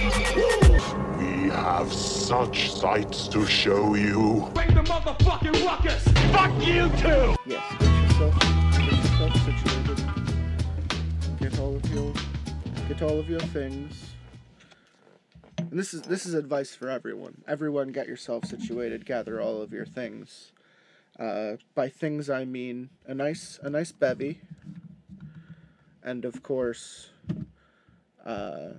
[0.00, 4.50] We have such sights to show you.
[4.54, 6.02] Bring the motherfucking ruckus.
[6.32, 7.36] Fuck you too.
[7.44, 8.40] Yes, get yourself,
[8.72, 11.38] get yourself situated.
[11.38, 12.14] Get all of your,
[12.88, 14.12] get all of your things.
[15.58, 17.42] And this is this is advice for everyone.
[17.46, 19.04] Everyone, get yourself situated.
[19.04, 20.52] Gather all of your things.
[21.18, 24.40] Uh, by things, I mean a nice a nice bevy,
[26.02, 27.10] and of course,
[28.24, 28.70] uh,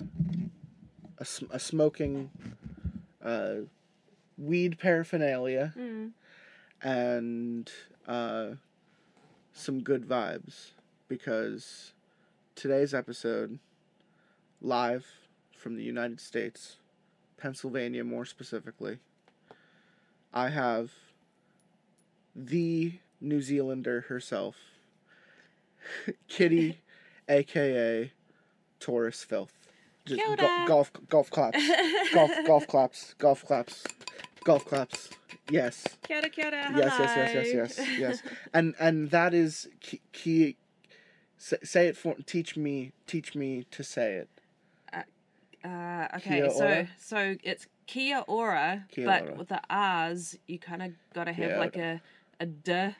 [1.21, 2.31] a, a smoking
[3.23, 3.53] uh,
[4.37, 5.71] weed paraphernalia,
[6.81, 7.71] and
[8.07, 8.47] uh,
[9.53, 10.71] some good vibes
[11.07, 11.93] because
[12.55, 13.59] today's episode,
[14.61, 15.05] live
[15.55, 16.77] from the United States,
[17.37, 18.97] Pennsylvania more specifically,
[20.33, 20.91] I have
[22.35, 24.55] the New Zealander herself,
[26.27, 26.79] Kitty,
[27.29, 28.11] aka
[28.79, 29.60] Torus Filth.
[30.17, 31.57] Just go- golf golf claps.
[32.13, 33.13] golf golf claps.
[33.17, 33.83] Golf claps.
[34.43, 35.09] Golf claps.
[35.49, 35.83] Yes.
[36.03, 38.23] Kia ora, kia ora, Yes, yes, yes, yes, yes, yes.
[38.53, 40.01] And and that is key.
[40.11, 40.55] key
[41.37, 42.15] say, it for.
[42.25, 42.91] Teach me.
[43.07, 44.29] Teach me to say it.
[45.63, 46.87] Uh, okay, Kia so ora?
[46.97, 49.35] so it's Kia ora, Kia but ora.
[49.35, 52.01] with the R's, you kind of gotta have like a
[52.39, 52.95] a d,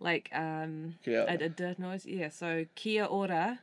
[0.00, 1.26] like um ora.
[1.28, 2.04] a d noise.
[2.04, 3.60] Yeah, so Kia ora,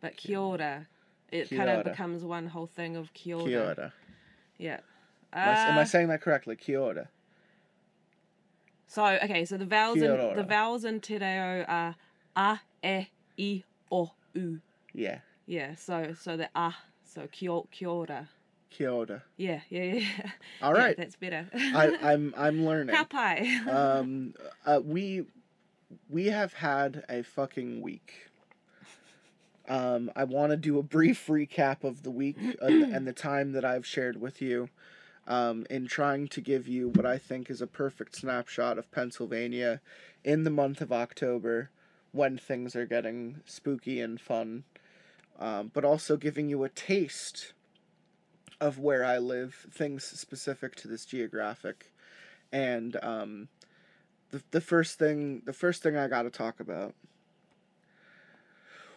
[0.00, 0.88] but Kia ora.
[1.32, 3.44] It Kia kind of becomes one whole thing of Kia ora.
[3.48, 3.92] Kia ora.
[4.58, 4.80] Yeah.
[5.32, 6.54] Am I, am I Uh, saying that correctly?
[6.56, 7.08] Kia ora.
[8.86, 11.96] So okay, so the vowels in the vowels in Te Reo are
[12.36, 13.06] a, e,
[13.38, 14.60] i, o, u.
[14.92, 15.20] Yeah.
[15.46, 18.28] Yeah, so so the a, so kia, kia ora.
[18.68, 19.22] Kia ora.
[19.38, 20.30] Yeah, yeah, yeah.
[20.60, 21.48] All right, Yeah, that's better.
[21.54, 22.94] I, I'm I'm learning.
[23.06, 23.60] Pie?
[23.70, 24.34] um,
[24.66, 25.24] uh, we
[26.10, 28.28] we have had a fucking week.
[29.72, 33.52] Um, I want to do a brief recap of the week and, and the time
[33.52, 34.68] that I've shared with you,
[35.26, 39.80] um, in trying to give you what I think is a perfect snapshot of Pennsylvania
[40.24, 41.70] in the month of October,
[42.10, 44.64] when things are getting spooky and fun,
[45.38, 47.54] um, but also giving you a taste
[48.60, 51.90] of where I live, things specific to this geographic,
[52.52, 53.48] and um,
[54.32, 56.94] the the first thing the first thing I got to talk about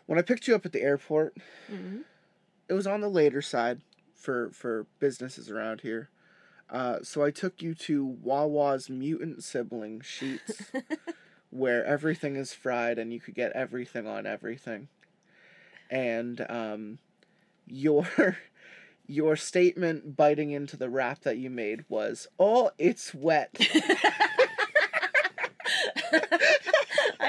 [0.05, 1.35] when I picked you up at the airport,
[1.71, 2.03] Mhm.
[2.69, 3.81] it was on the later side
[4.13, 6.09] for for businesses around here.
[6.69, 10.61] Uh, so I took you to Wawa's mutant sibling Sheetz,
[11.51, 14.88] where everything is fried and you could get everything on everything.
[15.91, 16.97] And um,
[17.67, 18.07] your
[19.07, 23.51] your statement biting into the wrap that you made was, "Oh, it's wet."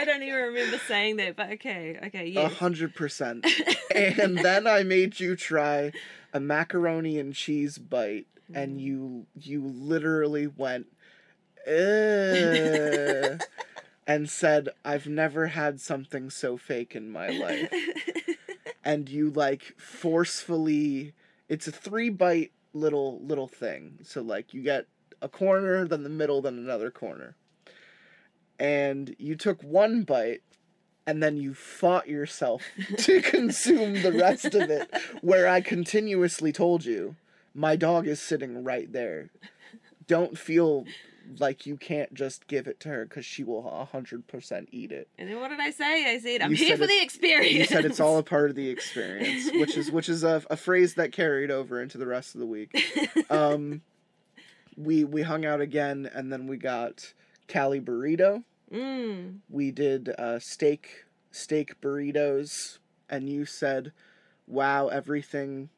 [0.07, 2.43] I don't even remember saying that, but okay, okay, yeah.
[2.43, 3.45] A hundred percent.
[3.95, 5.91] And then I made you try
[6.35, 8.63] a macaroni and cheese bite, Mm.
[8.63, 10.87] and you you literally went,
[14.07, 17.73] and said, "I've never had something so fake in my life."
[18.85, 21.13] and you like forcefully,
[21.49, 23.99] it's a three bite little little thing.
[24.03, 24.87] So like you get
[25.23, 27.35] a corner, then the middle, then another corner.
[28.59, 30.43] And you took one bite
[31.07, 32.63] and then you fought yourself
[32.99, 34.91] to consume the rest of it
[35.21, 37.15] where i continuously told you
[37.55, 39.31] my dog is sitting right there
[40.09, 40.85] don't feel
[41.39, 43.63] like you can't just give it to her because she will
[43.93, 46.13] 100% eat it and then what did I say?
[46.13, 47.55] I said I'm You here said for the experience.
[47.55, 50.57] you said it's all a part of the experience which is which is a, a
[50.57, 52.77] phrase that carried over into the rest of the week
[53.31, 53.83] um
[54.77, 57.13] we we hung out again and then we got
[57.49, 58.43] cali burrito.
[58.73, 59.39] Mm.
[59.49, 62.79] we did uh, steak steak burritos
[63.09, 63.93] and you said
[64.49, 65.69] wow everything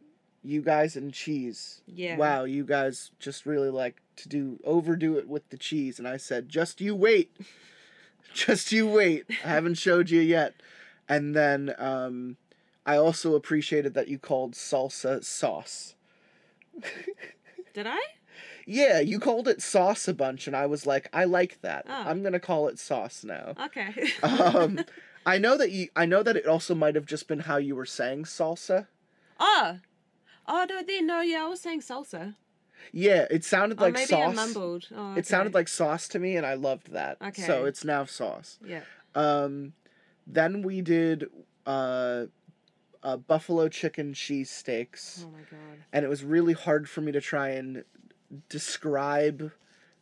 [0.43, 1.83] you guys and cheese.
[1.87, 2.17] Yeah.
[2.17, 5.99] wow you guys just really like to do overdo it with the cheese.
[5.99, 7.37] And i said just you wait.
[8.35, 9.25] Just you wait.
[9.43, 10.55] I haven't showed you yet.
[11.09, 12.37] And then um
[12.87, 15.95] i also appreciated that you called salsa sauce.
[17.75, 18.01] Did I?
[18.71, 22.03] Yeah you called it sauce a bunch and i was like i like that Oh.
[22.07, 23.91] i'm gonna call it sauce now Okay.
[24.23, 24.81] um
[25.25, 27.75] i know that you i know that it also might have just been how you
[27.75, 28.87] were saying salsa
[29.41, 29.79] oh.
[30.51, 32.35] Oh no, then no, yeah, I was saying salsa.
[32.93, 34.89] yeah it sounded oh, like maybe sauce I mumbled.
[34.97, 37.43] Oh, it sounded like sauce to me and i loved that Okay.
[37.43, 38.81] so it's now sauce yeah.
[39.15, 39.73] um
[40.27, 41.27] then we did
[41.67, 42.27] uh
[43.03, 45.79] uh, buffalo chicken cheese steaks Oh my god.
[45.93, 47.85] and it was really hard for me to try and
[48.49, 49.53] describe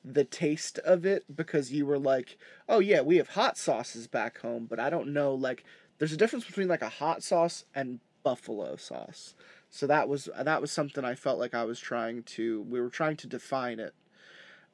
[0.04, 2.38] the taste of it because you were like,
[2.68, 5.64] "Oh yeah, we have hot sauces back home, but I don't know like
[5.98, 9.34] there's a difference between like a hot sauce and buffalo sauce."
[9.70, 12.90] So that was that was something I felt like I was trying to we were
[12.90, 13.94] trying to define it.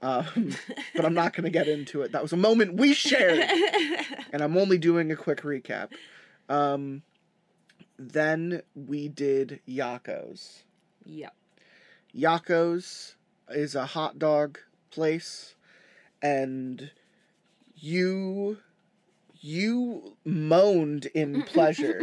[0.02, 0.54] Um,
[0.94, 2.12] but I'm not going to get into it.
[2.12, 3.48] That was a moment we shared,
[4.32, 5.90] and I'm only doing a quick recap.
[6.48, 7.02] Um,
[7.98, 10.64] then we did Yocco's.
[11.04, 11.34] Yep.
[12.14, 13.16] Yocco's
[13.54, 14.58] is a hot dog
[14.90, 15.54] place,
[16.20, 16.90] and
[17.76, 18.58] you
[19.40, 22.02] you moaned in pleasure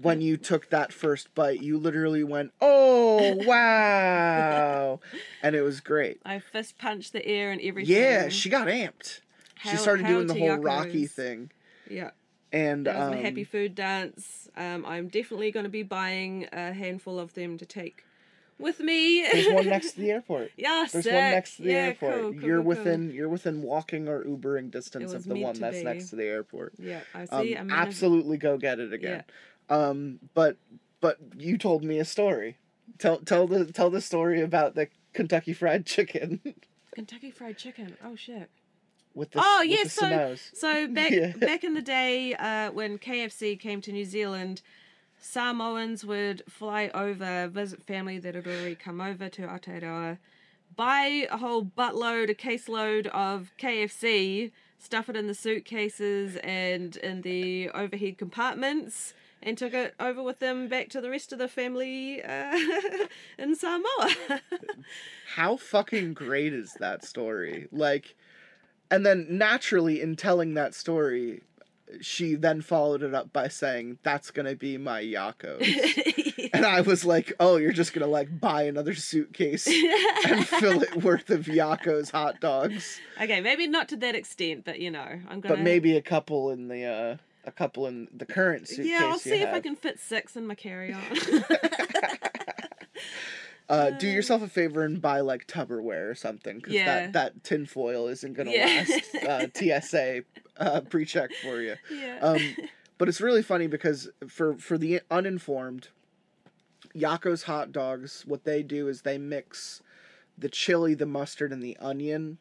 [0.00, 1.60] when you took that first bite.
[1.62, 5.00] You literally went, "Oh wow!"
[5.42, 6.20] and it was great.
[6.24, 7.94] I fist punched the air and everything.
[7.94, 9.20] Yeah, she got amped.
[9.62, 11.50] she started doing the whole Rocky thing,
[11.88, 12.10] Yeah.
[12.52, 14.48] and That was um, my happy food dance.
[14.56, 18.04] Um, I'm definitely going to be buying a handful of them to take
[18.62, 19.26] with me.
[19.30, 20.50] there's one next to the airport.
[20.56, 21.12] yeah, There's sick.
[21.12, 22.14] one next to the yeah, airport.
[22.14, 25.78] Cool, cool, you're cool, within you're within walking or Ubering distance of the one that's
[25.78, 25.84] be.
[25.84, 26.74] next to the airport.
[26.78, 27.56] Yeah, I Um, see.
[27.56, 29.24] I'm gonna- absolutely go get it again.
[29.70, 29.76] Yeah.
[29.88, 30.56] Um, but
[31.00, 32.56] but you told me a story.
[32.98, 36.40] Tell tell the tell the story about the Kentucky Fried Chicken
[36.94, 37.96] Kentucky Fried Chicken.
[38.04, 38.50] Oh shit.
[39.14, 41.32] with the Oh with yes, the so so back Yeah.
[41.36, 44.62] back in the day uh, when KFC came to New Zealand,
[45.22, 50.18] Samoans would fly over, visit family that had already come over to Aotearoa,
[50.74, 57.22] buy a whole buttload, a caseload of KFC, stuff it in the suitcases and in
[57.22, 59.14] the overhead compartments.
[59.44, 62.56] And took it over with them back to the rest of the family uh,
[63.38, 64.14] in Samoa.
[65.34, 67.66] How fucking great is that story?
[67.72, 68.14] Like,
[68.88, 71.42] and then naturally in telling that story,
[72.00, 75.66] she then followed it up by saying, "That's gonna be my Yocco's."
[76.54, 80.96] And I was like, "Oh, you're just gonna like buy another suitcase and fill it
[81.02, 85.40] worth of Yocco's hot dogs, okay, maybe not to that extent, but you know, I'm
[85.40, 85.56] gonna.
[85.56, 87.16] but maybe a couple in the uh,
[87.46, 90.46] a couple in the current suitcase." Yeah, I'll see if I can fit six in
[90.46, 91.02] my carry on.
[93.68, 96.84] Uh, do yourself a favor and buy like Tupperware or something, because Yeah.
[96.84, 98.84] that that tinfoil isn't gonna Yeah.
[98.86, 100.24] last uh, TSA
[100.58, 101.76] uh, pre-check for you.
[101.90, 102.18] yeah.
[102.20, 102.40] Um,
[102.98, 105.88] but it's really funny because for for the uninformed,
[106.94, 109.82] Yocco's hot dogs, what they do is they mix
[110.36, 112.38] the chili, the mustard, and the onion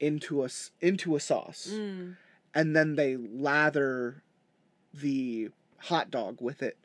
[0.00, 0.48] into a
[0.80, 2.16] into a sauce, Mm.
[2.54, 4.22] and then they lather
[4.94, 5.50] the
[5.82, 6.76] hot dog with it.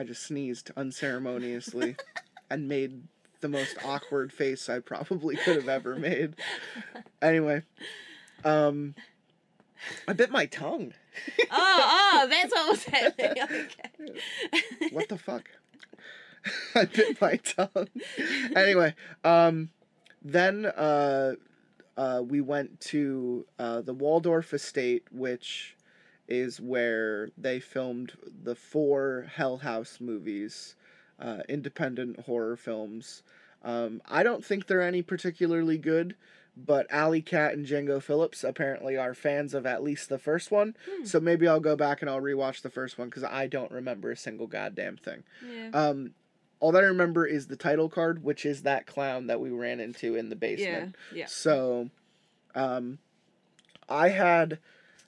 [0.00, 1.96] I just sneezed unceremoniously
[2.50, 3.02] and made
[3.40, 6.34] the most awkward face I probably could have ever made.
[7.20, 7.62] Anyway,
[8.44, 8.94] um,
[10.06, 10.92] I bit my tongue.
[11.40, 13.42] oh, oh, that's what was happening.
[14.00, 14.90] Okay.
[14.92, 15.48] What the fuck?
[16.74, 17.88] I bit my tongue.
[18.54, 18.94] Anyway,
[19.24, 19.70] um,
[20.22, 21.34] then uh,
[21.96, 25.76] uh, we went to uh, the Waldorf Estate, which
[26.28, 28.12] is where they filmed
[28.42, 30.76] the four Hell House movies,
[31.18, 33.22] uh, independent horror films.
[33.64, 36.14] Um, I don't think they're any particularly good,
[36.66, 40.74] but Alley Cat and Django Phillips apparently are fans of at least the first one.
[41.04, 44.10] So maybe I'll go back and I'll rewatch the first one because I don't remember
[44.10, 45.22] a single goddamn thing.
[45.48, 45.70] Yeah.
[45.72, 46.14] Um,
[46.60, 49.78] all that I remember is the title card, which is that clown that we ran
[49.78, 50.96] into in the basement.
[51.12, 51.18] yeah.
[51.20, 51.26] Yeah.
[51.26, 51.90] So,
[52.56, 52.98] um,
[53.88, 54.58] I had,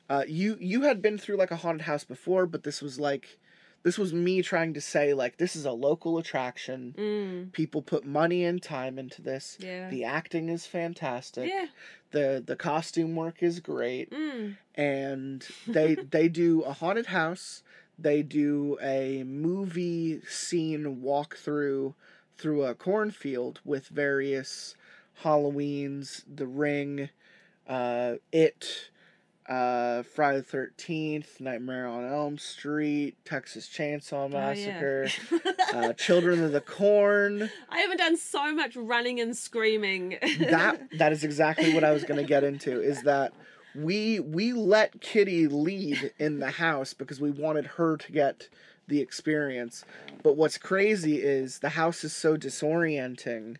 [0.08, 3.38] uh, you you had been through like a haunted house before, but this was like,
[3.82, 6.94] this was me trying to say like this is a local attraction.
[6.98, 7.52] Mm.
[7.52, 9.56] People put money and time into this.
[9.60, 9.88] Yeah.
[9.88, 11.48] The acting is fantastic.
[11.48, 11.66] Yeah.
[12.10, 14.56] The the costume work is great Mm.
[14.74, 17.62] and they they do a haunted house
[17.98, 21.94] they do a movie scene walkthrough
[22.38, 24.74] through a cornfield with various
[25.22, 27.10] halloweens the ring
[27.68, 28.90] uh it
[29.50, 34.54] uh friday the 13th nightmare on elm street texas chainsaw Oh, yeah.
[34.54, 35.08] massacre
[35.74, 40.18] uh children of the corn I haven't done so much running and screaming.
[40.38, 43.32] that that is exactly what I was going to get into is that
[43.74, 48.48] we we let Kitty lead in the house because we wanted her to get
[48.88, 49.84] the experience.
[50.24, 53.56] But what's crazy is the house is so disorienting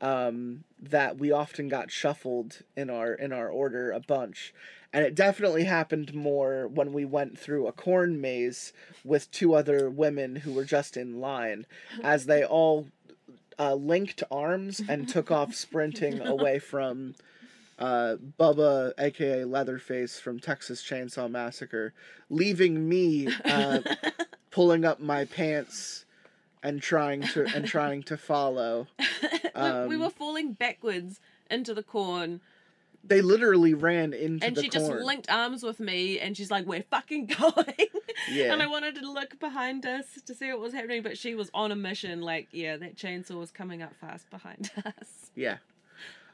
[0.00, 4.52] um, that we often got shuffled in our in our order a bunch.
[4.92, 8.72] And it definitely happened more when we went through a corn maze
[9.04, 11.64] with two other women who were just in line,
[12.02, 12.88] as they all
[13.58, 17.14] uh, linked arms and took off sprinting away from
[17.78, 21.94] uh, Bubba, aka Leatherface from Texas Chainsaw Massacre,
[22.28, 23.80] leaving me uh,
[24.50, 26.04] pulling up my pants
[26.62, 28.86] and trying to and trying to follow.
[28.98, 29.06] we,
[29.54, 31.18] we Um, were falling backwards
[31.50, 32.40] into the corn,
[33.04, 34.88] They literally ran into and she corn.
[34.90, 37.66] just linked arms with me, and she's like, "We're fucking going."
[38.30, 38.52] Yeah.
[38.52, 41.50] And I wanted to look behind us to see what was happening, but she was
[41.54, 42.20] on a mission.
[42.20, 45.30] Like, yeah, that chainsaw was coming up fast behind us.
[45.34, 45.56] Yeah.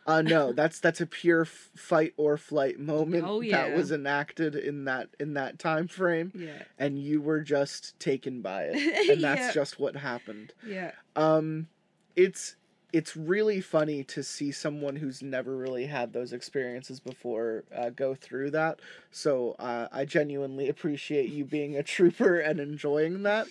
[0.07, 4.55] Uh no, that's that's a pure f- fight or flight moment Oh, that was enacted
[4.55, 9.11] in that in that time frame Yeah, and you were just taken by it.
[9.11, 9.53] And that's Yeah.
[9.53, 10.53] just what happened.
[10.67, 11.69] yeah, Um
[12.17, 12.57] it's
[12.93, 18.15] it's really funny to see someone who's never really had those experiences before uh, go
[18.15, 18.81] through that.
[19.11, 23.47] So uh, I genuinely appreciate you being a trooper and enjoying that.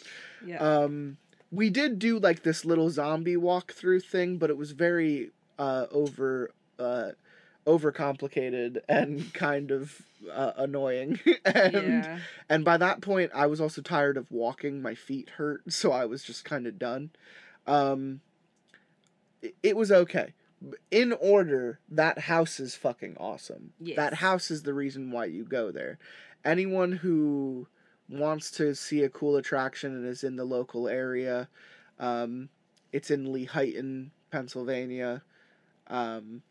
[0.46, 0.58] yeah.
[0.58, 1.17] Um,
[1.51, 6.51] we did do like this little zombie walkthrough thing, but it was very uh, over
[6.77, 7.12] uh,
[7.65, 10.01] overcomplicated and kind of
[10.32, 11.20] uh, annoying.
[11.46, 12.20] and yeah.
[12.50, 14.82] and by that point, I was also tired of walking.
[14.82, 17.12] My feet hurt, so I was just kind of done.
[17.65, 18.22] Um,
[19.63, 20.34] it, was okay.
[20.92, 23.74] In order, that house is fucking awesome.
[23.96, 26.00] That house is the reason why you go there.
[26.44, 27.68] Anyone who
[28.10, 31.50] wants to see a cool attraction and is in the local area,
[32.00, 32.50] um,
[32.92, 35.24] it's in Lehighton, Pennsylvania.
[35.88, 36.42] Um,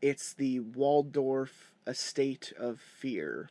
[0.00, 3.50] it's the Waldorf Estate of Fear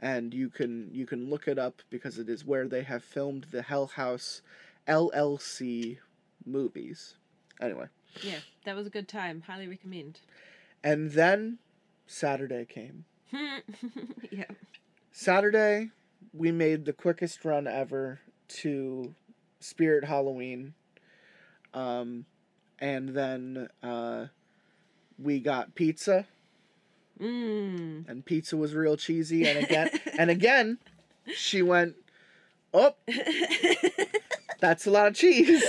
[0.00, 3.46] and you can you can look it up because it is where they have filmed
[3.50, 4.42] the Hell House
[4.88, 5.98] LLC
[6.44, 7.16] movies.
[7.60, 7.86] Anyway,
[8.22, 9.42] Yeah, that was a good time.
[9.46, 10.20] Highly recommend.
[10.82, 11.58] and then
[12.06, 13.04] Saturday came.
[14.30, 14.44] yeah.
[15.12, 15.90] Saturday,
[16.32, 19.14] we made the quickest run ever to
[19.60, 20.74] Spirit Halloween.
[21.74, 22.24] Um,
[22.78, 24.26] and then uh,
[25.18, 26.26] we got pizza,
[27.20, 28.08] Mm.
[28.08, 29.46] and pizza was real cheesy.
[29.46, 30.78] And again, and again,
[31.36, 31.94] she went,
[32.72, 32.94] "Oh,
[34.60, 35.62] that's a lot of cheese."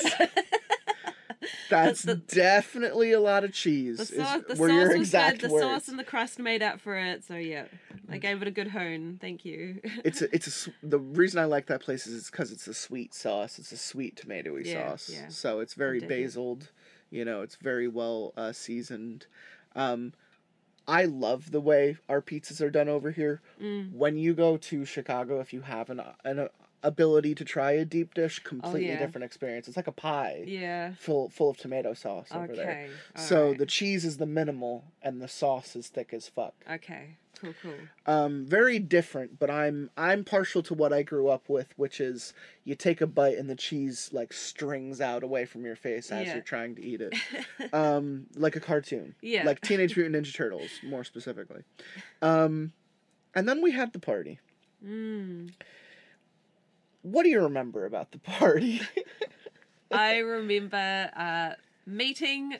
[1.72, 3.98] That's definitely a lot of cheese.
[3.98, 5.50] The sauce, the sauce your was exact good.
[5.50, 5.66] The words.
[5.66, 7.24] sauce and the crust made up for it.
[7.24, 7.66] So yeah,
[8.10, 9.18] I gave it a good hone.
[9.20, 9.80] Thank you.
[10.06, 13.14] it's a, it's a, the reason I like that place is because it's a sweet
[13.14, 13.58] sauce.
[13.58, 15.10] It's a sweet tomatoey Yeah, sauce.
[15.12, 15.28] yeah.
[15.30, 16.72] So it's very basiled.
[17.10, 19.26] You know, it's very well uh, seasoned.
[19.76, 20.14] Um,
[20.88, 23.42] I love the way our pizzas are done over here.
[23.62, 23.94] Mm.
[23.94, 26.50] When you go to Chicago, if you have an an
[26.84, 29.00] ability to try a deep dish, completely Oh, yeah.
[29.00, 29.68] different experience.
[29.68, 30.94] It's like a pie yeah.
[30.98, 32.70] full full of tomato sauce over there.
[32.70, 32.90] Okay.
[33.16, 33.58] So alright.
[33.60, 36.54] the cheese is the minimal and the sauce is thick as fuck.
[36.70, 37.18] Okay.
[37.40, 37.54] Cool.
[37.64, 37.74] Cool.
[38.06, 42.34] Um, very different, but I'm I'm partial to what I grew up with, which is
[42.66, 46.28] you take a bite and the cheese like strings out away from your face as
[46.28, 46.34] Yeah.
[46.36, 47.16] you're trying to eat it,
[47.74, 49.44] um, like a cartoon, Yeah.
[49.44, 51.64] like Teenage Mutant Ninja Turtles, more specifically.
[52.22, 52.74] Um,
[53.34, 54.38] and then we had the party.
[54.86, 55.52] Mm.
[57.02, 58.82] What do you remember about the party?
[59.92, 61.54] I remember uh,
[61.86, 62.58] meeting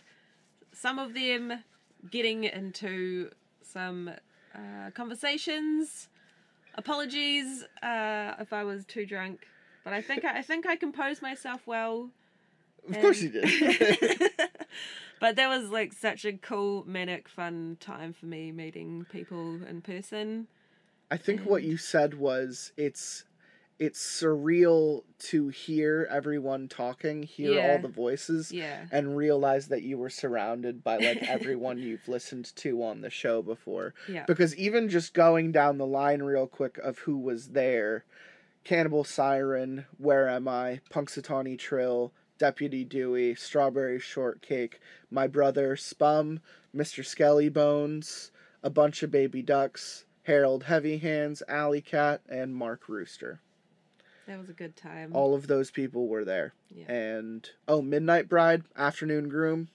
[0.74, 1.64] some of them,
[2.10, 3.30] getting into
[3.62, 4.12] some
[4.56, 6.10] uh, conversations.
[6.76, 9.46] Apologies uh, if I was too drunk,
[9.84, 12.10] but I think I, I think I composed myself well.
[12.90, 13.44] of course you did.
[15.20, 19.82] but that was like such a cool, manic, fun time for me meeting people in
[19.82, 20.48] person.
[21.12, 23.26] I think what you said was it's
[23.82, 28.86] it's surreal to hear everyone talking, hear all the voices, Yeah.
[28.92, 33.42] and realize that you were surrounded by like everyone you've listened to on the show
[33.42, 33.96] before.
[34.08, 34.26] Yeah.
[34.28, 38.06] Because even just going down the line real quick of who was there,
[38.64, 46.40] Cannibal Siren, Where Am I, Punxsutawney Trill, Deputy Dewey, Strawberry Shortcake, My Brother, Spum,
[46.76, 47.04] Mr.
[47.04, 53.42] Skelly Bones, a bunch of baby ducks, Harold Heavy Hands, Alley Cat, and Mark Rooster.
[54.32, 55.12] That was a good time.
[55.14, 56.54] All of those people were there.
[56.70, 56.90] Yeah.
[56.90, 59.68] And oh, Midnight Bride, Afternoon Groom,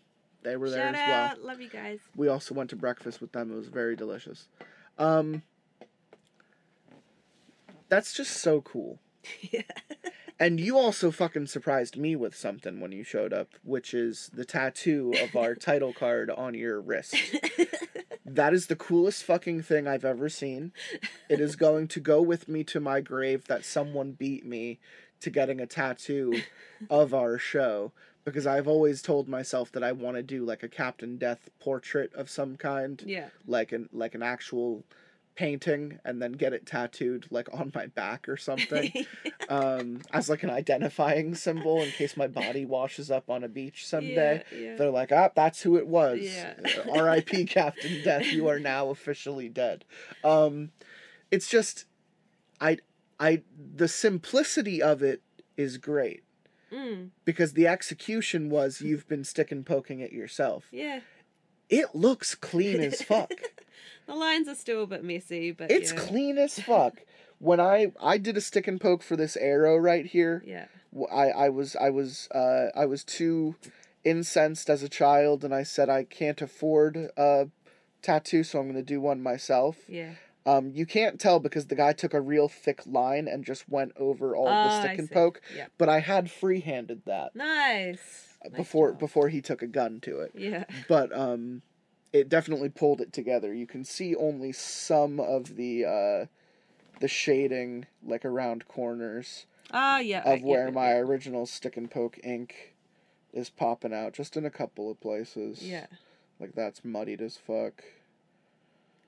[0.44, 1.24] they were there Shout as well.
[1.24, 1.44] out.
[1.44, 1.98] Love you guys.
[2.16, 3.52] We also went to breakfast with them.
[3.52, 4.48] It was very delicious.
[4.96, 5.42] Um,
[7.90, 8.98] that's just so cool.
[9.42, 9.60] yeah.
[10.38, 14.44] And you also fucking surprised me with something when you showed up, which is the
[14.44, 17.14] tattoo of our title card on your wrist.
[18.28, 20.72] That is the coolest fucking thing I've ever seen.
[21.28, 24.78] It is going to go with me to my grave that someone beat me
[25.20, 26.42] to getting a tattoo
[26.90, 27.92] of our show
[28.24, 32.12] because I've always told myself that I want to do like a Captain Death portrait
[32.14, 33.28] of some kind, Yeah.
[33.46, 34.82] like an like an actual
[35.36, 38.90] painting and then get it tattooed like on my back or something
[39.48, 43.86] um as like an identifying symbol in case my body washes up on a beach
[43.94, 44.76] someday Yeah, yeah.
[44.76, 46.54] they're like ah that's who it was Yeah.
[47.02, 49.84] rip captain death you are now officially dead
[50.24, 50.70] um
[51.30, 51.84] it's just
[52.60, 52.78] i
[53.20, 53.42] i
[53.76, 55.22] the simplicity of it
[55.56, 56.22] is great
[56.72, 57.10] Mm.
[57.24, 60.66] because the execution was you've been stick and poking it yourself.
[60.72, 60.98] Yeah.
[61.68, 63.32] It looks clean as fuck.
[64.06, 65.98] The lines are still a bit messy, but It's yeah.
[65.98, 67.00] clean as fuck.
[67.40, 70.66] When I I did a stick and poke for this arrow right here, Yeah.
[71.12, 73.56] I I was I was uh I was too
[74.04, 77.48] incensed as a child, and I said I can't afford a
[78.00, 79.78] tattoo, so I'm gonna do one myself.
[79.88, 80.12] Yeah.
[80.46, 83.90] Um, you can't tell because the guy took a real thick line and just went
[83.96, 85.14] over all the Ah, stick I and see.
[85.14, 85.40] poke.
[85.56, 85.72] Yep.
[85.78, 88.25] But I had free-handed that Nice.
[88.52, 88.98] Nice before job.
[89.00, 90.32] before he took a gun to it.
[90.34, 90.64] Yeah.
[90.88, 91.62] But um,
[92.12, 93.52] it definitely pulled it together.
[93.52, 96.26] You can see only some of the uh,
[97.00, 100.22] the shading like around corners Ah, yeah.
[100.24, 100.98] Of where yeah, my yeah.
[100.98, 102.74] original stick and poke ink
[103.32, 105.62] is popping out, just in a couple of places.
[105.62, 105.86] Yeah.
[106.38, 107.82] Like that's muddied as fuck.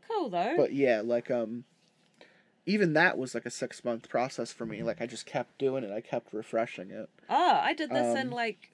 [0.09, 0.54] Cool though.
[0.57, 1.64] But yeah, like um
[2.66, 4.83] even that was like a six month process for me.
[4.83, 5.92] Like I just kept doing it.
[5.92, 7.09] I kept refreshing it.
[7.28, 8.73] oh, I did this in um, like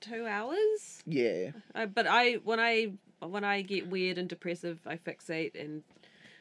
[0.00, 1.02] two hours.
[1.06, 1.50] Yeah.
[1.74, 5.82] I, but I when I when I get weird and depressive, I fixate and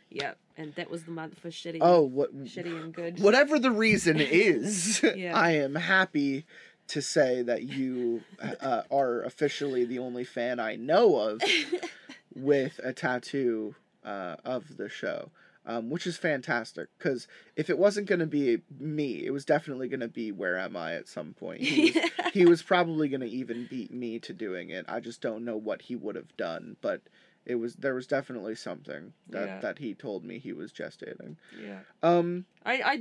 [0.09, 1.79] yeah, and that was the month for shitty.
[1.81, 3.19] Oh, what shitty and good.
[3.19, 5.37] whatever the reason is, Yeah.
[5.37, 6.45] I am happy
[6.89, 8.21] to say that you
[8.61, 11.41] uh, are officially the only fan I know of
[12.35, 15.29] with a tattoo uh, of the show.
[15.69, 19.89] Um, which is fantastic because if it wasn't going to be me, it was definitely
[19.89, 21.59] going to be Where Am I at some point.
[21.59, 24.85] He was, he was probably going to even beat me to doing it.
[24.87, 27.01] I just don't know what he would have done, but
[27.45, 29.59] it was there was definitely something that Yeah.
[29.59, 31.35] that he told me he was gestating.
[31.61, 31.79] Yeah.
[32.01, 32.95] Um, I I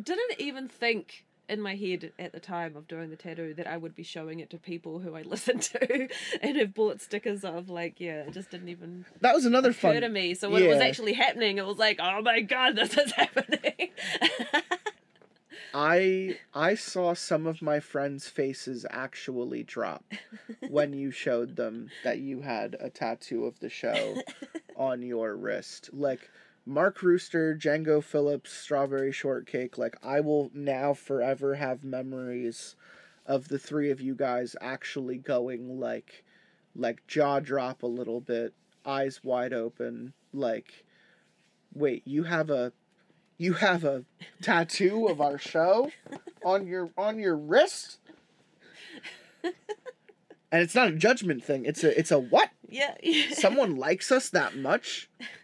[0.00, 3.76] didn't even think in my head at the time of doing the tattoo that I
[3.76, 6.08] would be showing it to people who I listen to
[6.40, 7.68] and have bought stickers of.
[7.68, 10.00] Like, yeah, it just didn't even that was another occur fun.
[10.02, 10.34] to me.
[10.34, 13.90] So when it was actually happening, it was like, oh my god, this is happening.
[15.74, 20.04] I I saw some of my friends' faces actually drop
[20.68, 24.16] when you showed them that you had a tattoo of the show
[24.76, 25.90] on your wrist.
[25.92, 26.30] Like
[26.64, 32.76] Mark Rooster, Django Phillips, Strawberry Shortcake, like I will now forever have memories
[33.26, 36.24] of the three of you guys actually going like
[36.74, 40.84] like jaw drop a little bit, eyes wide open, like
[41.74, 42.72] wait, you have a
[43.38, 44.04] you have a
[44.40, 45.90] tattoo of our show
[46.44, 47.98] on your on your wrist?
[50.52, 51.64] And it's not a judgment thing.
[51.64, 52.50] It's a it's a what?
[52.68, 52.94] yeah.
[53.02, 53.34] yeah.
[53.34, 55.10] Someone likes us that much?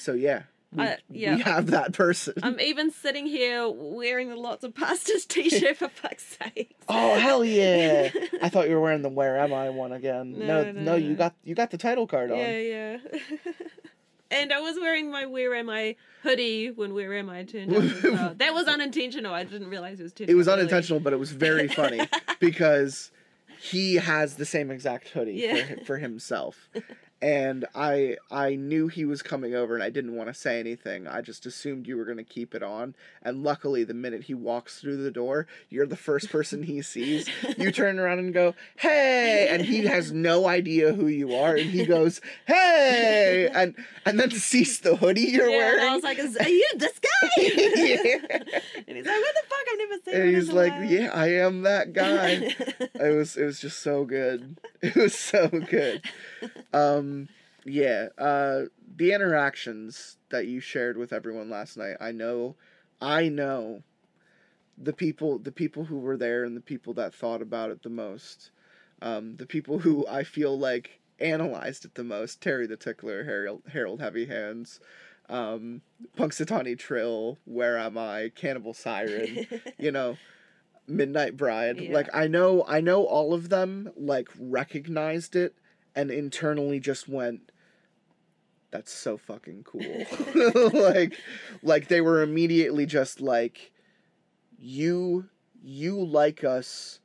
[0.00, 0.42] So yeah.
[0.72, 1.34] We, Uh, yeah.
[1.34, 2.34] we have that person.
[2.44, 6.76] I'm even sitting here wearing the Lotsa Pastas t-shirt for fuck's sake.
[6.88, 8.08] Oh hell yeah!
[8.42, 10.38] I thought you were wearing the "Where Am I" one again.
[10.38, 12.38] No, No, no, no, you got you got the title card on.
[12.38, 12.96] Yeah, yeah.
[14.30, 18.02] and I was wearing my Where Am I hoodie when Where Am I turned up
[18.04, 18.34] well.
[18.36, 19.34] That was unintentional.
[19.34, 20.60] I didn't realize it was turned It was early.
[20.60, 22.00] unintentional, but it was very funny
[22.38, 23.10] because
[23.60, 25.64] he has the same exact hoodie Yeah.
[25.80, 26.68] for, for himself.
[27.22, 31.06] And I I knew he was coming over and I didn't want to say anything.
[31.06, 32.94] I just assumed you were going to keep it on.
[33.22, 37.28] And luckily the minute he walks through the door, you're the first person he sees.
[37.58, 41.68] You turn around and go, "Hey!" and he has no idea who you are and
[41.68, 43.74] he goes, "Hey!" and
[44.06, 45.84] and then sees the hoodie you're Yeah, wearing.
[45.88, 47.98] I was like, "Is are you this guy?" Yeah.
[48.88, 49.66] And he's like, "What the fuck?
[49.72, 52.28] I've never seen." and he's like, a while." "Yeah, I am that guy."
[52.94, 54.56] it was it was just so good.
[54.80, 56.02] It was so good.
[56.72, 57.09] Um
[57.64, 58.62] yeah, uh
[58.96, 61.96] the interactions that you shared with everyone last night.
[62.00, 62.56] I know
[63.00, 63.82] I know
[64.76, 67.90] the people the people who were there and the people that thought about it the
[67.90, 68.50] most.
[69.02, 72.40] Um the people who I feel like analyzed it the most.
[72.40, 74.80] Terry the Tickler, Harold, Harold Heavy Hands,
[75.28, 75.82] um
[76.16, 79.46] Punxsutawney Trill, Where Am I, Cannibal Siren,
[79.78, 80.16] you know,
[80.86, 81.80] Midnight Bride.
[81.80, 81.94] Yeah.
[81.94, 85.54] Like I know I know all of them like recognized it
[85.94, 87.50] and internally just went
[88.70, 90.06] that's so fucking cool.
[90.80, 91.16] like
[91.62, 93.72] like they were immediately just like
[94.58, 95.28] you
[95.62, 97.00] you like us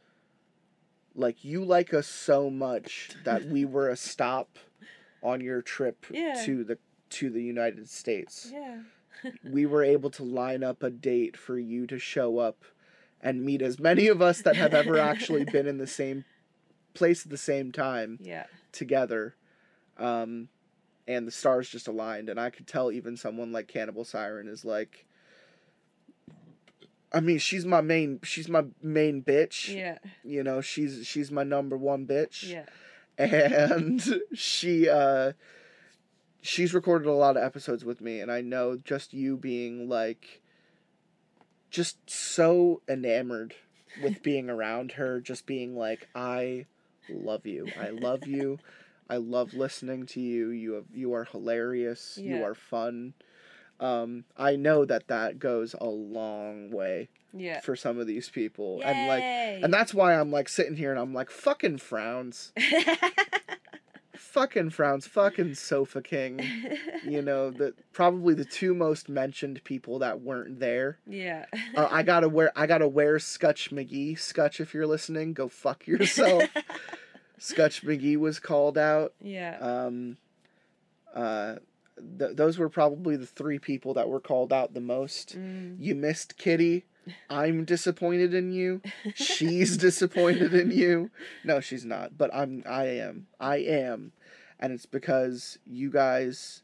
[1.15, 4.59] like you like us so much that we were a stop
[5.23, 6.41] on your trip Yeah.
[6.45, 6.77] to the
[7.11, 8.81] to the United States yeah.
[9.43, 12.63] we were able to line up a date for you to show up
[13.21, 16.25] and meet as many of us that have ever actually been in the same
[16.93, 18.45] place at the same time Yeah.
[18.75, 19.35] Together
[19.97, 20.49] um
[21.07, 24.65] and the stars just aligned and i could tell even someone like cannibal siren is
[24.65, 25.05] like
[27.13, 29.97] i mean she's my main she's my main bitch Yeah.
[30.23, 32.65] you know she's she's my number one bitch Yeah.
[33.17, 35.33] and she uh
[36.41, 40.41] she's recorded a lot of episodes with me and i know just you being like
[41.69, 43.53] just so enamored
[44.01, 46.65] with being around her, just being like, I
[47.09, 47.67] love you.
[47.79, 48.59] I love you.
[49.09, 50.49] I love listening to you.
[50.49, 52.17] You have you are hilarious.
[52.21, 53.13] You are fun.
[53.79, 57.59] Um, I know that that goes a long way Yeah.
[57.59, 59.21] for some of these people, and like,
[59.63, 62.53] and that's why I'm like sitting here and I'm like, fucking frowns,
[64.17, 66.39] fucking frowns, fucking Sofa King.
[67.03, 70.97] You know, the probably the two most mentioned people that weren't there.
[71.07, 71.45] yeah.
[71.75, 74.17] Uh, I gotta wear I gotta wear Scutch McGee.
[74.19, 76.43] Scutch, if you're listening, go fuck yourself.
[77.37, 79.13] Scutch McGee was called out.
[79.21, 79.57] yeah.
[79.59, 80.17] Um,
[81.13, 81.55] uh,
[82.19, 85.37] th- those were probably the three people that were called out the most.
[85.37, 85.77] Mm.
[85.79, 86.85] You missed Kitty.
[87.29, 88.81] I'm disappointed in you.
[89.13, 91.11] She's disappointed in you.
[91.43, 92.17] No, she's not.
[92.17, 92.63] But I'm.
[92.67, 93.27] I am.
[93.39, 94.11] I am,
[94.59, 96.63] and it's because you guys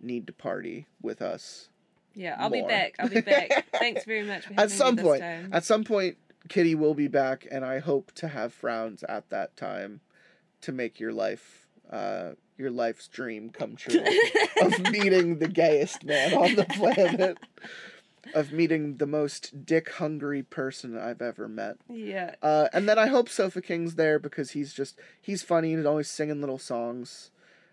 [0.00, 1.68] need to party with us.
[2.14, 2.94] Yeah, I'll be back.
[2.98, 3.66] I'll be back.
[3.72, 5.50] Thanks very much at some me point time.
[5.52, 6.16] at some point
[6.48, 10.00] kitty will be back and i hope to have frowns at that time
[10.60, 14.00] to make your life uh your life's dream come true
[14.62, 17.36] of meeting the gayest man on the planet
[18.34, 22.34] of meeting the most dick hungry person i've ever met yeah.
[22.42, 26.08] uh and then i hope sofa king's there because he's just he's funny and always
[26.08, 27.30] singing little songs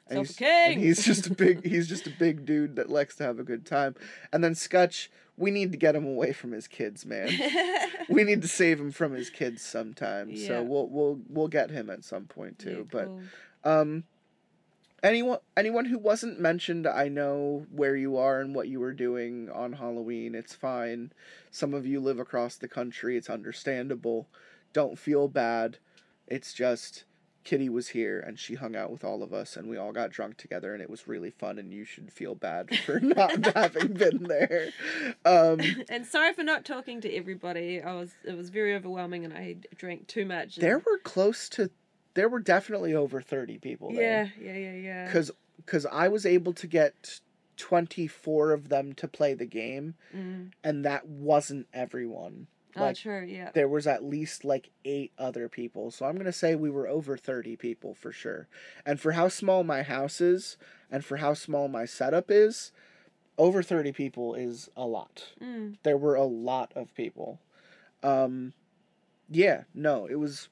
[0.07, 0.73] and Sofa he's, King!
[0.73, 3.43] and he's just a big he's just a big dude that likes to have a
[3.43, 3.95] good time
[4.31, 7.29] and then scutch we need to get him away from his kids man
[8.09, 10.29] we need to save him from his kids sometime.
[10.29, 10.47] Yeah.
[10.47, 12.85] So we'll we'll we'll get him at some point too.
[12.91, 13.21] Yeah, cool.
[13.63, 14.03] But um
[15.03, 19.49] anyone anyone who wasn't mentioned, I know where you are and what you were doing
[19.53, 20.33] on Halloween.
[20.35, 21.11] It's fine.
[21.51, 23.17] Some of you live across the country.
[23.17, 24.27] It's understandable.
[24.71, 25.77] Don't feel bad.
[26.27, 27.03] It's just
[27.43, 30.09] Kitty was here and she hung out with all of us and we all got
[30.11, 33.93] drunk together and it was really fun and you should feel bad for not having
[33.93, 34.69] been there.
[35.25, 37.81] Um and sorry for not talking to everybody.
[37.81, 40.55] I was it was very overwhelming and I drank too much.
[40.57, 41.69] and- There were close to,
[42.15, 44.33] there were definitely over thirty people Yeah, there.
[44.39, 45.05] yeah, yeah, yeah.
[45.05, 47.19] Because because I was able to get
[47.57, 50.51] twenty four of them to play the game, Mm.
[50.63, 52.47] and that wasn't everyone.
[52.75, 53.23] Oh, Like true.
[53.23, 53.51] Yeah.
[53.53, 57.17] there was at least like eight other people, so I'm gonna say we were over
[57.17, 58.47] thirty people for sure.
[58.85, 60.57] And for how small my house is,
[60.89, 62.71] and for how small my setup is,
[63.37, 65.77] over thirty people is a lot Mm.
[65.83, 67.39] there were a lot of people.
[68.01, 68.53] Um,
[69.29, 70.49] yeah, no, it was.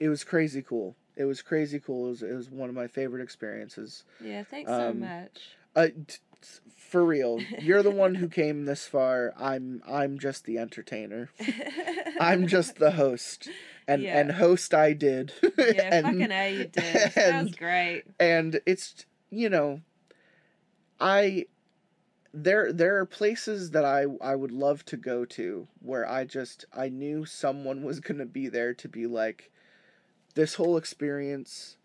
[0.00, 0.96] It was crazy cool.
[1.16, 2.06] It was crazy cool.
[2.06, 4.04] It was, it was one of my favorite experiences.
[4.22, 4.44] Yeah.
[4.44, 5.40] Thanks so Um, much.
[5.74, 6.18] Uh, t-
[6.76, 9.32] for real, you're the one who came this far.
[9.38, 11.30] I'm I'm just the entertainer.
[12.20, 13.48] I'm just the host,
[13.88, 14.18] and Yeah.
[14.20, 15.32] and host I did.
[15.58, 15.88] yeah.
[15.96, 17.12] and, fucking a, you did.
[17.14, 18.04] that was great.
[18.20, 19.80] and it's you know
[21.00, 21.44] i
[22.32, 26.64] there there are places that i i would love to go to where i just
[26.72, 29.50] i knew someone was going to be there to be like
[30.36, 31.76] this whole experience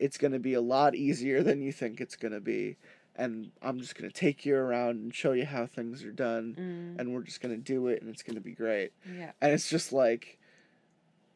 [0.00, 2.76] it's going to be a lot easier than you think it's going to be
[3.16, 6.54] and i'm just going to take you around and show you how things are done
[6.58, 7.00] Mm.
[7.00, 9.30] and we're just going to do it and it's going to be great Yeah.
[9.40, 10.38] and it's just like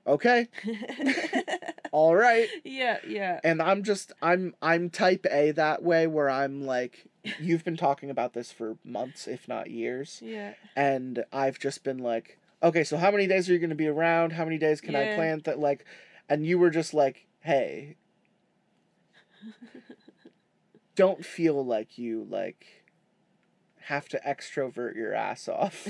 [0.06, 0.48] okay
[1.92, 2.98] all right yeah.
[3.06, 3.40] Yeah.
[3.44, 7.06] and i'm just i'm i'm type a that way where i'm like
[7.40, 10.54] you've been talking about this for months if not years Yeah.
[10.76, 13.86] and i've just been like okay so how many days are you going to be
[13.88, 15.84] around how many days can i plan that like
[16.28, 17.96] and you were just like hey
[20.94, 22.84] don't feel like you like
[23.86, 25.88] have to extrovert your ass off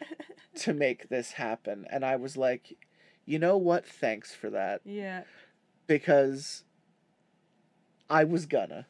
[0.56, 1.86] to make this happen.
[1.90, 2.76] And i was like
[3.28, 3.86] you know what?
[3.86, 4.80] Thanks for that.
[4.86, 5.24] Yeah.
[5.86, 6.64] because
[8.10, 8.86] I was gonna.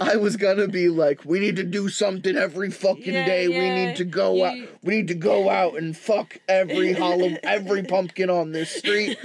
[0.00, 3.48] I was gonna be like, we need to do something every fucking Yeah, day.
[3.48, 4.68] We need to go You- out.
[4.82, 9.18] We need to go out and fuck every hollow, every pumpkin on this street,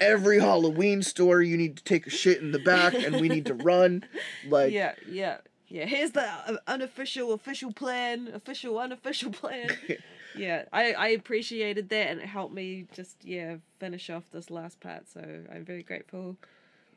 [0.00, 1.42] every Halloween store.
[1.42, 4.04] You need to take a shit in the back, and we need to run.
[4.48, 4.94] Like, yeah.
[5.08, 5.38] Yeah.
[5.68, 5.86] Yeah.
[5.86, 8.28] Here's the uh, unofficial, official plan.
[8.32, 9.70] Official, unofficial plan.
[10.36, 10.64] yeah.
[10.72, 15.08] I I appreciated that and it helped me just yeah finish off this last part.
[15.12, 15.20] So
[15.52, 16.36] I'm very grateful.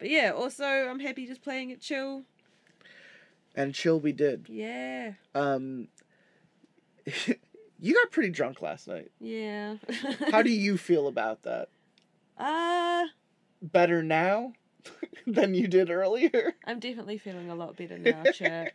[0.04, 2.24] But yeah, also I'm happy just playing it chill.
[3.56, 4.48] and chill we did.
[4.50, 5.14] Yeah.
[5.34, 5.88] Um,
[7.80, 9.12] you got pretty drunk last night.
[9.22, 9.78] Yeah.
[10.30, 11.70] How do you feel about that?
[12.38, 13.06] Uh
[13.62, 14.52] Better now
[15.28, 16.54] than you did earlier?
[16.66, 18.74] I'm definitely feeling a lot better now, chat.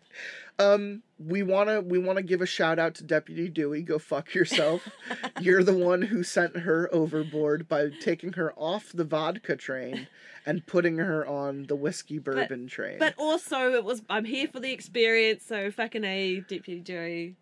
[0.58, 3.82] Um, we wanna we wanna give a shout out to Deputy Dewey.
[3.82, 4.88] Go fuck yourself.
[5.40, 10.08] You're the one who sent her overboard by taking her off the vodka train
[10.46, 12.98] and putting her on the whiskey bourbon train.
[12.98, 17.36] But also, it was I'm here for the experience, so fucking a Deputy Dewey.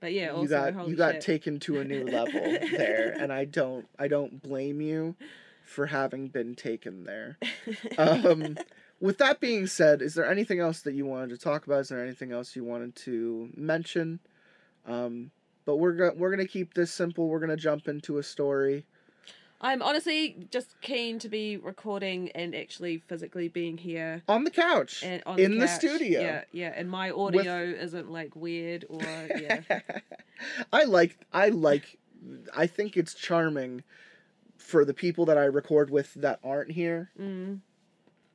[0.00, 1.22] But yeah, also you got you got shit.
[1.22, 5.16] taken to a new level there, and I don't I don't blame you
[5.74, 7.38] for having been taken there.
[7.98, 8.56] Um,
[9.00, 11.80] with that being said, is there anything else that you wanted to talk about?
[11.80, 14.20] Is there anything else you wanted to mention?
[14.86, 15.30] Um,
[15.64, 17.28] but we're go- we're gonna keep this simple.
[17.28, 18.84] We're gonna jump into a story.
[19.60, 25.02] I'm honestly just keen to be recording and actually physically being here on the couch
[25.02, 25.78] and on in the couch.
[25.78, 26.20] studio.
[26.20, 29.60] Yeah, yeah, and my audio isn't like weird or yeah.
[30.72, 31.98] I like I like
[32.56, 33.82] I think it's charming
[34.64, 37.60] for the people that I record with that aren't here mm.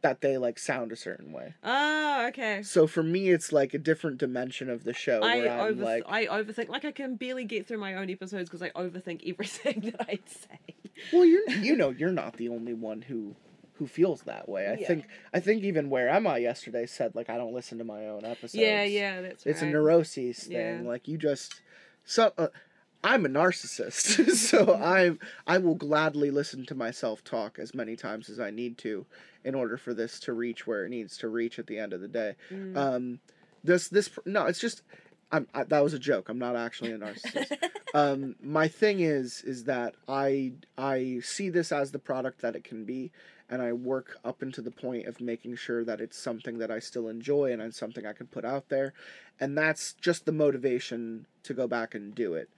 [0.01, 1.55] that they like sound a certain way.
[1.63, 2.61] Oh, okay.
[2.61, 5.83] So for me it's like a different dimension of the show I where I'm over
[5.83, 9.27] like I overthink like I can barely get through my own episodes because I overthink
[9.27, 10.75] everything that I say.
[11.11, 13.35] well you're you know you're not the only one who
[13.73, 14.67] who feels that way.
[14.67, 14.87] I Yeah.
[14.87, 18.05] think I think even where am I yesterday said like I don't listen to my
[18.07, 18.55] own episodes.
[18.55, 19.71] Yeah, yeah, that's It's a right.
[19.73, 20.83] neuroses thing.
[20.83, 20.87] Yeah.
[20.87, 21.61] Like you just
[22.05, 22.47] so uh,
[23.03, 28.29] I'm a narcissist, so I I will gladly listen to myself talk as many times
[28.29, 29.05] as I need to
[29.43, 32.01] in order for this to reach where it needs to reach at the end of
[32.01, 32.35] the day.
[32.51, 32.75] Mm.
[32.75, 33.19] Um,
[33.63, 34.81] this this no, it's just
[35.31, 36.29] I'm I, that was a joke.
[36.29, 37.57] I'm not actually a narcissist.
[37.93, 42.65] um, my thing is is that I I see this as the product that it
[42.65, 43.11] can be,
[43.49, 46.79] and I work up into the point of making sure that it's something that I
[46.79, 48.93] still enjoy and it's something I can put out there,
[49.39, 52.49] and that's just the motivation to go back and do it.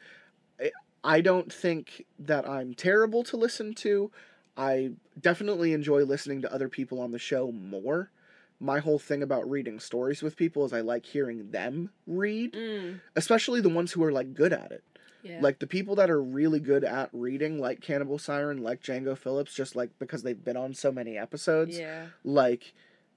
[1.04, 4.12] I- don't think that I'm terrible to listen to.
[4.58, 8.12] I definitely enjoy listening to other people on the show more.
[8.60, 13.00] My whole thing about reading stories with people is I like hearing them read, Mm,
[13.16, 14.84] especially the ones who are like good at it.
[15.24, 15.40] yeah.
[15.42, 19.54] Like the people that are really good at reading, like Cannibal Siren, like Django Phillips,
[19.56, 22.08] just like because they've been on so many episodes, yeah.
[22.24, 22.74] like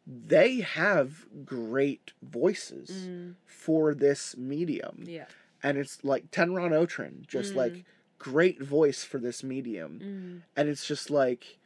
[0.06, 5.04] they have great voices Mm, for this medium.
[5.06, 5.26] yeah.
[5.64, 7.84] And it's like Tenron Otrin, just like
[8.18, 10.00] great voice for this medium.
[10.02, 11.58] Mm, And it's just like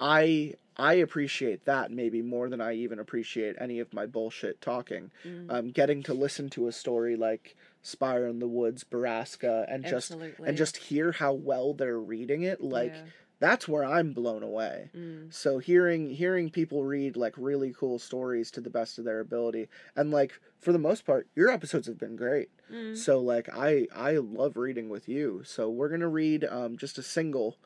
[0.00, 5.10] I I appreciate that maybe more than I even appreciate any of my bullshit talking.
[5.24, 5.46] mm.
[5.50, 10.10] Um, getting to listen to a story like Spire in the Woods, Baraska, and just
[10.48, 13.02] and just hear how well they're reading it, like Yeah.
[13.38, 14.90] That's where I'm blown away.
[14.96, 19.20] Mm, So hearing hearing people read like really cool stories to the best of their
[19.20, 22.48] ability, and like for the most part, your episodes have been great.
[22.72, 22.96] mm.
[22.96, 25.42] So like I I love reading with you.
[25.44, 27.58] So we're gonna read um, just a single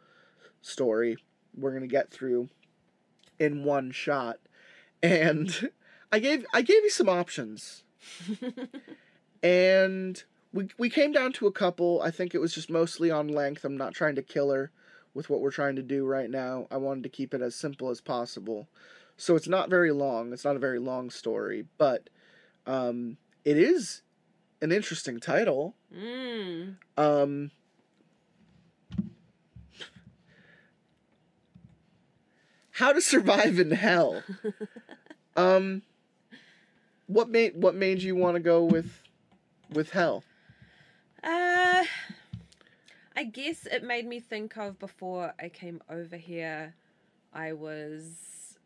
[0.60, 1.16] story.
[1.56, 2.48] We're gonna get through
[3.38, 4.38] in one shot,
[5.02, 5.70] and
[6.12, 7.84] I gave I gave you some options,
[9.42, 12.02] and we we came down to a couple.
[12.02, 13.64] I think it was just mostly on length.
[13.64, 14.70] I'm not trying to kill her
[15.14, 16.66] with what we're trying to do right now.
[16.70, 18.68] I wanted to keep it as simple as possible.
[19.16, 20.32] So it's not very long.
[20.32, 22.08] It's not a very long story, but
[22.66, 24.02] um, it is
[24.62, 25.74] an interesting title.
[25.94, 26.76] Mm.
[26.96, 27.50] Um,
[32.70, 34.22] how to survive in hell.
[35.36, 35.82] um,
[37.06, 39.02] what made what made you want to go with
[39.70, 40.24] with hell?
[41.22, 41.84] Uh,
[43.16, 46.74] I guess it made me think of before I came over here.
[47.32, 48.56] I was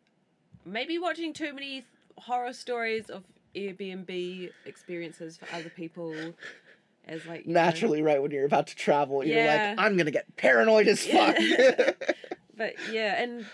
[0.64, 1.84] maybe watching too many
[2.16, 6.14] horror stories of Airbnb experiences for other people.
[7.06, 9.74] As like you know- Naturally, right when you're about to travel, you're Yeah.
[9.76, 11.36] like, I'm gonna get paranoid as fuck.
[12.56, 13.46] but yeah, and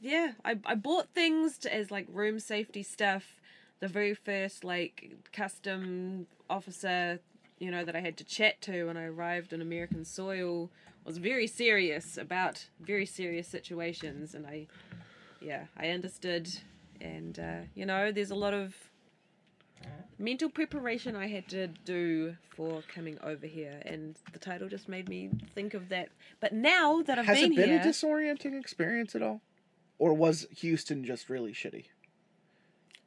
[0.00, 3.40] yeah, I I bought things to, as like room safety stuff.
[3.80, 7.20] The very first like custom officer,
[7.60, 10.70] you know, that I had to chat to when I arrived on American soil
[11.04, 14.66] was very serious about very serious situations, and I,
[15.40, 16.48] yeah, I understood,
[17.00, 18.74] and uh, you know, there's a lot of
[20.18, 25.08] mental preparation I had to do for coming over here, and the title just made
[25.08, 26.10] me think of that.
[26.40, 29.22] But now that I've been here, Has been it been here, a disorienting experience at
[29.22, 29.40] all,
[29.98, 31.86] or was Houston just really shitty?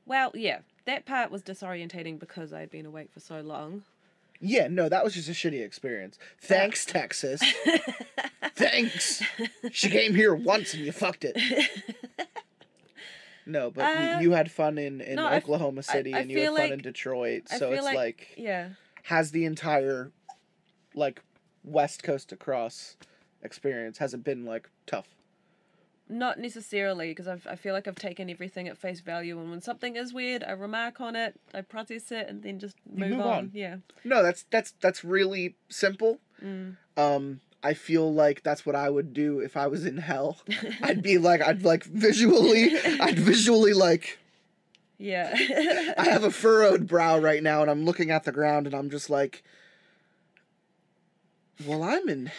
[0.06, 3.84] well, yeah, that part was disorientating because I'd been awake for so long.
[4.46, 6.20] Yeah, no, that was just a shitty experience.
[6.42, 7.42] Thanks, Texas.
[8.56, 9.24] Thanks.
[9.72, 11.38] She came here once and you fucked it.
[13.46, 16.14] No, but you- Uh, you had fun in, in no, I f- Oklahoma I- City
[16.14, 17.44] I and you had feel fun in like- Detroit.
[17.52, 18.70] I So feel it's like, like, yeah,
[19.04, 20.12] has the entire
[20.96, 21.22] like
[21.64, 22.96] west coast across
[23.42, 25.08] experience has it been like tough?
[26.18, 29.96] Not necessarily because I feel like I've taken everything at face value, and when something
[29.96, 33.28] is weird, I remark on it, I process it, and then just move, move on.
[33.28, 33.52] on.
[33.54, 33.78] Yeah.
[34.04, 36.20] No, that's that's that's really simple.
[36.44, 36.78] Mm.
[36.98, 40.38] Um, I feel like that's what I would do if I was in hell.
[40.82, 44.20] I'd be like, I'd like visually, I'd visually like,
[44.98, 45.34] Yeah.
[45.98, 48.90] I have a furrowed brow right now, and I'm looking at the ground, and I'm
[48.90, 49.44] just like,
[51.66, 52.32] Well, I'm in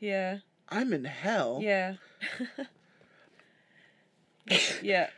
[0.00, 0.38] Yeah.
[0.68, 1.60] I'm in hell.
[1.62, 1.94] Yeah.
[4.82, 5.08] yeah.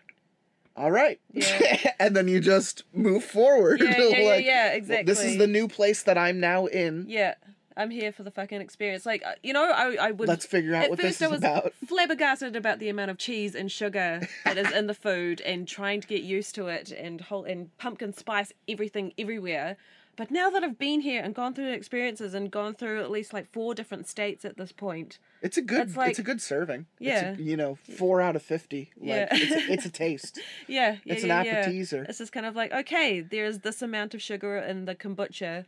[0.76, 1.20] All right.
[1.32, 1.92] Yeah.
[1.98, 3.80] and then you just move forward.
[3.80, 5.04] Yeah, yeah, yeah, like, yeah, well, exactly.
[5.04, 7.06] This is the new place that I'm now in.
[7.08, 7.34] Yeah.
[7.76, 9.06] I'm here for the fucking experience.
[9.06, 10.28] Like, uh, you know, I, I would.
[10.28, 11.72] Let's figure out at what first this I is was about.
[11.86, 16.00] flabbergasted about the amount of cheese and sugar that is in the food and trying
[16.00, 19.76] to get used to it and whole and pumpkin spice everything everywhere.
[20.20, 23.10] But now that I've been here and gone through the experiences and gone through at
[23.10, 25.88] least like four different states at this point, It's a good.
[25.88, 26.84] It's It's, a good serving.
[26.98, 27.30] Yeah.
[27.30, 28.90] It's a, you know, four out of fifty.
[28.98, 29.28] Like, Yeah.
[29.30, 30.38] It's a, it's a taste.
[30.68, 31.50] yeah, yeah It's an yeah, yeah.
[31.52, 32.04] appetizer.
[32.06, 35.64] It's just kind of like okay, there's this amount of sugar in the kombucha.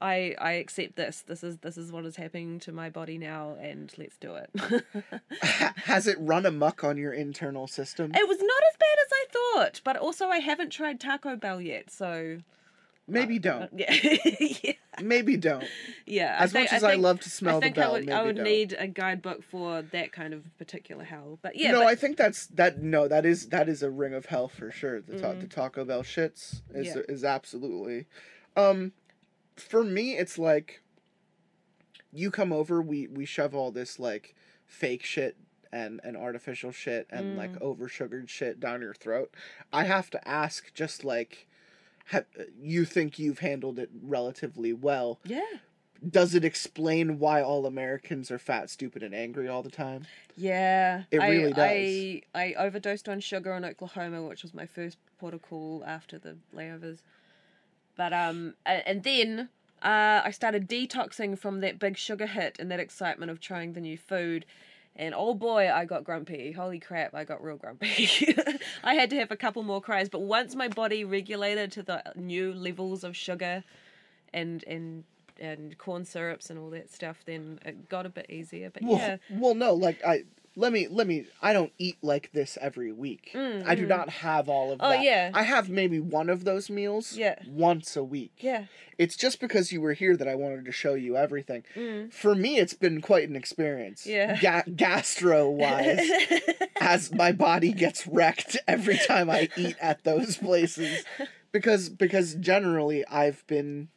[0.00, 1.20] I I accept this.
[1.20, 4.50] This is this is what is happening to my body now, and let's do it.
[5.84, 8.12] Has it run amok on your internal system?
[8.14, 11.60] It was not as bad as I thought, but also I haven't tried Taco Bell
[11.60, 12.38] yet, so
[13.10, 13.70] Maybe don't.
[13.78, 13.92] yeah,
[14.62, 15.64] yeah, Maybe don't.
[16.06, 16.36] yeah.
[16.38, 18.10] As think- much as I think- love to smell I think the bell, I would,
[18.10, 21.38] I would need a guidebook for that kind of particular hell.
[21.42, 22.82] But yeah, no, but, I think that's that.
[22.82, 25.00] No, that is that is a ring of hell for sure.
[25.00, 26.96] The, ta- the Taco Bell shits is Mm.
[26.96, 27.02] Yeah.
[27.08, 28.06] is absolutely.
[28.56, 28.92] Um,
[29.56, 30.82] for me, it's like
[32.12, 34.34] you come over, we we shove all this like
[34.66, 35.36] fake shit
[35.72, 37.60] and and artificial shit and like Mm.
[37.62, 39.32] over sugared shit down your throat.
[39.72, 41.46] I have to ask, just like,
[42.10, 42.24] ha-
[42.60, 45.18] you think you've handled it relatively well.
[45.24, 45.40] yeah,
[46.08, 50.06] Does it explain why all Americans are fat, stupid, and angry all the time?
[50.36, 51.04] yeah.
[51.10, 55.34] It I, really I I overdosed on sugar in Oklahoma, which was my first port
[55.34, 56.98] of call after the layovers.
[57.96, 59.50] But um, and then
[59.82, 63.80] uh, I started detoxing from that big sugar hit and that excitement of trying the
[63.80, 64.46] new food.
[64.96, 66.52] And oh boy, I got grumpy.
[66.52, 68.36] Holy crap, I got real grumpy.
[68.84, 70.08] I had to have a couple more cries.
[70.08, 73.64] But once my body regulated to the new levels of sugar
[74.32, 75.04] and and
[75.40, 78.70] and corn syrups and all that stuff, then it got a bit easier.
[78.70, 80.24] But Well, yeah, well, no, like I
[80.56, 81.26] let me let me.
[81.40, 83.30] I don't eat like this every week.
[83.34, 85.02] I do not have all of Mm, Oh, that.
[85.02, 85.30] yeah.
[85.32, 87.16] I have maybe one of those meals.
[87.16, 87.36] Yeah.
[87.48, 88.32] Once a week.
[88.38, 88.64] yeah,
[88.98, 91.62] It's just because you were here that I wanted to show you everything.
[92.10, 94.04] For me, it's been quite an experience.
[94.06, 94.10] Mm.
[94.10, 94.40] Yeah.
[94.40, 96.10] Ga- gastro wise,
[96.80, 101.04] as my body gets wrecked every time I eat at those places,
[101.52, 103.88] because because generally I've been.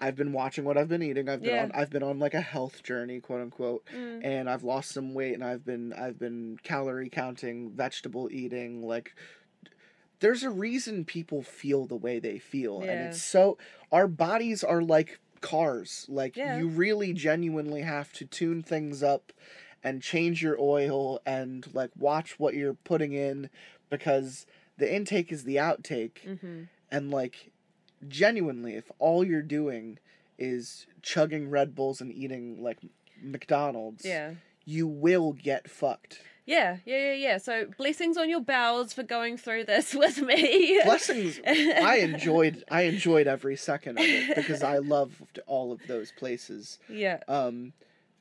[0.00, 1.28] I've been watching what I've been eating.
[1.28, 1.62] I've been Yeah.
[1.62, 4.20] on I've been on like a health journey, quote unquote, Mm.
[4.24, 9.14] and I've lost some weight and I've been I've been calorie counting, vegetable eating, like
[10.20, 13.56] there's a reason people feel the way they feel and it's so
[13.92, 16.06] our bodies are like cars.
[16.08, 16.56] Like Yeah.
[16.56, 19.32] you really genuinely have to tune things up
[19.84, 23.48] and change your oil and like watch what you're putting in
[23.90, 24.44] because
[24.76, 27.52] the intake is the outtake hmm and like
[28.06, 29.98] genuinely if all you're doing
[30.38, 32.78] is chugging red bulls and eating like
[33.22, 34.32] mcdonald's yeah.
[34.64, 37.38] you will get fucked Yeah, yeah, yeah, yeah.
[37.38, 40.80] So blessings on your bowels for going through this with me.
[40.84, 46.12] blessings i enjoyed i enjoyed every second of it because i loved all of those
[46.12, 47.18] places Yeah.
[47.28, 47.72] um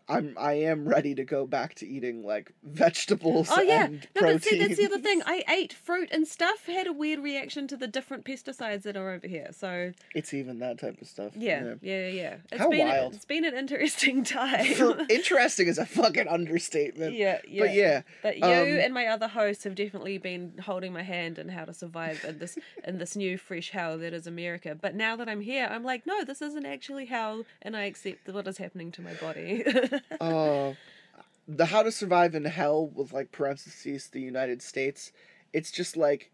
[0.10, 3.86] i'm i am ready to go back to eating like vegetables Oh yeah.
[3.86, 5.22] and No, but see, that's the other thing.
[5.26, 6.66] I ate fruit and stuff.
[6.66, 9.50] Had a weird reaction to the different pesticides that are over here.
[9.52, 12.08] So it's even that type of stuff yeah, yeah, yeah.
[12.08, 12.36] yeah.
[12.52, 13.16] It's How been wild.
[13.16, 14.74] it's been an interesting time.
[14.76, 17.64] For, interesting is a fucking understatement yeah, yeah.
[17.64, 21.40] but yeah But you um, and my other hosts have definitely been holding my hand
[21.40, 24.78] in how to survive in this in this new fresh hell that is America.
[24.80, 28.28] But now that I'm here, I'm like, no, this isn't actually hell, and I accept
[28.30, 29.64] what is happening to my body.
[30.22, 30.74] uh
[31.48, 35.12] the how to survive in hell with like parentheses the united states
[35.54, 36.32] it's just like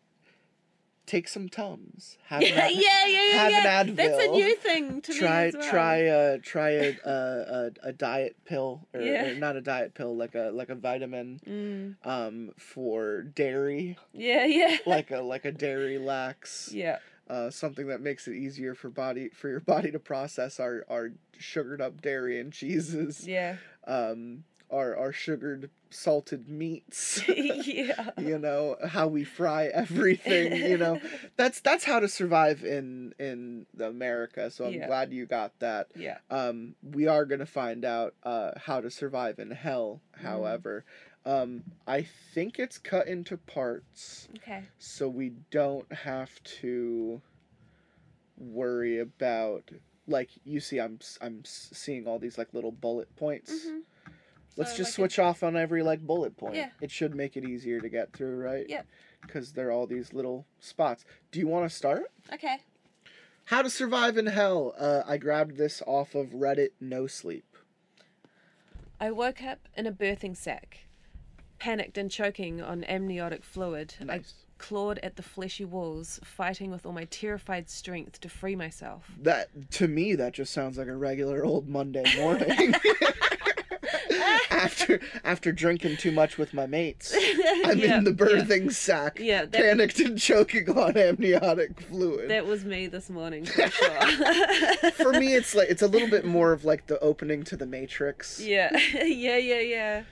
[1.06, 3.38] take some tums have an yeah, yeah, yeah, yeah.
[3.38, 3.82] have yeah.
[3.82, 5.70] an That's a new thing to try well.
[5.70, 9.26] try uh try a, a a a diet pill or, Yeah.
[9.26, 14.46] or not a diet pill like a like a vitamin Mm, um for dairy yeah,
[14.46, 14.78] yeah.
[14.86, 17.00] like a like a dairy lax Yeah,
[17.30, 21.12] uh something that makes it easier for body for your body to process our our
[21.38, 23.56] sugared up dairy and cheeses yeah,
[23.88, 28.10] um our our sugared salted meats yeah.
[28.20, 31.00] you know how we fry everything you know
[31.38, 34.88] that's that's how to survive in in america so i'm Yeah.
[34.88, 36.18] glad you got that Yeah.
[36.32, 40.84] um we are going to find out uh how to survive in hell Mm.
[41.26, 42.02] Um i
[42.34, 44.64] think it's cut into parts Okay.
[44.78, 47.22] so we don't have to
[48.38, 49.70] worry about
[50.08, 53.82] like you see i'm i'm seeing all these like little bullet points Mhm.
[54.58, 56.70] let's So, just like, it- switch off on every like bullet point Yeah.
[56.82, 58.86] it should make it easier to get through right Yep.
[59.22, 62.58] because there are all these little spots do you want to start Okay.
[63.46, 67.46] how to survive in hell uh, i grabbed this off of reddit no sleep
[69.00, 70.86] I woke up in a birthing sack,
[71.64, 73.96] panicked and choking on amniotic fluid.
[74.02, 74.10] Nice.
[74.20, 74.22] I
[74.58, 79.10] clawed at the fleshy walls, fighting with all my terrified strength to free myself.
[79.22, 82.74] That to me, that just sounds like a regular old Monday morning.
[84.52, 87.16] after after drinking too much with my mates,
[87.66, 88.26] I'm Yeah, in the yeah.
[88.26, 92.30] birthing sack, Yeah, that- panicked and choking on amniotic fluid.
[92.30, 94.92] That was me this morning for sure.
[94.92, 97.66] For me, it's like it's a little bit more of like the opening to the
[97.66, 98.42] Matrix.
[98.42, 100.04] yeah, yeah, yeah, yeah,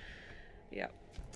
[0.72, 0.88] yeah.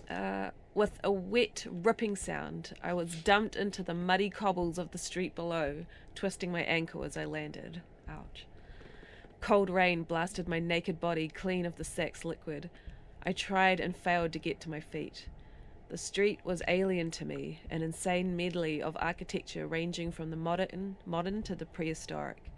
[0.09, 4.97] Uh, with a wet, ripping sound, I was dumped into the muddy cobbles of the
[4.97, 7.81] street below, twisting my ankle as I landed.
[8.07, 8.45] Ouch.
[9.41, 12.69] Cold rain blasted my naked body clean of the sack's liquid.
[13.23, 15.27] I tried and failed to get to my feet.
[15.89, 20.97] The street was alien to me, an insane medley of architecture ranging from the modern,
[21.05, 22.51] modern to the prehistoric.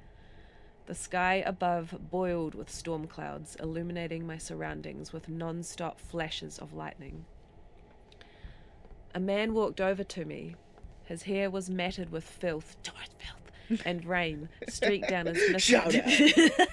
[0.85, 6.73] The sky above boiled with storm clouds, illuminating my surroundings with non stop flashes of
[6.73, 7.25] lightning.
[9.15, 10.55] A man walked over to me.
[11.05, 15.95] His hair was matted with filth, George filth, and rain streaked down his mis- Shout
[15.95, 16.03] out.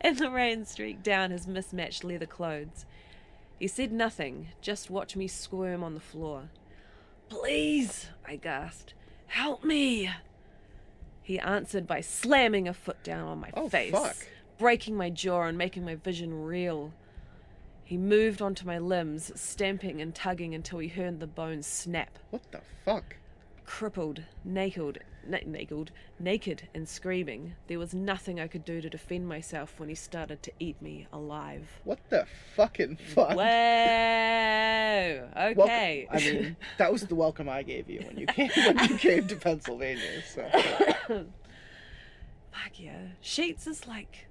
[0.00, 2.84] and the rain streaked down his mismatched leather clothes.
[3.58, 6.50] He said nothing, just watched me squirm on the floor.
[7.28, 8.94] Please, I gasped.
[9.26, 10.10] Help me.
[11.22, 14.16] He answered by slamming a foot down on my Oh, face, fuck.
[14.58, 16.92] breaking my jaw and making my vision real.
[17.90, 22.20] He moved onto my limbs, stamping and tugging until he heard the bones snap.
[22.30, 23.16] What the fuck?
[23.66, 29.26] Crippled, naked, na- naked, naked, and screaming, there was nothing I could do to defend
[29.26, 31.68] myself when he started to eat me alive.
[31.82, 33.30] What the fucking fuck?
[33.30, 35.28] Whoa!
[35.34, 36.06] Welcome- Okay.
[36.12, 39.26] I mean, that was the welcome I gave you when you came when you came
[39.26, 40.22] to Pennsylvania.
[40.32, 40.48] So
[41.08, 41.26] Fuck
[42.78, 43.00] yeah.
[43.20, 44.28] Sheetz is like.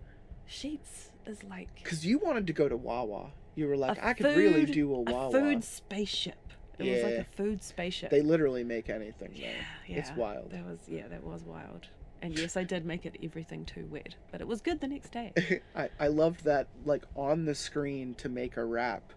[0.50, 1.68] Sheetz is like.
[1.76, 4.94] because you wanted to go to Wawa, you were like, a I could really do
[4.94, 5.32] a Wawa.
[5.32, 6.38] food spaceship.
[6.78, 7.20] It was like Yeah.
[7.20, 8.10] a food spaceship.
[8.10, 9.32] They literally make anything.
[9.36, 9.56] yeah, there.
[9.88, 9.98] yeah.
[9.98, 10.52] It's wild.
[10.52, 11.88] That was yeah, that was wild.
[12.22, 15.12] And yes, I did make it everything too wet, but it was good the next
[15.12, 15.62] day.
[15.76, 19.14] I, I loved that like on the screen to make a rap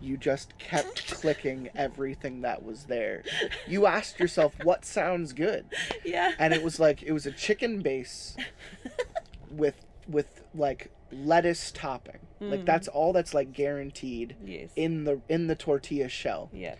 [0.00, 3.22] you just kept clicking everything that was there
[3.68, 5.64] you asked yourself what sounds good
[6.04, 6.32] yeah.
[6.40, 8.36] and it was like it was a chicken base
[9.50, 9.76] with
[10.08, 12.18] with like lettuce topping
[12.50, 14.70] like that's all that's like guaranteed Yes.
[14.76, 16.50] in the in the tortilla shell.
[16.52, 16.74] Yeah.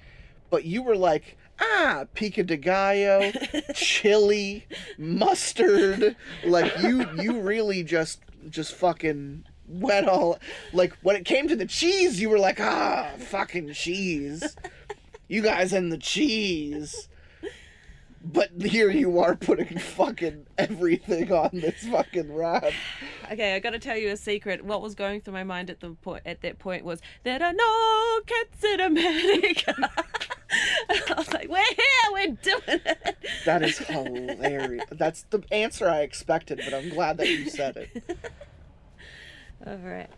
[0.50, 3.30] but you were like ah pico de gallo
[3.74, 4.66] chili
[4.98, 6.16] mustard.
[6.44, 10.38] Like you you really just just fucking went all
[10.72, 14.56] like when it came to the cheese you were like ah fucking cheese.
[15.28, 17.08] You guys and the cheese
[18.24, 22.64] but here you are putting fucking everything on this fucking wrap
[23.30, 24.62] Okay, I got to tell you a secret.
[24.62, 27.52] What was going through my mind at the point at that point was there are
[27.52, 29.74] no cats in America.
[30.90, 33.16] I was like, we're here, we're doing it.
[33.46, 38.18] that is hilarious that's the answer i expected but i'm glad that you said it
[39.66, 40.10] All right.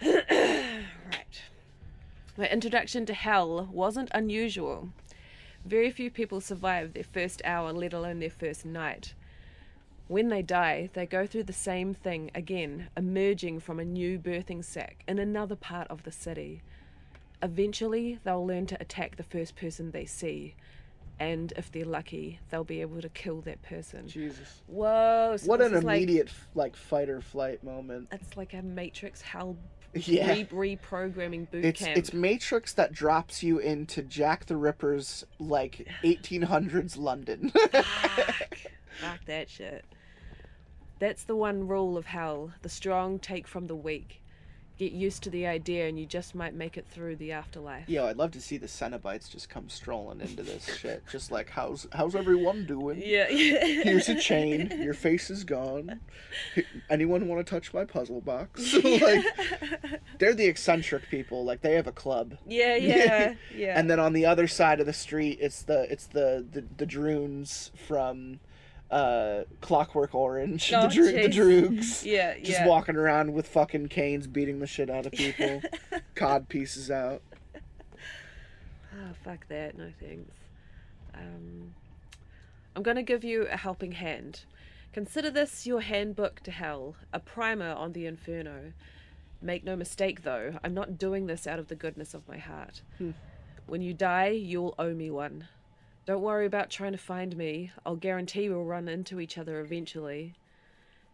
[0.02, 1.42] right.
[2.36, 4.90] My introduction to hell wasn't unusual.
[5.64, 9.14] Very few people survive their first hour, let alone their first night.
[10.08, 14.62] When they die, they go through the same thing again, emerging from a new birthing
[14.62, 16.62] sac in another part of the city.
[17.42, 20.54] Eventually, they'll learn to attack the first person they see,
[21.18, 24.06] and if they're lucky, they'll be able to kill that person.
[24.08, 25.36] jesus Whoa!
[25.38, 29.22] so what an is like- immediate like fight or flight moment it's like a Matrix
[29.22, 29.56] hell
[29.94, 30.32] Yeah.
[30.50, 31.96] re- reprogramming boot It's camp.
[31.96, 37.50] it's Matrix that drops you into Jack the Ripper's like 1800s London.
[37.72, 38.56] Fuck.
[39.00, 39.84] Fuck that shit.
[40.98, 42.52] That's the one rule of hell.
[42.62, 44.20] The strong take from the weak.
[44.76, 47.84] Get used to the idea and you just might make it through the afterlife.
[47.88, 51.04] Yeah, I'd love to see the Cenobites just come strolling into this shit.
[51.10, 53.00] Just like how's how's everyone doing?
[53.04, 53.64] Yeah, yeah.
[53.64, 54.72] Here's a chain.
[54.82, 56.00] Your face is gone.
[56.90, 58.74] Anyone want to touch my puzzle box?
[58.84, 59.24] like
[60.18, 61.44] they're the eccentric people.
[61.44, 62.36] Like they have a club.
[62.46, 63.78] yeah, yeah, yeah.
[63.78, 66.86] And then on the other side of the street, it's the it's the the, the
[66.86, 68.40] Droons from
[68.94, 70.72] uh, Clockwork Orange.
[70.72, 71.28] Oh, the, Dro- the.
[71.28, 72.04] Droogs.
[72.04, 72.66] yeah, Just yeah.
[72.66, 75.60] walking around with fucking canes, beating the shit out of people.
[76.14, 77.20] Cod pieces out.
[77.56, 79.76] Oh, fuck that.
[79.76, 80.36] No thanks.
[81.12, 81.74] Um,
[82.76, 84.44] I'm going to give you a helping hand.
[84.92, 88.72] Consider this your handbook to hell, a primer on the inferno.
[89.42, 92.82] Make no mistake, though, I'm not doing this out of the goodness of my heart.
[93.66, 95.48] When you die, you'll owe me one.
[96.06, 97.72] Don't worry about trying to find me.
[97.86, 100.34] I'll guarantee we'll run into each other eventually.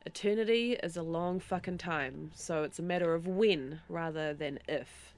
[0.04, 5.14] Eternity is a long fucking time, so it's a matter of when rather than if.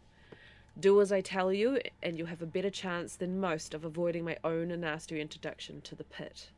[0.79, 4.25] Do as I tell you, and you'll have a better chance than most of avoiding
[4.25, 6.51] my own nasty introduction to the pit.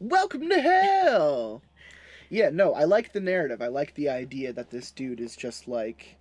[0.00, 1.62] Welcome to hell.
[2.28, 3.62] Yeah, no, I like the narrative.
[3.62, 6.16] I like the idea that this dude is just like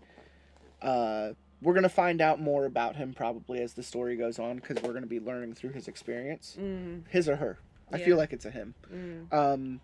[0.83, 1.31] uh
[1.61, 4.77] we're going to find out more about him probably as the story goes on because
[4.83, 6.57] we're going to be learning through his experience.
[6.59, 7.03] Mm.
[7.09, 7.59] His or her.
[7.91, 8.05] I Yeah.
[8.05, 8.73] feel like it's a him.
[8.93, 9.33] Mm.
[9.33, 9.81] Um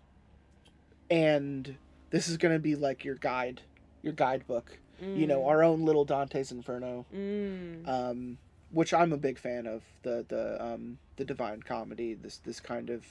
[1.10, 1.76] and
[2.10, 3.62] this is going to be like your guide,
[4.02, 4.78] your guidebook.
[5.00, 7.04] You know, our own little Dante's Inferno.
[7.12, 7.88] Mm.
[7.88, 8.38] um,
[8.70, 12.14] which I'm a big fan of the the um, the Divine Comedy.
[12.14, 13.04] This this kind of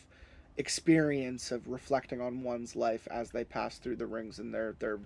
[0.56, 5.00] experience of reflecting on one's life as they pass through the rings, and they're they're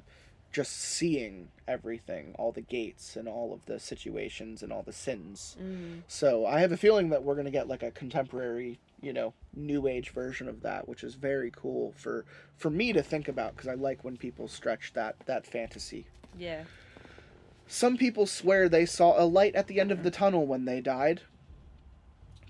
[0.51, 5.57] just seeing everything, all the gates, and all of the situations, and all the sins.
[5.61, 6.01] Mm.
[6.07, 9.87] So I have a feeling that we're gonna get like a contemporary, you know, new
[9.87, 12.25] age version of that, which is very cool for
[12.57, 16.05] for me to think about because I like when people stretch that that fantasy
[16.37, 16.63] Yeah.
[17.67, 20.79] some people swear they saw a light at the end of the tunnel when they
[20.81, 21.21] died.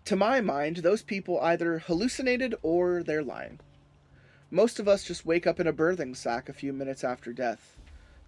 [0.05, 3.59] To my mind, those people either hallucinated or they're lying.
[4.51, 7.75] Most of us just wake up in a birthing sack a few minutes after death.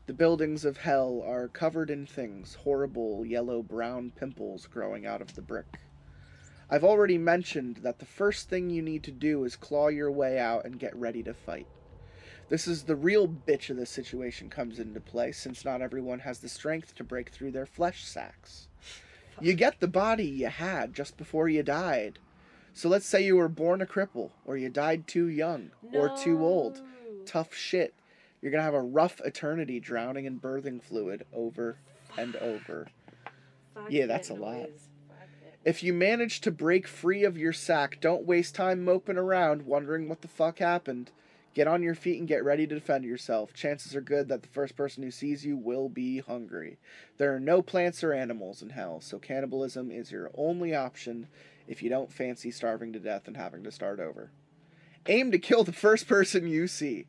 [0.08, 5.36] The buildings of hell are covered in things, horrible yellow brown pimples growing out of
[5.36, 5.80] the brick.
[6.70, 10.40] I've already mentioned that the first thing you need to do is claw your way
[10.40, 11.68] out and get ready to fight.
[12.48, 16.40] This is the real bitch of the situation comes into play since not everyone has
[16.40, 18.70] the strength to break through their flesh sacks.
[19.42, 22.20] You get the body you had just before you died.
[22.74, 26.46] So let's say you were born a cripple, or you died too young, or too
[26.46, 26.82] old.
[27.26, 27.94] Tough shit.
[28.42, 31.78] You're gonna have a rough eternity drowning in birthing fluid over
[32.18, 32.88] and over.
[33.90, 34.70] Yeah, that's a lot.
[35.66, 40.08] If you manage to break free of your sack, don't waste time moping around wondering
[40.08, 41.12] what the fuck happened.
[41.54, 43.54] Get on your feet and get ready to defend yourself.
[43.54, 46.78] Chances are good that the first person who sees you will be hungry.
[47.18, 51.28] There are no plants or animals in hell, so cannibalism is your only option
[51.68, 54.30] if you don't fancy starving to death and having to start over.
[55.08, 57.08] Aim to kill the first person you see.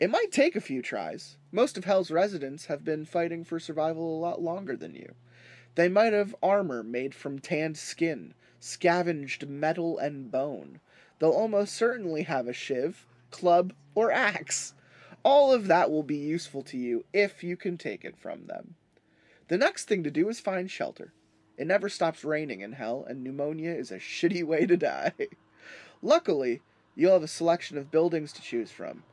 [0.00, 1.36] It might take a few tries.
[1.52, 5.14] Most of Hell's residents have been fighting for survival a lot longer than you.
[5.76, 10.80] They might have armor made from tanned skin, scavenged metal and bone.
[11.18, 14.74] They'll almost certainly have a shiv, club, or axe.
[15.22, 18.74] All of that will be useful to you if you can take it from them.
[19.46, 21.12] The next thing to do is find shelter.
[21.56, 25.12] It never stops raining in hell, and pneumonia is a shitty way to die.
[26.02, 26.62] Luckily,
[26.96, 29.04] you'll have a selection of buildings to choose from.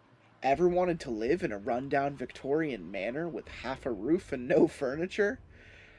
[0.44, 4.68] Ever wanted to live in a rundown Victorian manor with half a roof and no
[4.68, 5.38] furniture?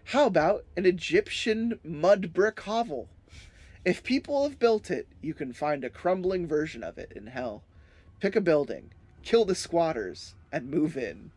[0.07, 3.09] How about an Egyptian mud brick hovel?
[3.85, 7.63] If people have built it, you can find a crumbling version of it in hell.
[8.19, 8.91] Pick a building,
[9.23, 11.31] kill the squatters, and move in.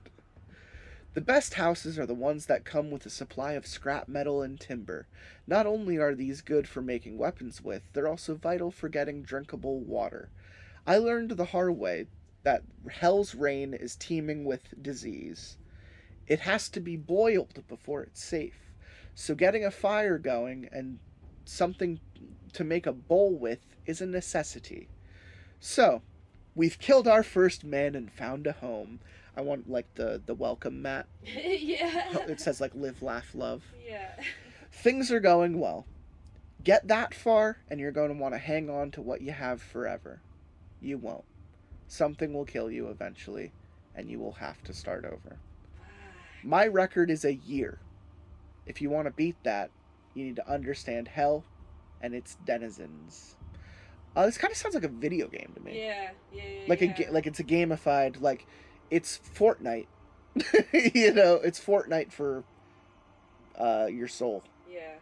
[1.14, 4.60] The best houses are the ones that come with a supply of scrap metal and
[4.60, 5.06] timber.
[5.46, 9.80] Not only are these good for making weapons with, they're also vital for getting drinkable
[9.80, 10.30] water.
[10.88, 12.08] I learned the hard way
[12.46, 15.58] that Hell's Rain is teeming with disease.
[16.28, 18.72] It has to be boiled before it's safe.
[19.16, 21.00] So getting a fire going and
[21.44, 22.00] something
[22.54, 24.88] to make a bowl with is a necessity.
[25.60, 26.04] So,
[26.54, 29.00] we've killed our first man and found a home.
[29.36, 31.08] I want like the the welcome mat.
[31.24, 32.20] yeah.
[32.28, 33.64] It says like live, laugh, love.
[33.86, 34.12] Yeah.
[34.72, 35.86] Things are going well.
[36.64, 39.62] Get that far, and you're going to want to hang on to what you have
[39.62, 40.22] forever.
[40.82, 41.26] You won't.
[41.88, 43.52] Something will kill you eventually,
[43.96, 45.38] and you will have to start over.
[46.44, 47.80] My record is a year.
[48.66, 49.70] If you want to beat that,
[50.14, 51.44] you need to understand hell
[52.02, 53.36] and its denizens.
[54.16, 55.80] Uh, this kind of sounds like a video game to me.
[55.80, 56.12] Yeah.
[56.34, 56.44] Yeah.
[56.44, 56.94] yeah Like a yeah.
[56.94, 58.46] ga- like it's a gamified like
[58.90, 59.88] it's Fortnite.
[60.74, 62.44] you know, it's Fortnite for
[63.60, 64.44] uh, your soul.
[64.72, 64.96] Yeah.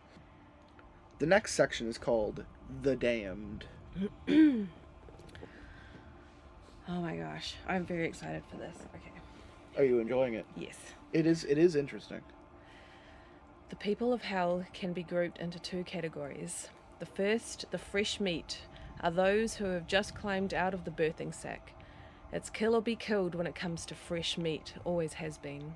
[1.20, 2.46] The next section is called
[2.82, 3.66] The Damned.
[6.88, 8.76] Oh my gosh, I'm very excited for this.
[8.96, 9.12] Okay.
[9.78, 10.46] Are you enjoying it?
[10.56, 10.78] Yes.
[11.14, 12.22] It is it is interesting.
[13.70, 16.70] The people of hell can be grouped into two categories.
[17.00, 18.60] The first, the fresh meat,
[19.02, 21.74] are those who have just climbed out of the birthing sack.
[22.32, 25.76] It's kill or be killed when it comes to fresh meat, always has been.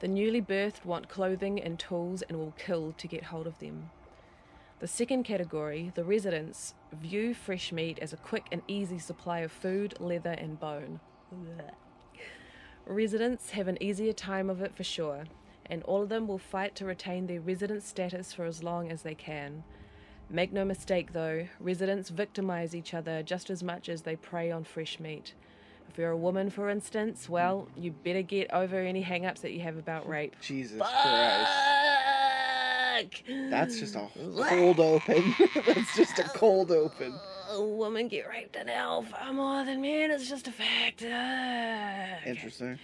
[0.00, 3.90] The newly birthed want clothing and tools and will kill to get hold of them.
[4.80, 9.52] The second category, the residents, view fresh meat as a quick and easy supply of
[9.52, 11.00] food, leather, and bone.
[11.34, 11.74] Blech.
[12.86, 15.24] Residents have an easier time of it for sure,
[15.66, 19.02] and all of them will fight to retain their resident status for as long as
[19.02, 19.64] they can.
[20.30, 24.64] Make no mistake though, residents victimize each other just as much as they prey on
[24.64, 25.34] fresh meat.
[25.90, 29.52] If you're a woman, for instance, well, you better get over any hang ups that
[29.52, 30.36] you have about rape.
[30.40, 31.79] Jesus Christ.
[33.00, 33.22] Fuck!
[33.50, 34.08] That's just a
[34.48, 35.34] cold open.
[35.66, 37.14] That's just a cold open.
[37.50, 40.10] A woman get raped in hell far more than men.
[40.10, 41.04] It's just a fact.
[41.06, 42.18] Ah.
[42.24, 42.78] Interesting.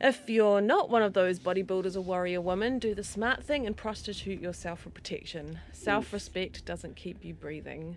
[0.00, 3.74] If you're not one of those bodybuilders or warrior women, do the smart thing and
[3.76, 5.58] prostitute yourself for protection.
[5.72, 7.96] Self respect doesn't keep you breathing.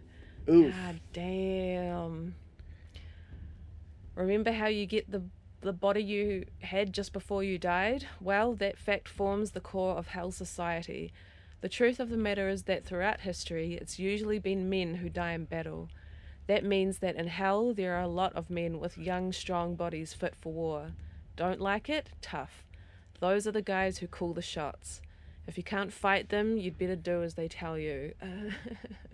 [0.49, 0.73] Oof.
[0.73, 2.35] God damn.
[4.15, 5.23] Remember how you get the
[5.61, 8.07] the body you had just before you died?
[8.21, 11.11] Well, that fact forms the core of Hell Society.
[11.61, 15.33] The truth of the matter is that throughout history, it's usually been men who die
[15.33, 15.89] in battle.
[16.47, 20.13] That means that in Hell, there are a lot of men with young, strong bodies
[20.13, 20.93] fit for war.
[21.35, 22.09] Don't like it?
[22.21, 22.63] Tough.
[23.19, 25.01] Those are the guys who call the shots.
[25.45, 28.13] If you can't fight them, you'd better do as they tell you.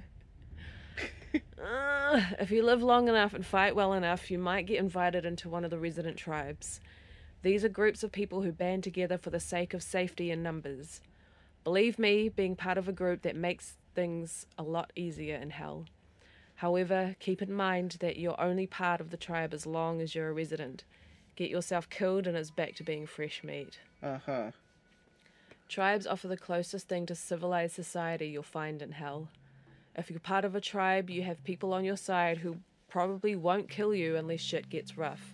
[1.61, 5.49] Uh, if you live long enough and fight well enough, you might get invited into
[5.49, 6.79] one of the resident tribes.
[7.41, 11.01] These are groups of people who band together for the sake of safety in numbers.
[11.63, 15.86] Believe me, being part of a group that makes things a lot easier in hell.
[16.55, 20.29] However, keep in mind that you're only part of the tribe as long as you're
[20.29, 20.83] a resident.
[21.36, 23.79] Get yourself killed and it's back to being fresh meat.
[24.01, 24.51] Uh huh.
[25.67, 29.27] Tribes offer the closest thing to civilized society you'll find in hell.
[29.97, 32.57] If you're part of a tribe, you have people on your side who
[32.89, 35.33] probably won't kill you unless shit gets rough.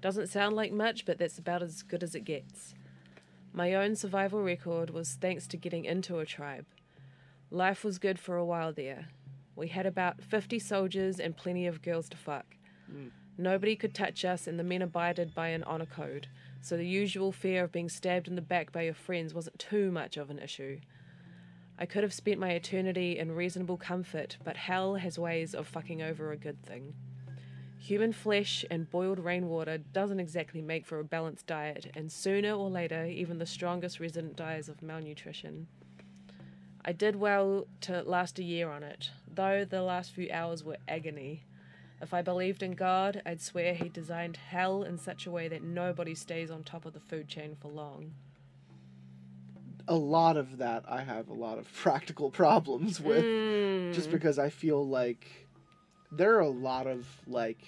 [0.00, 2.74] Doesn't sound like much, but that's about as good as it gets.
[3.52, 6.66] My own survival record was thanks to getting into a tribe.
[7.50, 9.08] Life was good for a while there.
[9.54, 12.56] We had about 50 soldiers and plenty of girls to fuck.
[12.90, 13.08] Hmm.
[13.38, 16.28] Nobody could touch us, and the men abided by an honor code,
[16.60, 19.90] so the usual fear of being stabbed in the back by your friends wasn't too
[19.90, 20.80] much of an issue.
[21.78, 26.02] I could have spent my eternity in reasonable comfort, but hell has ways of fucking
[26.02, 26.94] over a good thing.
[27.78, 32.70] Human flesh and boiled rainwater doesn't exactly make for a balanced diet, and sooner or
[32.70, 35.66] later, even the strongest resident dies of malnutrition.
[36.84, 40.78] I did well to last a year on it, though the last few hours were
[40.86, 41.44] agony.
[42.00, 45.62] If I believed in God, I'd swear He designed hell in such a way that
[45.62, 48.14] nobody stays on top of the food chain for long.
[49.88, 53.24] A lot of that I have a lot of practical problems with.
[53.24, 53.94] Mm.
[53.94, 55.26] Just because I feel like
[56.10, 57.62] there are a lot of like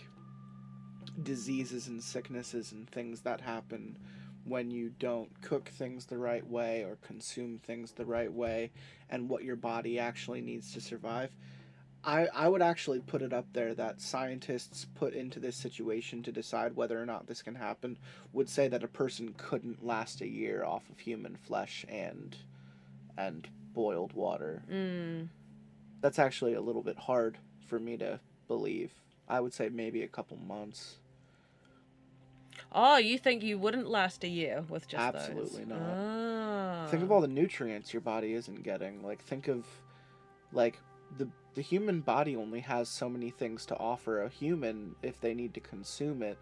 [1.22, 3.96] diseases and sicknesses and things that happen
[4.44, 8.70] when you don't cook things the right way or consume things the right way
[9.08, 11.34] and what your body actually needs to survive.
[12.06, 16.32] I, I would actually put it up there that scientists put into this situation to
[16.32, 17.96] decide whether or not this can happen
[18.32, 22.36] would say that a person couldn't last a year off of human flesh and
[23.16, 24.62] and boiled water.
[24.70, 25.28] Mm.
[26.00, 28.92] That's actually a little bit hard for me to believe.
[29.28, 30.96] I would say maybe a couple months.
[32.72, 35.68] Oh, you think you wouldn't last a year with just Absolutely those?
[35.68, 35.80] not.
[35.80, 36.86] Ah.
[36.90, 39.02] Think of all the nutrients your body isn't getting.
[39.02, 39.64] Like think of
[40.52, 40.78] like
[41.18, 45.34] the the human body only has so many things to offer a human if they
[45.34, 46.38] need to consume it.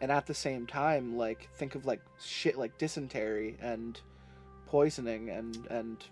[0.00, 4.00] And at the same time, like think of like shit like dysentery and
[4.66, 6.04] poisoning and and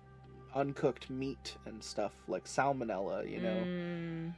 [0.54, 3.62] uncooked meat and stuff like salmonella, you know.
[3.66, 4.34] Mm,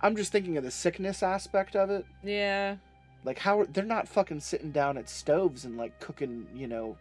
[0.00, 2.06] I'm just thinking of the sickness aspect of it.
[2.22, 2.76] yeah.
[3.22, 6.96] Like how they're not fucking sitting down at stoves and like cooking, you know,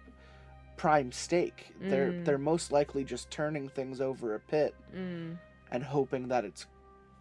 [0.76, 1.74] prime steak.
[1.80, 2.26] They're Mm.
[2.26, 5.38] they're most likely just turning things over a pit Mm.
[5.72, 6.66] And hoping that it's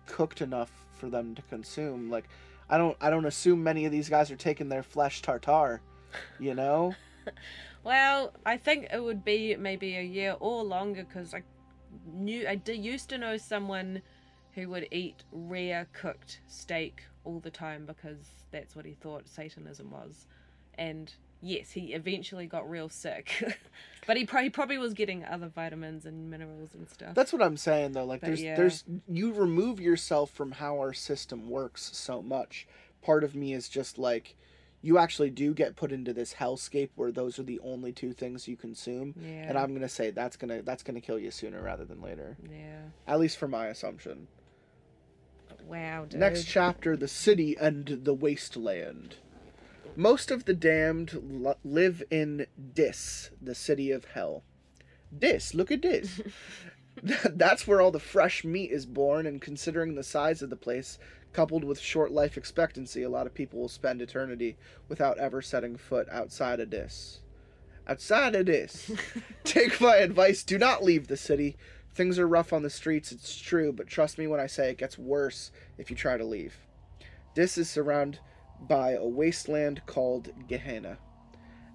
[0.07, 2.11] cooked enough for them to consume.
[2.11, 2.29] Like
[2.69, 5.81] I don't I don't assume many of these guys are taking their flesh tartare,
[6.39, 6.95] you know?
[7.85, 11.43] Well, I think it would be maybe a year or longer because I
[12.13, 14.03] knew I used to know someone
[14.55, 18.19] who would eat rare cooked steak all the time because
[18.51, 20.27] that's what he thought Satanism was,
[20.77, 23.59] and yes, he eventually got real sick,
[24.07, 27.15] but he, pro- he probably was getting other vitamins and minerals and stuff.
[27.15, 28.05] That's what I'm saying though.
[28.05, 28.57] Like But there's yeah.
[28.57, 32.67] there's you remove yourself from how our system works so much.
[33.03, 34.35] Part of me is just like
[34.81, 38.47] you actually do get put into this hellscape where those are the only two things
[38.47, 39.13] you consume.
[39.21, 42.37] yeah, And I'm gonna say that's gonna that's gonna kill you sooner rather than later.
[42.49, 42.83] yeah.
[43.07, 44.29] At least for my assumption.
[45.67, 46.21] Wow, dude.
[46.21, 49.17] Next chapter: the city and the wasteland.
[49.99, 54.45] Most of the damned live in Dis, the city of hell.
[55.19, 56.21] Dis, look at this.
[57.03, 61.01] That's where all the fresh meat is born, and considering the size of the place,
[61.33, 64.57] coupled with short life expectancy, a lot of people will spend eternity
[64.89, 67.19] without ever setting foot outside of Dis.
[67.89, 68.93] Outside of Dis.
[69.43, 71.57] Take my advice, do not leave the city.
[71.93, 74.79] Things are rough on the streets, it's true, but trust me when I say it
[74.79, 76.57] gets worse if you try to leave.
[77.35, 78.21] Dis is surround
[78.61, 80.99] by a wasteland called Gehenna.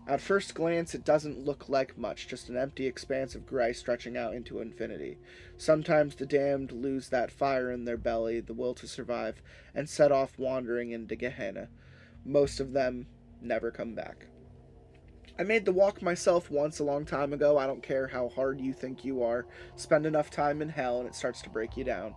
[0.05, 4.17] At first glance, it doesn't look like much, just an empty expanse of gray stretching
[4.17, 5.17] out into infinity.
[5.57, 9.41] Sometimes the damned lose that fire in their belly, the will to survive,
[9.73, 11.69] and set off wandering into Gehenna.
[12.25, 13.07] Most of them
[13.41, 14.27] never come back.
[15.39, 17.57] I made the walk myself once a long time ago.
[17.57, 19.47] I don't care how hard you think you are.
[19.75, 22.13] Spend enough time in hell and it starts to break you down.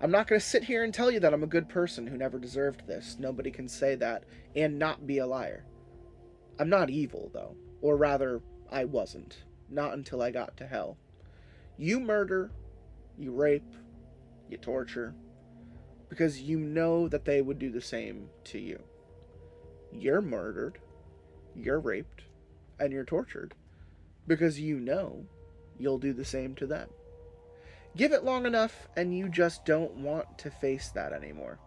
[0.00, 2.16] I'm not going to sit here and tell you that I'm a good person who
[2.16, 3.16] never deserved this.
[3.18, 4.24] Nobody can say that
[4.54, 5.64] and not be a liar.
[6.58, 7.56] I'm not evil, though.
[7.80, 8.40] Or rather,
[8.70, 9.44] I wasn't.
[9.70, 10.96] Not until I got to hell.
[11.76, 12.50] You murder,
[13.18, 13.74] you rape,
[14.48, 15.14] you torture,
[16.08, 18.80] because you know that they would do the same to you.
[19.92, 20.78] You're murdered,
[21.54, 22.22] you're raped,
[22.78, 23.54] and you're tortured
[24.26, 25.24] because you know
[25.78, 26.88] you'll do the same to them.
[27.96, 31.58] Give it long enough, and you just don't want to face that anymore.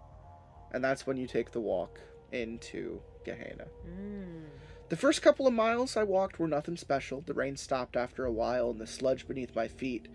[0.71, 2.01] And that's when you take the walk
[2.31, 3.67] into Gehenna.
[3.87, 4.43] Mm.
[4.89, 7.21] The first couple of miles I walked were nothing special.
[7.21, 10.07] The rain stopped after a while, and the sludge beneath my feet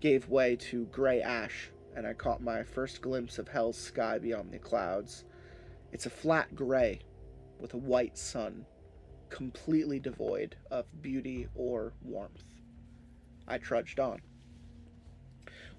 [0.00, 4.52] gave way to gray ash, and I caught my first glimpse of hell's sky beyond
[4.52, 5.24] the clouds.
[5.92, 7.00] It's a flat gray
[7.58, 8.66] with a white sun,
[9.30, 12.44] completely devoid of beauty or warmth.
[13.48, 14.20] I trudged on.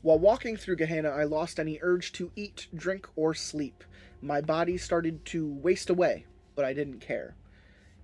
[0.02, 3.84] While walking through Gehenna, I lost any urge to eat, drink, or sleep.
[4.22, 6.26] My body started to waste away,
[6.56, 7.36] but I didn't care.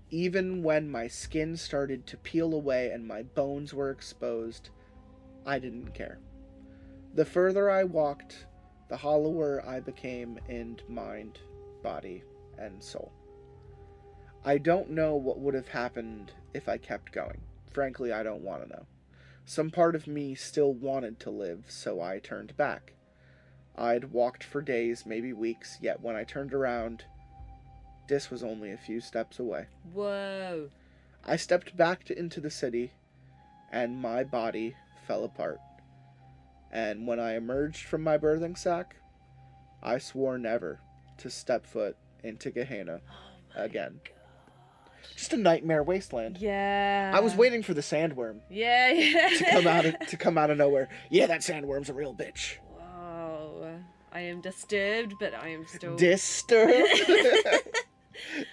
[0.09, 4.69] Even when my skin started to peel away and my bones were exposed,
[5.45, 6.19] I didn't care.
[7.15, 8.47] The further I walked,
[8.89, 11.39] the hollower I became in mind,
[11.83, 12.23] body,
[12.57, 13.11] and soul.
[14.45, 17.41] I don't know what would have happened if I kept going.
[17.71, 18.85] Frankly, I don't want to know.
[19.45, 22.93] Some part of me still wanted to live, so I turned back.
[23.75, 27.05] I'd walked for days, maybe weeks, yet when I turned around,
[28.07, 29.67] Dis was only a few steps away.
[29.93, 30.69] Whoa.
[31.25, 32.93] I stepped back to, into the city,
[33.71, 34.75] and my body
[35.07, 35.59] fell apart.
[36.71, 38.95] And when I emerged from my birthing sack,
[39.81, 40.79] I swore never
[41.17, 43.01] to step foot into Gehenna
[43.57, 43.99] oh again.
[45.15, 46.37] Just a nightmare wasteland.
[46.39, 47.11] Yeah.
[47.13, 49.29] I was waiting for the sandworm Yeah, yeah.
[49.37, 50.89] to come out of, to come out of nowhere.
[51.09, 52.57] Yeah, that sandworm's a real bitch.
[52.77, 53.79] Wow.
[54.11, 55.95] I am disturbed, but I am still.
[55.95, 56.87] Disturbed.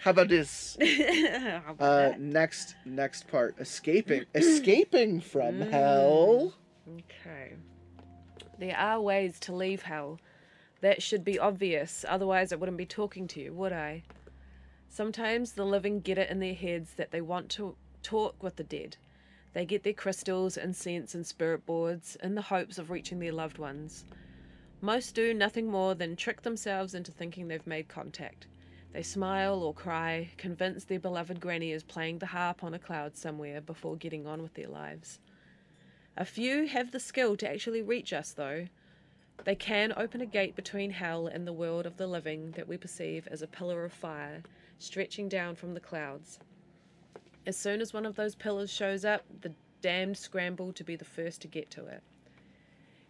[0.03, 0.77] How about this?
[0.81, 3.57] How about Uh, next, next part.
[3.59, 6.55] Escaping, escaping from hell.
[6.89, 7.55] Okay.
[8.59, 10.19] There are ways to leave hell.
[10.81, 14.03] That should be obvious, otherwise, I wouldn't be talking to you, would I?
[14.93, 18.65] Sometimes the living get it in their heads that they want to talk with the
[18.65, 18.97] dead.
[19.53, 23.57] They get their crystals, incense, and spirit boards in the hopes of reaching their loved
[23.57, 24.05] ones.
[24.81, 28.49] Most do nothing more than trick themselves into thinking they've made contact.
[28.93, 33.17] They smile or cry, convinced their beloved granny is playing the harp on a cloud
[33.17, 35.21] somewhere before getting on with their lives.
[36.17, 38.67] A few have the skill to actually reach us, though.
[39.45, 42.77] They can open a gate between hell and the world of the living that we
[42.77, 44.43] perceive as a pillar of fire
[44.81, 46.41] stretching down from the clouds.
[47.47, 49.53] As soon as one of those pillars shows up, the
[49.83, 52.03] damned scramble to be the first to get to it.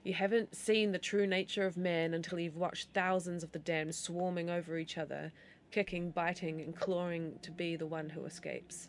[0.03, 3.95] You haven't seen the true nature of man until you've watched thousands of the damned
[3.95, 5.33] swarming over each other,
[5.71, 8.89] kicking, biting, and clawing to be the one who escapes.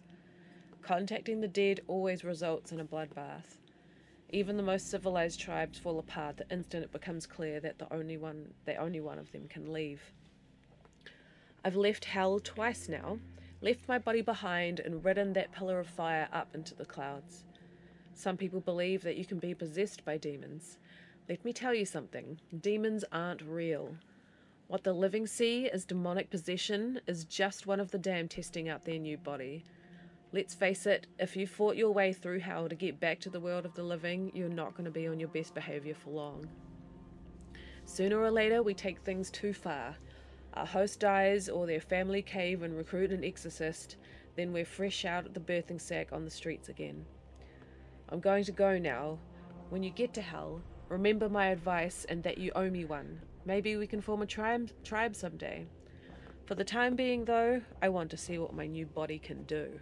[0.82, 3.58] Contacting the dead always results in a bloodbath.
[4.30, 8.18] Even the most civilized tribes fall apart the instant it becomes clear that the only
[8.18, 10.02] one that only one of them can leave.
[11.64, 13.20] I've left hell twice now,
[13.62, 17.44] left my body behind and ridden that pillar of fire up into the clouds.
[18.14, 20.80] Some people believe that you can be possessed by demons.
[21.30, 23.96] Let me tell you something demons aren't real.
[24.68, 28.86] What the living see as demonic possession is just one of the damned testing out
[28.86, 29.64] their new body.
[30.34, 33.40] Let's face it, if you fought your way through hell to get back to the
[33.40, 36.48] world of the living, you're not going to be on your best behavior for long.
[37.86, 39.98] Sooner or later, we take things too far.
[40.54, 43.96] Our host dies, or their family cave and recruit an exorcist,
[44.36, 47.06] then we're fresh out at the birthing sack on the streets again.
[48.10, 49.18] I'm going to go now.
[49.70, 53.22] When you get to hell, remember my advice and that you owe me one.
[53.46, 55.66] Maybe we can form a tribe, tribe someday.
[56.46, 59.80] For the time being, though, I want to see what my new body can do.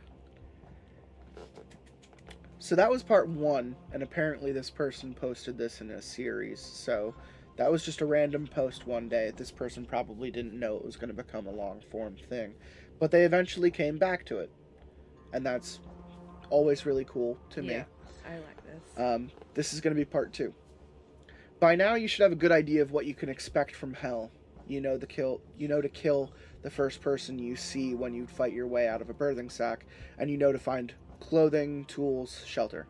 [2.60, 6.60] So that was part one, and apparently this person posted this in a series.
[6.60, 7.16] So
[7.60, 9.34] that was just a random post one day.
[9.36, 12.54] This person probably didn't know it was going to become a long form thing,
[13.00, 14.50] but they eventually came back to it,
[15.34, 15.82] and that's
[16.50, 17.74] always really cool to me.
[17.74, 17.84] Yeah,
[18.26, 18.82] I like this.
[18.98, 20.54] Um, this is going to be part two.
[21.60, 24.32] By now, you should have a good idea of what you can expect from hell.
[24.66, 25.42] You know the kill.
[25.58, 26.32] You know to kill
[26.62, 29.86] the first person you see when you fight your way out of a birthing sack,
[30.18, 32.88] and you know to find clothing, tools, shelter.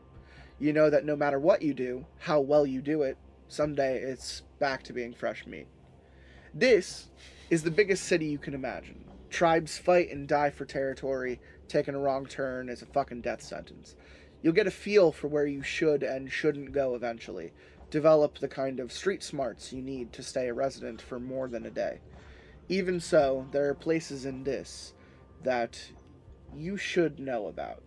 [0.59, 3.17] You know that no matter what you do, how well you do it,
[3.49, 5.67] someday it's back to being fresh meat.
[6.57, 7.09] Dis
[7.49, 9.03] is the biggest city you can imagine.
[9.29, 11.39] Tribes fight and die for territory.
[11.67, 13.95] Taking a wrong turn is a fucking death sentence.
[14.41, 17.51] You'll get a feel for where you should and shouldn't go eventually.
[17.91, 21.65] Develop the kind of street smarts you need to stay a resident for more than
[21.65, 21.99] a day.
[22.69, 24.93] Even so, there are places in Dis
[25.43, 25.91] that
[26.55, 27.81] you should know about.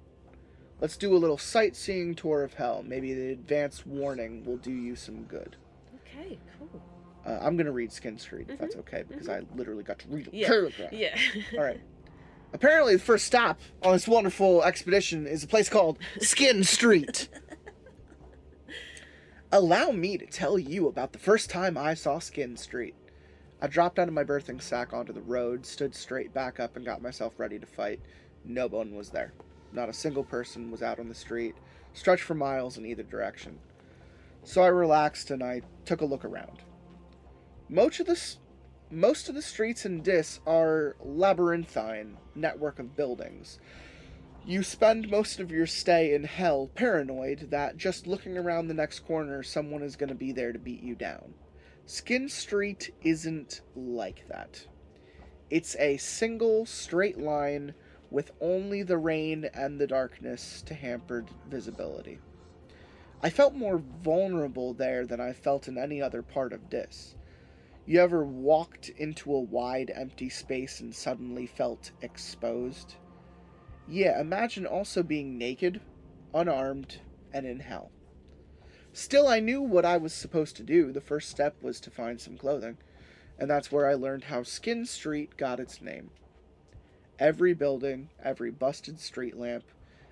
[0.83, 2.83] Let's do a little sightseeing tour of hell.
[2.85, 5.55] Maybe the advance warning will do you some good.
[6.05, 6.83] Okay, cool.
[7.25, 10.27] Uh, I'm gonna read Skin Street if that's okay because I literally got to read
[10.27, 10.37] a Mm-hmm.
[10.39, 10.49] Yeah.
[10.49, 10.93] paragraph.
[10.93, 11.17] Yeah.
[11.57, 11.81] All right.
[12.53, 17.29] Apparently, the first stop on this wonderful expedition is a place called Skin Street.
[19.53, 22.97] Allow me to tell you about the first time I saw Skin Street.
[23.61, 26.85] I dropped out of my birthing sack onto the road, stood straight back up, and
[26.85, 28.01] got myself ready to fight.
[28.45, 29.33] No one was there.
[29.73, 31.55] Not a single person was out on the street,
[31.95, 33.59] stretched for miles in either direction.
[34.45, 36.63] So I relaxed and I took a look around.
[37.69, 38.37] Most of the
[38.91, 43.59] most of the streets in Dis are labyrinthine network of buildings.
[44.45, 49.01] You spend most of your stay in hell paranoid that just looking around the next
[49.01, 51.33] corner someone is going to be there to beat you down.
[51.87, 54.67] Skin Street isn't like that.
[55.49, 57.75] It's a single straight line
[58.13, 62.19] with only the rain and the darkness to hampered visibility.
[63.23, 67.15] I felt more vulnerable there than I felt in any other part of Dis.
[67.87, 72.97] You ever walked into a wide empty space and suddenly felt exposed?
[73.89, 75.81] Yeah, imagine also being naked,
[76.35, 77.01] unarmed,
[77.33, 77.91] and in hell.
[78.93, 80.93] Still, I knew what I was supposed to do.
[80.93, 82.77] The first step was to find some clothing,
[83.39, 86.11] and that's where I learned how Skin Street got its name.
[87.19, 89.65] Every building, every busted street lamp,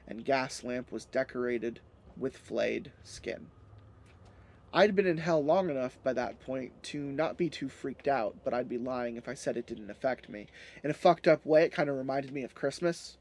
[0.07, 1.81] and gas lamp was decorated
[2.17, 3.47] with flayed skin.
[4.73, 8.37] I'd been in hell long enough by that point to not be too freaked out,
[8.45, 10.47] but I'd be lying if I said it didn't affect me.
[10.85, 13.17] In a fucked up way, it kind of reminded me of Christmas.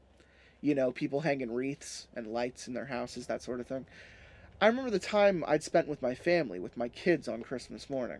[0.60, 3.86] You know, people hanging wreaths and lights in their houses, that sort of thing.
[4.60, 8.18] I remember the time I'd spent with my family, with my kids on Christmas morning.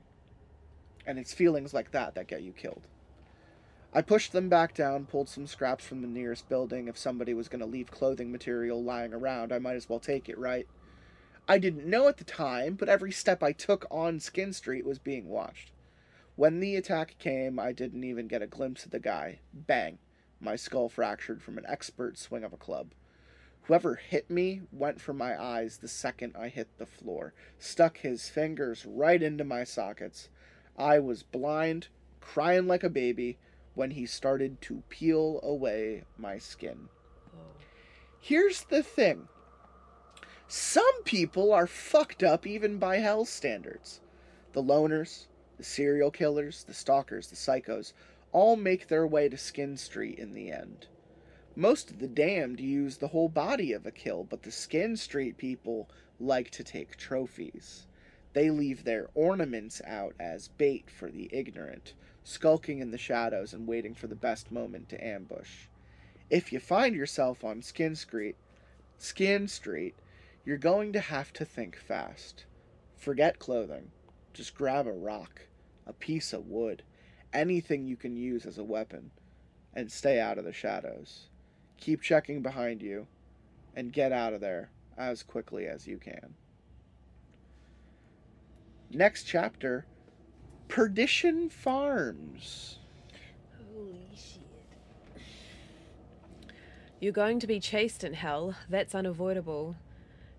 [1.06, 2.82] And it's feelings like that that get you killed.
[3.92, 6.86] I pushed them back down, pulled some scraps from the nearest building.
[6.86, 10.28] If somebody was going to leave clothing material lying around, I might as well take
[10.28, 10.68] it, right?
[11.48, 15.00] I didn't know at the time, but every step I took on Skin Street was
[15.00, 15.72] being watched.
[16.36, 19.40] When the attack came, I didn't even get a glimpse of the guy.
[19.52, 19.98] Bang!
[20.40, 22.92] My skull fractured from an expert swing of a club.
[23.64, 28.28] Whoever hit me went for my eyes the second I hit the floor, stuck his
[28.28, 30.28] fingers right into my sockets.
[30.78, 31.88] I was blind,
[32.20, 33.38] crying like a baby,
[33.74, 36.88] when he started to peel away my skin.
[38.20, 39.28] Here's the thing
[40.48, 44.00] some people are fucked up even by hell's standards.
[44.52, 47.92] The loners, the serial killers, the stalkers, the psychos
[48.32, 50.86] all make their way to Skin Street in the end.
[51.54, 55.36] Most of the damned use the whole body of a kill, but the Skin Street
[55.36, 57.86] people like to take trophies.
[58.32, 61.94] They leave their ornaments out as bait for the ignorant,
[62.24, 65.66] skulking in the shadows and waiting for the best moment to ambush.
[66.28, 68.36] If you find yourself on Skin Street,
[68.98, 69.94] Skin Street,
[70.44, 72.44] you're going to have to think fast.
[72.96, 73.90] Forget clothing.
[74.32, 75.42] Just grab a rock,
[75.86, 76.82] a piece of wood,
[77.32, 79.10] anything you can use as a weapon,
[79.74, 81.28] and stay out of the shadows.
[81.78, 83.06] Keep checking behind you,
[83.74, 86.34] and get out of there as quickly as you can.
[88.90, 89.86] Next chapter
[90.70, 92.78] Perdition Farms.
[93.74, 95.20] Holy shit.
[97.00, 98.54] You're going to be chased in hell.
[98.68, 99.74] That's unavoidable.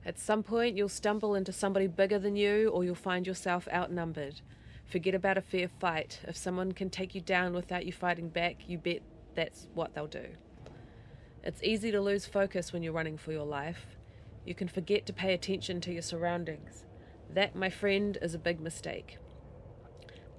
[0.06, 4.40] At some point, you'll stumble into somebody bigger than you, or you'll find yourself outnumbered.
[4.86, 6.22] Forget about a fair fight.
[6.26, 9.02] If someone can take you down without you fighting back, you bet
[9.36, 10.28] that's what they'll do.
[11.44, 13.86] It's easy to lose focus when you're running for your life.
[14.46, 16.86] You can forget to pay attention to your surroundings.
[17.34, 19.18] That, my friend, is a big mistake.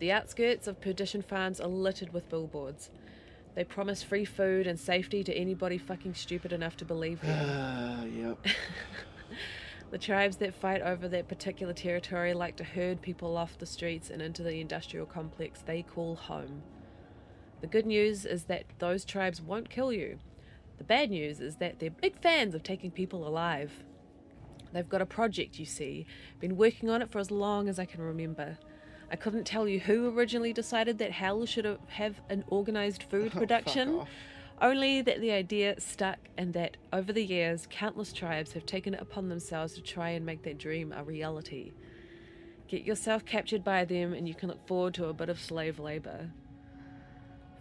[0.03, 2.91] The outskirts of Perdition Farms are littered with billboards.
[3.55, 7.49] They promise free food and safety to anybody fucking stupid enough to believe them.
[7.49, 8.45] Ah, yep.
[9.93, 14.11] The tribes that fight over that particular territory like to herd people off the streets
[14.11, 16.65] and into the industrial complex they call home.
[17.61, 20.19] The good news is that those tribes won't kill you.
[20.79, 23.85] The bad news is that they're big fans of taking people alive.
[24.73, 26.07] They've got a project, you see,
[26.41, 28.59] been working on it for as long as I can remember.
[29.13, 34.07] I couldn't tell you who originally decided that hell should have- an organized food production.
[34.61, 39.03] Only that the idea stuck, and that over the years, countless tribes have taken it
[39.03, 41.73] upon themselves to try and make their dream a reality.
[42.69, 45.79] Get yourself captured by them, and you can look forward to a bit of slave
[45.79, 46.31] labor.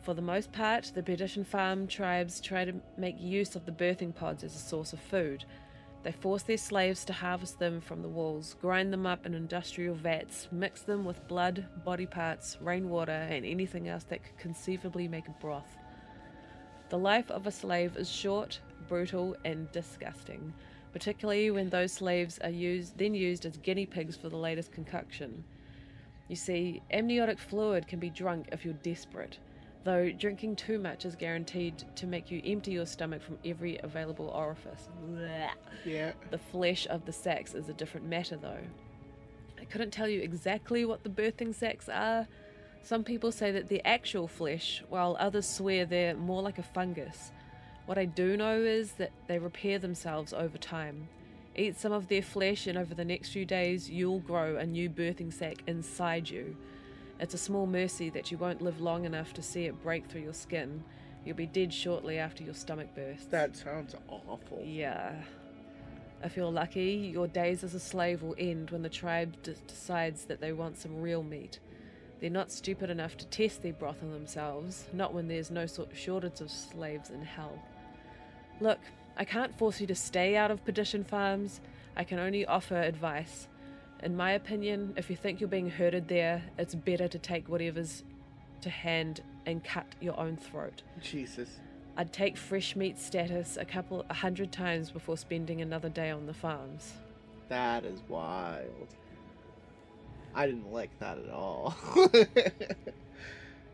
[0.04, 4.16] For the most part, the Perdition Farm tribes try to make use of the birthing
[4.16, 5.44] pods as a source of food.
[6.04, 9.94] They force their slaves to harvest them from the walls, grind them up in industrial
[9.94, 15.28] vats, mix them with blood, body parts, rainwater, and anything else that could conceivably make
[15.28, 15.78] a broth.
[16.90, 20.54] The life of a slave is short, brutal, and disgusting,
[20.92, 25.44] particularly when those slaves are used, then used as guinea pigs for the latest concoction.
[26.28, 29.38] You see, amniotic fluid can be drunk if you're desperate,
[29.84, 34.30] though drinking too much is guaranteed to make you empty your stomach from every available
[34.30, 34.90] orifice.
[35.86, 36.12] Yeah.
[36.30, 38.60] The flesh of the sacs is a different matter, though.
[39.60, 42.28] I couldn't tell you exactly what the birthing sacs are.
[42.84, 47.32] Some people say that they're actual flesh, while others swear they're more like a fungus.
[47.86, 51.08] What I do know is that they repair themselves over time.
[51.56, 54.90] Eat some of their flesh, and over the next few days, you'll grow a new
[54.90, 56.56] birthing sac inside you.
[57.22, 60.22] It's a small mercy that you won't live long enough to see it break through
[60.22, 60.84] your skin.
[61.24, 63.28] You'll be dead shortly after your stomach bursts.
[63.28, 64.64] That sounds awful.
[64.66, 65.14] Yeah.
[66.24, 70.26] If you're lucky, your days as a slave will end when the tribe d- decides
[70.26, 71.60] that they want some real meat.
[72.20, 75.96] They're not stupid enough to test their broth on themselves, not when there's no sort
[75.96, 77.60] shortage of slaves in hell.
[78.60, 78.80] Look,
[79.16, 81.62] I can't force you to stay out of perdition farms.
[81.96, 83.48] I can only offer advice.
[84.04, 88.04] In my opinion, if you think you're being herded there, it's better to take whatever's
[88.62, 90.82] to hand and cut your own throat.
[91.02, 91.50] Jesus.
[91.98, 96.26] I'd take fresh meat status a couple a hundred times before spending another day on
[96.26, 96.94] the farms.
[97.50, 98.96] That is wild.
[100.34, 101.76] I didn't like that at all.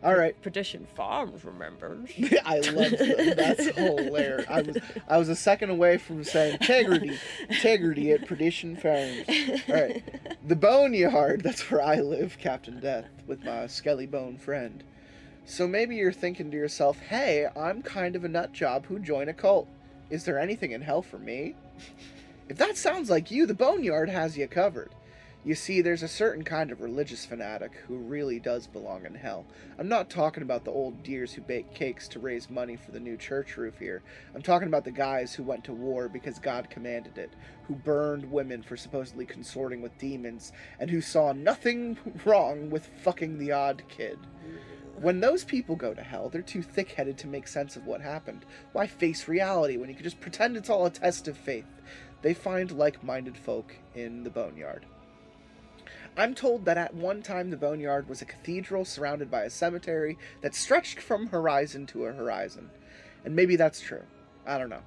[0.03, 0.39] all right.
[0.43, 2.09] Perdition Farms remembers.
[2.45, 3.33] I love that.
[3.35, 4.45] That's hilarious.
[4.47, 4.77] I was
[5.07, 7.17] I was a second away from saying integrity,
[7.49, 9.23] integrity at Perdition Farms.
[9.67, 10.03] All right,
[10.47, 11.41] the Boneyard.
[11.41, 14.83] That's where I live, Captain Death, with my skelly bone friend.
[15.45, 19.31] So maybe you're thinking to yourself, "Hey, I'm kind of a nut job who joined
[19.31, 19.67] a cult.
[20.11, 21.55] Is there anything in hell for me?"
[22.49, 24.91] If that sounds like you, the Boneyard has you covered.
[25.47, 29.45] You see, there's a certain kind of religious fanatic who really does belong in hell.
[29.79, 32.99] I'm not talking about the old dears who bake cakes to raise money for the
[32.99, 34.03] new church roof here.
[34.35, 37.31] I'm talking about the guys who went to war because God commanded it,
[37.65, 43.37] who burned women for supposedly consorting with demons, and who saw nothing wrong with fucking
[43.37, 44.19] the odd kid.
[44.99, 48.01] When those people go to hell, they're too thick headed to make sense of what
[48.01, 48.43] happened.
[48.73, 51.63] Why face reality when you can just pretend it's all a test of faith?
[52.21, 54.85] They find like minded folk in the Boneyard.
[56.19, 60.17] I'm told that at one time the Boneyard was a cathedral surrounded by a cemetery
[60.41, 62.71] that stretched from horizon to a horizon.
[63.23, 64.01] And maybe that's true.
[64.43, 64.81] I don't know.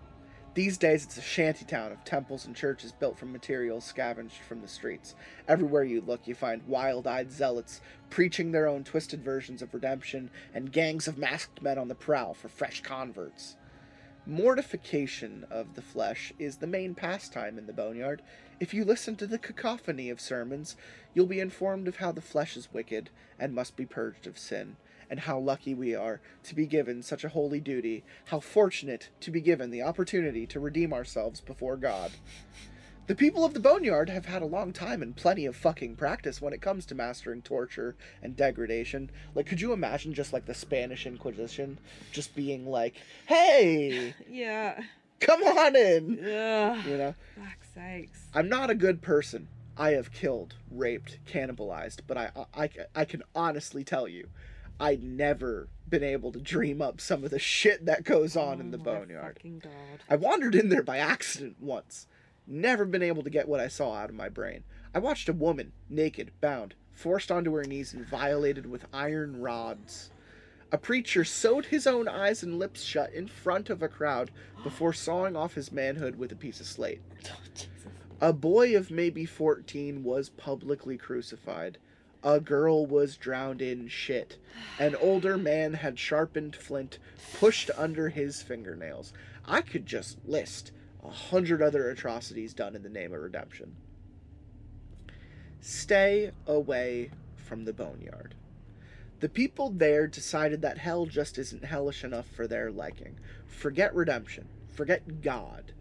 [0.55, 4.61] These days it's a shanty town of temples and churches built from materials scavenged from
[4.61, 5.15] the streets.
[5.47, 10.31] Everywhere you look, you find wild eyed zealots preaching their own twisted versions of redemption
[10.53, 13.55] and gangs of masked men on the prowl for fresh converts.
[14.27, 18.21] Mortification of the flesh is the main pastime in the boneyard.
[18.61, 20.77] If you listen to the cacophony of sermons,
[21.15, 23.09] you'll be informed of how the flesh is wicked
[23.39, 24.77] and must be purged of sin,
[25.09, 29.31] and how lucky we are to be given such a holy duty, how fortunate to
[29.31, 32.11] be given the opportunity to redeem ourselves before God.
[33.07, 36.41] The people of the Boneyard have had a long time and plenty of fucking practice
[36.41, 39.11] when it comes to mastering torture and degradation.
[39.35, 41.79] Like, could you imagine just like the Spanish Inquisition
[42.13, 42.95] just being like,
[43.27, 44.81] hey, Yeah.
[45.19, 46.21] come on in?
[46.25, 46.87] Ugh.
[46.87, 47.15] You know?
[47.37, 48.21] Fuck's sakes.
[48.33, 49.49] I'm not a good person.
[49.77, 54.29] I have killed, raped, cannibalized, but I, I, I can honestly tell you,
[54.79, 58.71] I'd never been able to dream up some of the shit that goes on in
[58.71, 59.35] the Oh Boneyard.
[59.39, 59.73] Fucking god.
[60.09, 62.07] I wandered in there by accident once.
[62.53, 64.65] Never been able to get what I saw out of my brain.
[64.93, 70.11] I watched a woman, naked, bound, forced onto her knees and violated with iron rods.
[70.73, 74.33] A preacher sewed his own eyes and lips shut in front of a crowd
[74.65, 77.01] before sawing off his manhood with a piece of slate.
[78.23, 81.79] Oh, a boy of maybe 14 was publicly crucified.
[82.23, 84.37] A girl was drowned in shit.
[84.79, 86.99] An older man had sharpened flint
[87.39, 89.15] pushed under his fingernails.
[89.47, 90.73] I could just list
[91.03, 93.77] a hundred other atrocities done in the name of redemption.
[95.61, 98.35] Stay away from the boneyard.
[99.21, 103.19] The people there decided that hell just isn't hellish enough for their liking.
[103.47, 104.49] Forget redemption.
[104.69, 105.73] Forget God.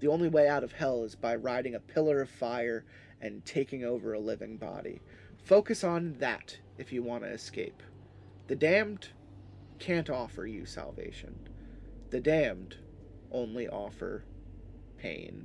[0.00, 2.84] The only way out of hell is by riding a pillar of fire
[3.20, 5.00] and taking over a living body.
[5.44, 7.82] Focus on that if you want to escape.
[8.48, 9.08] The damned
[9.78, 11.48] can't offer you salvation.
[12.10, 12.78] The damned
[13.30, 14.24] only offer
[15.02, 15.44] pain.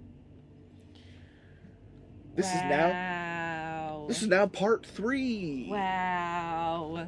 [2.35, 5.67] This is now this is now part 3.
[5.69, 7.07] Wow.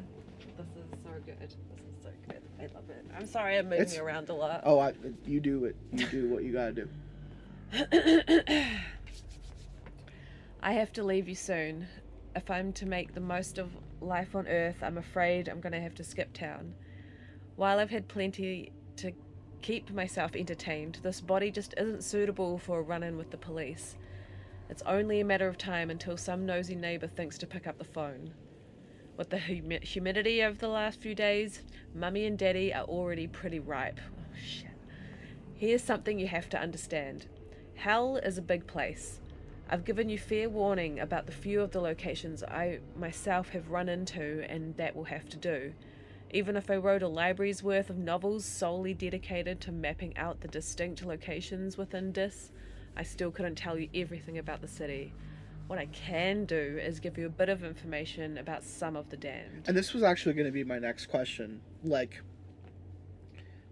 [0.58, 1.40] This is so good.
[1.40, 1.56] This is
[2.02, 2.42] so good.
[2.58, 3.06] I love it.
[3.16, 4.62] I'm sorry I'm moving It's- around a lot.
[4.64, 4.92] Oh, I,
[5.24, 5.76] you do it.
[5.92, 6.88] You do what you got to do.
[10.62, 11.86] I have to leave you soon.
[12.36, 13.70] If I'm to make the most of
[14.00, 16.74] life on Earth, I'm afraid I'm going to have to skip town.
[17.56, 19.12] While I've had plenty to
[19.62, 23.96] keep myself entertained, this body just isn't suitable for a run in with the police.
[24.68, 27.84] It's only a matter of time until some nosy neighbour thinks to pick up the
[27.84, 28.32] phone.
[29.16, 31.62] With the humi- humidity of the last few days,
[31.94, 34.00] Mummy and Daddy are already pretty ripe.
[34.00, 34.70] Oh, shit.
[35.54, 37.26] Here's something you have to understand
[37.74, 39.20] Hell is a big place.
[39.68, 43.88] I've given you fair warning about the few of the locations I myself have run
[43.88, 45.72] into, and that will have to do.
[46.32, 50.48] Even if I wrote a library's worth of novels solely dedicated to mapping out the
[50.48, 52.52] distinct locations within Dis,
[52.96, 55.12] I still couldn't tell you everything about the city.
[55.66, 59.16] What I can do is give you a bit of information about some of the
[59.16, 59.64] damned.
[59.66, 61.60] And this was actually going to be my next question.
[61.82, 62.20] Like,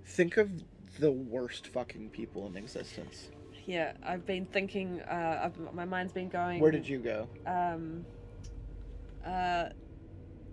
[0.05, 0.51] think of
[0.99, 3.31] the worst fucking people in existence.
[3.67, 5.01] Yeah, I've been thinking.
[5.03, 6.61] Uh, I've, my mind's been going.
[6.61, 7.29] Where did you go?
[7.47, 8.05] Um.
[9.25, 9.69] Uh.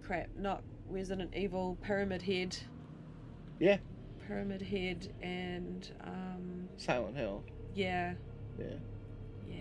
[0.04, 0.28] Crap!
[0.38, 1.78] Not Resident Evil.
[1.82, 2.58] Pyramid Head.
[3.60, 3.78] Yeah,
[4.28, 6.70] Pyramid Head and um.
[6.78, 7.44] Silent Hill.
[7.74, 8.14] Yeah.
[8.58, 8.66] Yeah.
[9.48, 9.56] Yeah.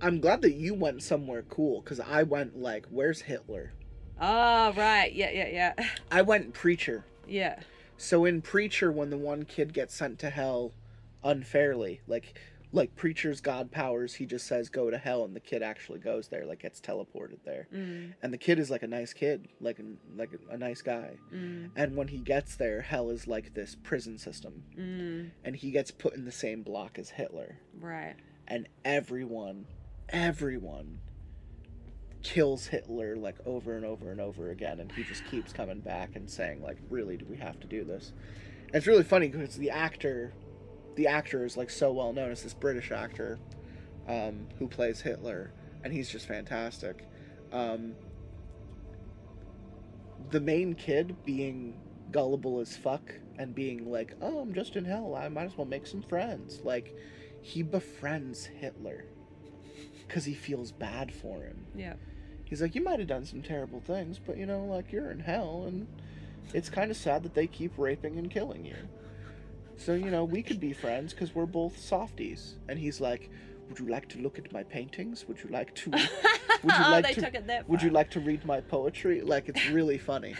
[0.00, 3.72] I'm glad that you went somewhere cool because I went like, where's Hitler?
[4.20, 5.12] Oh right.
[5.12, 5.30] Yeah.
[5.30, 5.48] Yeah.
[5.76, 5.88] Yeah.
[6.10, 7.04] I went Preacher.
[7.26, 7.58] Yeah.
[7.96, 10.72] So in Preacher, when the one kid gets sent to hell
[11.24, 12.38] unfairly, like
[12.72, 16.28] like Preacher's god powers, he just says go to hell, and the kid actually goes
[16.28, 17.68] there, like gets teleported there.
[17.72, 18.14] Mm.
[18.22, 19.84] And the kid is like a nice kid, like a,
[20.16, 21.12] like a, a nice guy.
[21.32, 21.70] Mm.
[21.76, 25.30] And when he gets there, hell is like this prison system, Mm.
[25.44, 28.16] and he gets put in the same block as Hitler, Right.
[28.48, 29.66] and everyone,
[30.08, 30.98] everyone
[32.22, 36.16] kills Hitler like over and over and over again, and he just keeps coming back
[36.16, 38.12] and saying like, "Really, do we have to do this?"
[38.66, 40.32] And it's really funny because the actor,
[40.96, 43.38] the actor is like so well known as this British actor,
[44.08, 45.52] um, who plays Hitler,
[45.84, 47.06] and he's just fantastic.
[47.52, 47.94] Um,
[50.30, 51.78] the main kid being
[52.10, 55.14] gullible as fuck and being like, "Oh, I'm just in hell.
[55.14, 56.96] I might as well make some friends." Like,
[57.42, 59.04] he befriends Hitler
[60.06, 61.66] because he feels bad for him.
[61.74, 61.94] Yeah.
[62.44, 65.20] He's like, you might have done some terrible things, but you know, like you're in
[65.20, 65.86] hell, and
[66.54, 68.76] it's kind of sad that they keep raping and killing you.
[69.76, 72.56] So you know, we could be friends because we're both softies.
[72.68, 73.30] And he's like,
[73.68, 75.26] would you like to look at my paintings?
[75.28, 75.90] Would you like to?
[76.62, 77.20] Would you oh, like to?
[77.20, 77.70] took it that far.
[77.70, 79.20] Would you like to read my poetry?
[79.20, 80.34] Like it's really funny.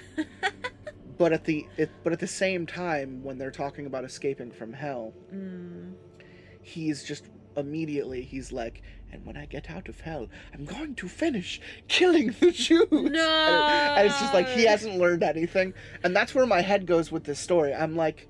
[1.18, 4.72] but at the it, but at the same time, when they're talking about escaping from
[4.72, 5.92] hell, Mm.
[6.62, 7.26] he's just
[7.56, 8.82] immediately he's like,
[9.12, 12.86] and when I get out of hell, I'm going to finish killing the Jews.
[12.90, 16.86] No, and, and it's just like he hasn't learned anything, and that's where my head
[16.86, 17.72] goes with this story.
[17.74, 18.28] I'm like,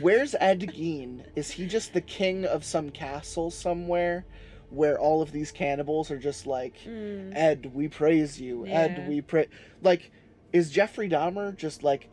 [0.00, 1.24] where's Ed Gein?
[1.36, 4.26] Is he just the king of some castle somewhere?
[4.70, 7.32] Where all of these cannibals are just like, Mm.
[7.36, 8.66] Ed, we praise you.
[8.66, 9.46] Ed, we pray.
[9.80, 10.10] Like,
[10.52, 12.08] is Jeffrey Dahmer just like,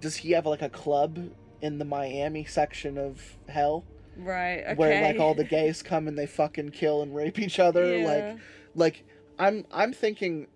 [0.00, 1.30] does he have like a club
[1.60, 3.84] in the Miami section of hell?
[4.16, 4.60] Right.
[4.64, 4.74] Okay.
[4.74, 8.06] where like all the gays come and they fucking kill and rape each other Yeah.
[8.06, 8.38] like
[8.74, 9.04] like
[9.38, 10.46] i'm i'm thinking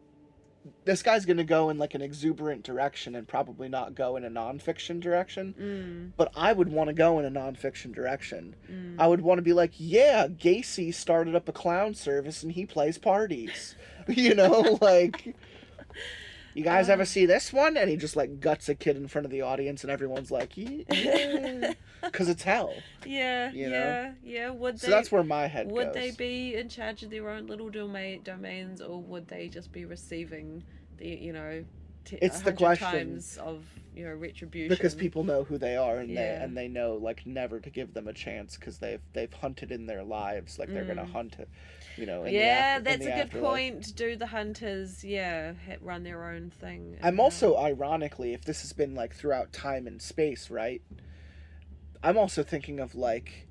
[0.85, 4.31] this guy's gonna go in like an exuberant direction and probably not go in a
[4.31, 6.13] nonfiction direction Mm.
[6.17, 8.97] but i would want to go in a nonfiction direction Mm.
[8.99, 12.67] i would want to be like yeah gacy started up a clown service and he
[12.67, 13.75] plays parties
[14.09, 15.35] you know like
[16.61, 16.93] you guys Uh.
[16.93, 19.41] ever see this one and he just like guts a kid in front of the
[19.43, 21.73] audience and everyone's like yeah
[22.03, 22.73] because it's hell
[23.05, 23.51] Yeah.
[23.53, 23.77] you know?
[23.77, 24.13] yeah.
[24.23, 24.51] Yeah.
[24.51, 27.47] Would so that's where my head would goes they be in charge of their own
[27.47, 30.63] little domain domains, or would they just be receiving
[30.99, 31.65] the you know?
[32.05, 32.89] T- It's the 100 question.
[33.11, 33.65] times of
[33.95, 37.27] you know retribution because people know who they are and they and they know like
[37.27, 40.85] never to give them a chance because they've they've hunted in their lives like they're
[40.85, 41.49] gonna hunt it
[42.01, 43.43] you know yeah, after- that's a good afterlife.
[43.73, 43.97] point.
[43.97, 46.97] Do the hunters, yeah, run their own thing?
[47.03, 50.83] i'm also ironically if this has been like throughout time and space right
[52.03, 53.47] i'm also thinking of like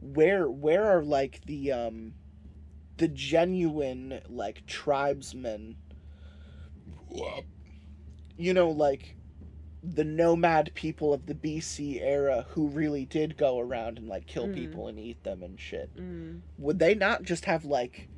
[0.00, 2.12] where where are like the um
[2.98, 5.76] the genuine like tribesmen
[8.36, 9.16] you know like
[9.86, 14.46] the nomad people of the BC era who really did go around and like kill
[14.48, 14.54] Mm.
[14.54, 15.94] people and eat them and shit.
[15.96, 18.08] Mm, Would they not just have like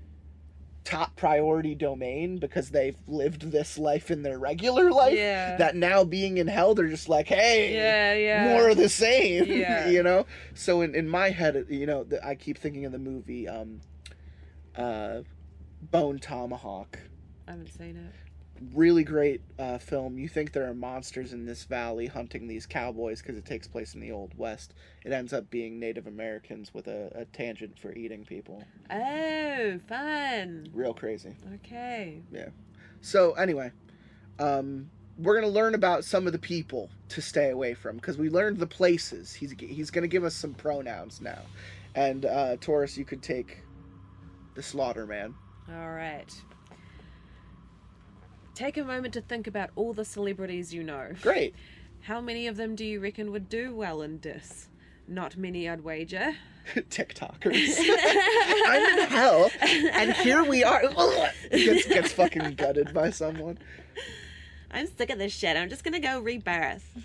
[0.84, 5.56] top priority domain because they've lived this life in their regular life Yeah.
[5.56, 8.52] that now being in hell they're just like hey Yeah, yeah.
[8.52, 9.88] more of the same Yeah.
[9.88, 13.00] you know so in, in my head you know the, i keep thinking of the
[13.00, 13.80] movie um
[14.76, 15.22] uh
[15.90, 17.00] bone tomahawk
[17.48, 18.12] I haven't seen it.
[18.74, 20.18] Really great uh, film.
[20.18, 23.94] You think there are monsters in this valley hunting these cowboys because it takes place
[23.94, 24.74] in the old west.
[25.04, 28.64] It ends up being Native Americans with a, a tangent for eating people.
[28.90, 30.68] Oh, fun.
[30.72, 31.34] Real crazy.
[31.54, 32.22] Okay.
[32.32, 32.48] Yeah.
[33.00, 33.72] So anyway,
[34.38, 38.28] um, we're gonna learn about some of the people to stay away from because we
[38.28, 39.32] learned the places.
[39.32, 41.42] He's he's gonna give us some pronouns now,
[41.94, 43.58] and uh, Torus, you could take
[44.54, 45.34] the slaughter man.
[45.68, 46.32] All right.
[48.56, 51.10] Take a moment to think about all the celebrities you know.
[51.20, 51.54] Great.
[52.00, 54.68] How many of them do you reckon would do well in this?
[55.06, 56.34] Not many, I'd wager.
[56.74, 57.76] TikTokers.
[58.66, 60.80] I'm in hell, and here we are.
[61.50, 63.58] gets gets fucking gutted by someone.
[64.70, 65.54] I'm sick of this shit.
[65.54, 66.96] I'm just gonna go rebirth.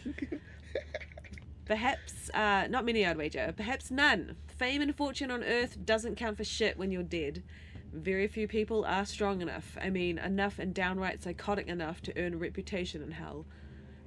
[1.66, 3.54] Perhaps, uh, not many, I'd wager.
[3.58, 4.38] Perhaps none.
[4.48, 7.44] Fame and fortune on earth doesn't count for shit when you're dead.
[7.94, 9.78] Very few people are strong enough.
[9.82, 13.46] I mean, enough and downright psychotic enough to earn a reputation in hell.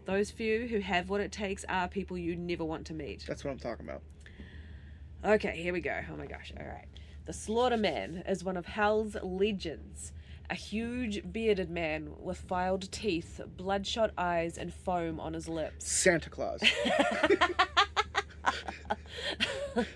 [0.07, 3.25] Those few who have what it takes are people you never want to meet.
[3.27, 4.03] That's what I'm talking about.
[5.25, 6.01] Okay, here we go.
[6.11, 6.53] Oh my gosh.
[6.59, 6.87] All right.
[7.27, 10.13] The Slaughterman is one of Hell's legends.
[10.51, 15.91] A huge bearded man with filed teeth, bloodshot eyes, and foam on his lips.
[15.91, 16.61] Santa Claus.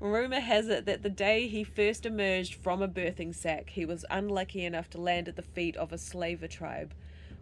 [0.00, 4.04] Rumour has it that the day he first emerged from a birthing sack, he was
[4.08, 6.94] unlucky enough to land at the feet of a slaver tribe.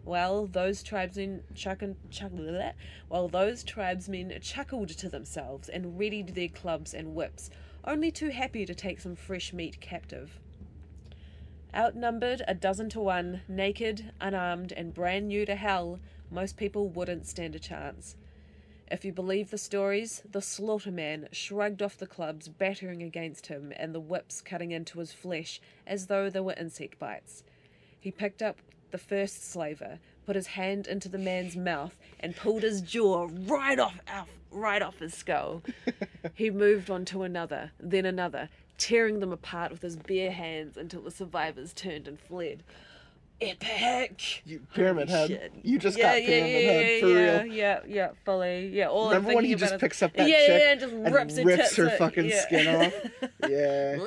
[0.03, 2.31] Well, those tribesmen chuckin, chuck,
[3.09, 7.51] well, those tribesmen chuckled to themselves and readied their clubs and whips,
[7.83, 10.39] only too happy to take some fresh meat captive.
[11.75, 15.99] Outnumbered a dozen to one, naked, unarmed, and brand new to hell,
[16.31, 18.15] most people wouldn't stand a chance.
[18.89, 23.93] If you believe the stories, the slaughterman shrugged off the clubs battering against him and
[23.93, 27.43] the whips cutting into his flesh as though they were insect bites.
[27.99, 28.57] He picked up
[28.91, 33.77] the first slaver, put his hand into the man's mouth, and pulled his jaw right
[33.77, 35.63] off, off right off his skull.
[36.33, 38.47] he moved on to another, then another,
[38.77, 42.63] tearing them apart with his bare hands until the survivors turned and fled.
[43.39, 44.41] Epic!
[44.45, 45.29] You, pyramid Holy head.
[45.29, 45.53] shit.
[45.63, 47.45] You just yeah, got yeah, pyramid yeah, head for yeah, real.
[47.45, 48.67] Yeah, yeah, fully.
[48.69, 51.13] Yeah, all Remember when he just picks up that yeah, chick yeah, and just and
[51.13, 52.41] rips, her, rips her out, fucking yeah.
[52.41, 52.93] skin off?
[53.49, 53.97] Yeah.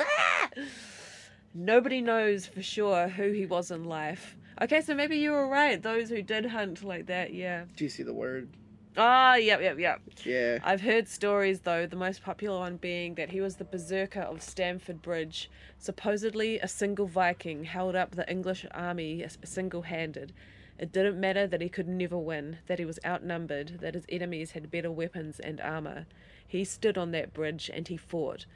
[1.55, 4.36] Nobody knows for sure who he was in life.
[4.62, 5.82] Okay, so maybe you were right.
[5.82, 7.65] Those who did hunt like that, yeah.
[7.77, 8.48] Do you see the word?
[8.96, 10.00] Ah, yep, yep, yep.
[10.24, 10.58] Yeah.
[10.64, 14.42] I've heard stories though, the most popular one being that he was the berserker of
[14.42, 15.48] Stamford Bridge,
[15.78, 20.32] supposedly a single Viking held up the English army single handed.
[20.78, 24.52] It didn't matter that he could never win, that he was outnumbered, that his enemies
[24.52, 26.06] had better weapons and armour.
[26.46, 28.46] He stood on that bridge and he fought.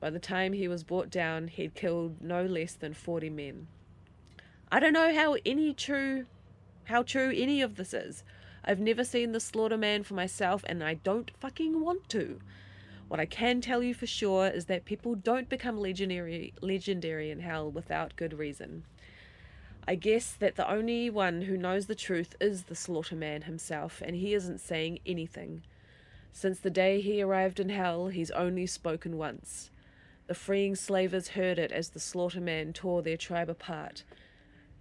[0.00, 3.66] By the time he was brought down, he'd killed no less than 40 men.
[4.70, 6.26] I don't know how any true
[6.84, 8.24] how true any of this is.
[8.64, 12.40] I've never seen the Slaughterman for myself and I don't fucking want to.
[13.08, 17.40] What I can tell you for sure is that people don't become legendary legendary in
[17.40, 18.84] hell without good reason.
[19.86, 24.14] I guess that the only one who knows the truth is the Slaughterman himself, and
[24.14, 25.62] he isn't saying anything.
[26.32, 29.70] Since the day he arrived in hell, he's only spoken once.
[30.28, 34.04] The freeing slavers heard it as the Slaughterman tore their tribe apart.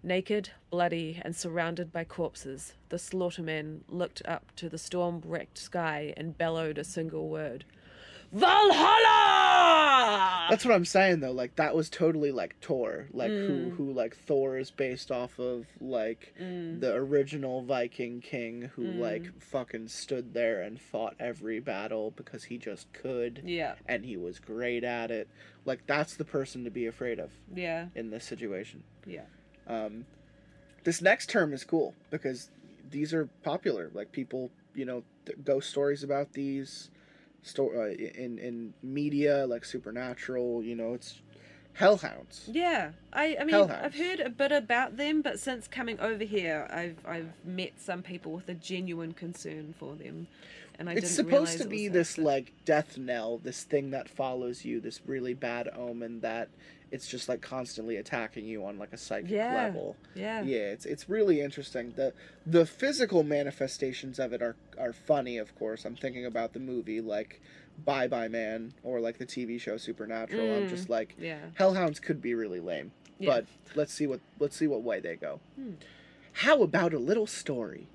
[0.04, 6.12] Naked, bloody, and surrounded by corpses, the Slaughterman looked up to the storm wrecked sky
[6.18, 7.66] and bellowed a single word
[8.34, 10.48] Valhalla!
[10.50, 11.32] That's what I'm saying though.
[11.34, 13.48] Like that was totally like Thor, like Mm.
[13.48, 16.80] who who like Thor is based off of like Mm.
[16.80, 22.58] the original Viking king who like fucking stood there and fought every battle because he
[22.58, 25.28] just could Yeah, and he was great at it.
[25.66, 28.84] Like that's the person to be afraid of yeah, in this situation.
[29.06, 29.26] yeah.
[29.72, 30.06] Um,
[30.84, 32.50] this next term is cool because
[32.90, 33.90] these are popular.
[33.94, 36.90] Like people, you know, th- ghost stories about these,
[37.44, 40.64] sto- uh, in in media like Supernatural.
[40.64, 41.22] You know, it's
[41.74, 42.50] hellhounds.
[42.52, 43.86] Yeah, I, I mean, Hellhounds.
[43.86, 48.02] I've heard a bit about them, but since coming over here, I've I've met some
[48.02, 50.28] people with a genuine concern for them,
[50.80, 54.66] and I it's didn't supposed to be this like death knell, this thing that follows
[54.66, 56.50] you, this really bad omen that
[56.92, 59.54] it's just like constantly attacking you on like a psychic Yeah.
[59.56, 59.96] level.
[60.14, 61.94] yeah, Yeah, it's it's really interesting.
[61.96, 62.14] the
[62.46, 65.38] The physical manifestations of it are are funny.
[65.38, 67.42] Of course, I'm thinking about the movie like
[67.86, 70.54] Bye Bye Man or like the TV show Supernatural.
[70.56, 70.70] I'm Mm.
[70.70, 72.92] just like yeah, Hellhounds could be really lame.
[73.20, 73.30] Yeah.
[73.30, 73.46] but
[73.76, 75.40] let's see what let's see what way they go.
[76.34, 77.88] How about a little story?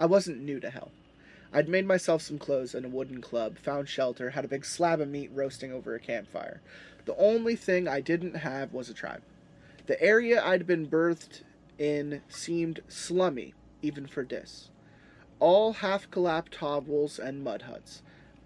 [0.00, 0.90] I wasn't new to hell.
[1.52, 5.00] I'd made myself some clothes and a wooden club, found shelter, had a big slab
[5.00, 6.60] of meat roasting over a campfire.
[7.08, 9.22] The only thing I didn't have was a tribe.
[9.86, 11.40] The area I'd been birthed
[11.78, 14.68] in seemed slummy, even for Dis.
[15.40, 18.02] All half collapsed hovels and mud huts.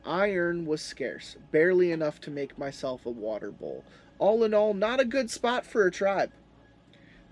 [0.07, 3.83] Iron was scarce, barely enough to make myself a water bowl.
[4.21, 6.31] All in all, not a good spot for a tribe.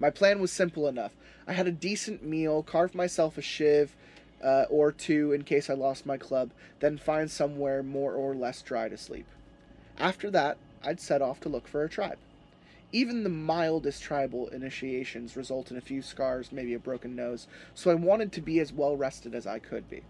[0.01, 1.13] My plan was simple enough.
[1.47, 3.95] I had a decent meal, carved myself a shiv
[4.43, 6.51] uh, or two in case I lost my club,
[6.81, 9.27] then find somewhere more or less dry to sleep.
[9.97, 12.19] After that, I'd set off to look for a tribe.
[12.93, 17.91] Even the mildest tribal initiations result in a few scars, maybe a broken nose, so
[17.91, 20.03] I wanted to be as well rested as I could be.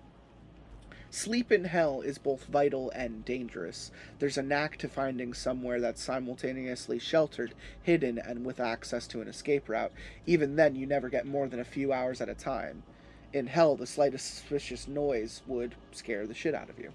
[1.13, 3.91] Sleep in hell is both vital and dangerous.
[4.21, 7.53] There's a knack to finding somewhere that's simultaneously sheltered,
[7.83, 9.93] hidden, and with access to an escape route.
[10.25, 12.85] Even then, you never get more than a few hours at a time.
[13.33, 16.93] In hell, the slightest suspicious noise would scare the shit out of you.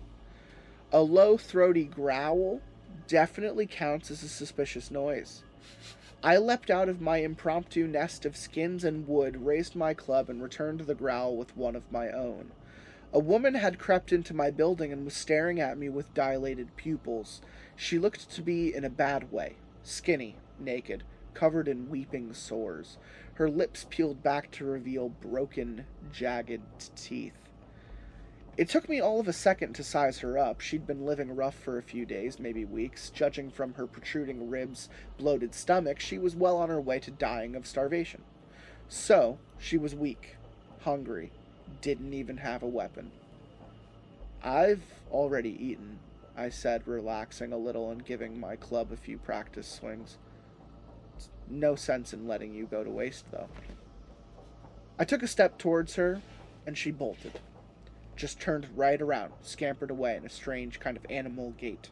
[0.93, 2.61] A low, throaty growl
[3.07, 5.43] definitely counts as a suspicious noise.
[6.23, 10.41] I leapt out of my impromptu nest of skins and wood, raised my club, and
[10.41, 12.51] returned to the growl with one of my own.
[13.13, 17.41] A woman had crept into my building and was staring at me with dilated pupils.
[17.75, 21.03] She looked to be in a bad way skinny, naked,
[21.33, 22.97] covered in weeping sores.
[23.35, 26.61] Her lips peeled back to reveal broken, jagged
[26.95, 27.44] teeth.
[28.57, 30.61] It took me all of a second to size her up.
[30.61, 33.09] She'd been living rough for a few days, maybe weeks.
[33.09, 34.87] Judging from her protruding ribs,
[35.17, 38.23] bloated stomach, she was well on her way to dying of starvation.
[38.87, 40.37] So, she was weak,
[40.81, 41.31] hungry,
[41.81, 43.11] didn't even have a weapon.
[44.41, 45.99] I've already eaten,
[46.37, 50.17] I said, relaxing a little and giving my club a few practice swings.
[51.49, 53.49] No sense in letting you go to waste, though.
[54.97, 56.21] I took a step towards her,
[56.65, 57.39] and she bolted.
[58.15, 61.89] Just turned right around, scampered away in a strange kind of animal gait.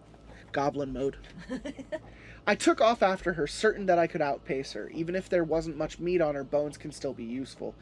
[0.51, 1.17] Goblin mode.
[2.47, 4.89] I took off after her, certain that I could outpace her.
[4.89, 7.75] Even if there wasn't much meat on her, bones can still be useful.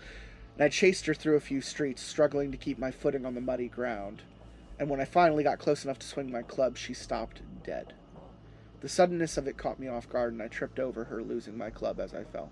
[0.56, 3.42] And I chased her through a few streets, struggling to keep my footing on the
[3.42, 4.24] muddy ground.
[4.80, 7.94] And when I finally got close enough to swing my club, she stopped dead.
[8.80, 11.70] The suddenness of it caught me off guard, and I tripped over her, losing my
[11.70, 12.52] club as I fell.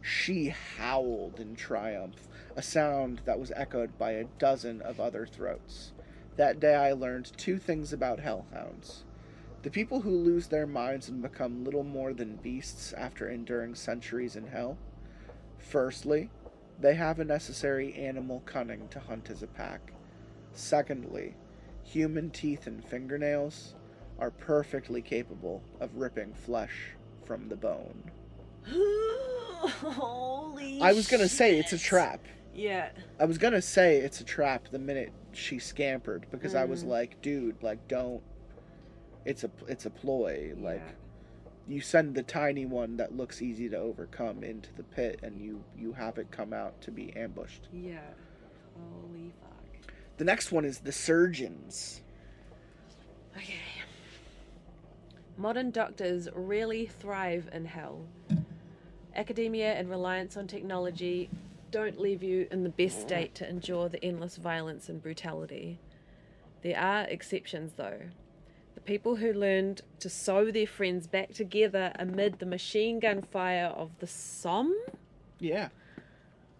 [0.00, 5.92] She howled in triumph, a sound that was echoed by a dozen of other throats.
[6.36, 9.04] That day I learned two things about hellhounds.
[9.62, 14.36] The people who lose their minds and become little more than beasts after enduring centuries
[14.36, 14.78] in hell.
[15.58, 16.30] Firstly,
[16.80, 19.92] they have a necessary animal cunning to hunt as a pack.
[20.52, 21.34] Secondly,
[21.82, 23.74] human teeth and fingernails
[24.18, 26.92] are perfectly capable of ripping flesh
[27.24, 28.10] from the bone.
[29.82, 32.20] Holy I was gonna say it's a trap.
[32.54, 32.90] Yeah.
[33.20, 36.68] I was gonna say it's a trap the minute she scampered because I Mm.
[36.70, 38.22] was like, dude, like don't.
[39.24, 40.54] It's a it's a ploy.
[40.58, 40.92] Like Yeah.
[41.74, 45.62] you send the tiny one that looks easy to overcome into the pit, and you
[45.76, 47.68] you have it come out to be ambushed.
[47.72, 47.98] Yeah.
[48.76, 49.92] Holy fuck.
[50.16, 52.00] The next one is the surgeons.
[53.36, 53.54] Okay.
[55.36, 58.00] Modern doctors really thrive in hell.
[59.18, 61.28] Academia and reliance on technology
[61.72, 65.80] don't leave you in the best state to endure the endless violence and brutality.
[66.62, 67.98] There are exceptions, though.
[68.76, 73.66] The people who learned to sew their friends back together amid the machine gun fire
[73.66, 74.72] of the Somme?
[75.40, 75.70] Yeah.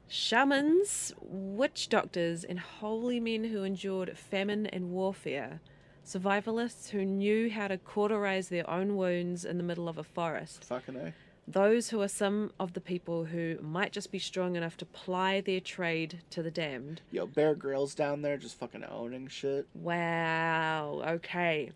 [0.09, 5.61] Shamans, witch doctors, and holy men who endured famine and warfare.
[6.05, 10.65] Survivalists who knew how to cauterize their own wounds in the middle of a forest.
[10.65, 11.15] Fucking a.
[11.51, 15.41] Those who are some of the people who might just be strong enough to ply
[15.41, 17.01] their trade to the damned.
[17.11, 19.67] Yo, Bear Grylls down there just fucking owning shit.
[19.75, 21.71] Wow, okay.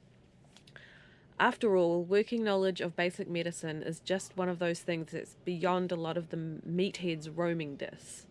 [1.41, 5.91] After all, working knowledge of basic medicine is just one of those things that's beyond
[5.91, 8.27] a lot of the meatheads roaming this.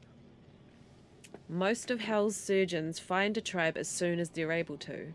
[1.50, 5.12] Most of Hell's surgeons find a tribe as soon as they're able to.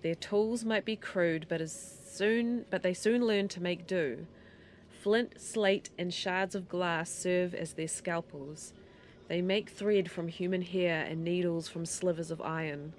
[0.00, 4.26] Their tools might be crude, but as soon but they soon learn to make do.
[5.02, 8.72] Flint, slate, and shards of glass serve as their scalpels.
[9.28, 12.92] They make thread from human hair and needles from slivers of iron.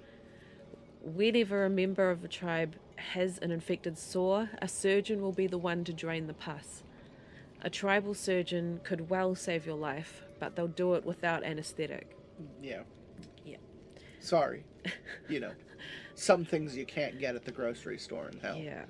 [1.02, 5.58] Whenever a member of a tribe has an infected sore, a surgeon will be the
[5.58, 6.82] one to drain the pus.
[7.62, 12.16] A tribal surgeon could well save your life, but they'll do it without anesthetic.
[12.62, 12.82] Yeah.
[13.44, 13.56] Yeah.
[14.20, 14.64] Sorry.
[15.28, 15.52] you know,
[16.14, 18.56] some things you can't get at the grocery store in hell.
[18.56, 18.84] Yeah.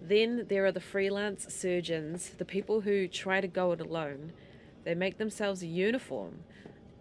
[0.00, 4.32] Then there are the freelance surgeons, the people who try to go it alone.
[4.84, 6.44] They make themselves a uniform.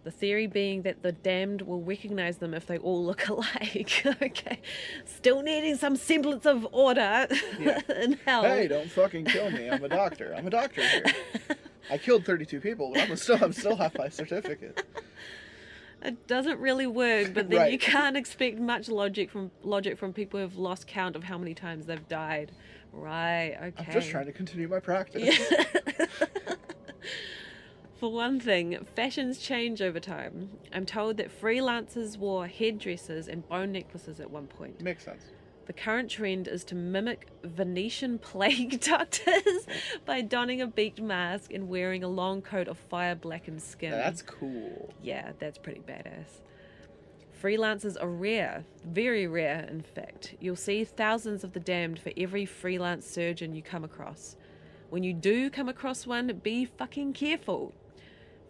[0.03, 4.03] The theory being that the damned will recognize them if they all look alike.
[4.21, 4.59] okay.
[5.05, 7.27] Still needing some semblance of order
[7.95, 8.43] in hell.
[8.43, 9.69] Hey, don't fucking kill me.
[9.69, 10.33] I'm a doctor.
[10.35, 11.03] I'm a doctor here.
[11.91, 14.83] I killed 32 people, but I'm still I'm still have my certificate.
[16.01, 20.39] It doesn't really work, but then you can't expect much logic from logic from people
[20.39, 22.51] who've lost count of how many times they've died.
[22.91, 23.85] Right, okay.
[23.87, 25.37] I'm just trying to continue my practice.
[27.99, 30.51] For one thing, fashions change over time.
[30.71, 34.79] I'm told that freelancers wore headdresses and bone necklaces at one point.
[34.81, 35.25] Makes sense.
[35.65, 39.67] The current trend is to mimic Venetian plague doctors
[40.05, 43.91] by donning a beaked mask and wearing a long coat of fire blackened skin.
[43.91, 44.93] That's cool.
[45.03, 46.39] Yeah, that's pretty badass.
[47.41, 50.35] Freelancers are rare, very rare, in fact.
[50.41, 54.35] You'll see thousands of the damned for every freelance surgeon you come across.
[54.89, 57.73] When you do come across one, be fucking careful.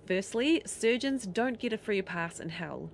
[0.07, 2.89] Firstly, surgeons don't get a free pass in hell.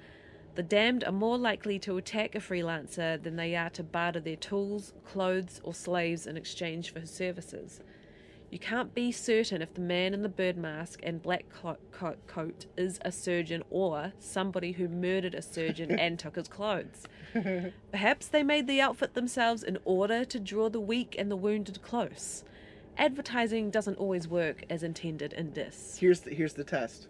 [0.55, 4.35] The damned are more likely to attack a freelancer than they are to barter their
[4.35, 7.80] tools, clothes, or slaves in exchange for his services.
[8.56, 12.15] You can't be certain if the man in the bird mask and black clo- co-
[12.26, 17.03] coat is a surgeon or somebody who murdered a surgeon and took his clothes.
[17.91, 21.82] Perhaps they made the outfit themselves in order to draw the weak and the wounded
[21.82, 22.45] close.
[22.98, 25.98] Advertising doesn't always work as intended in this.
[25.99, 27.10] Here's the here's the test.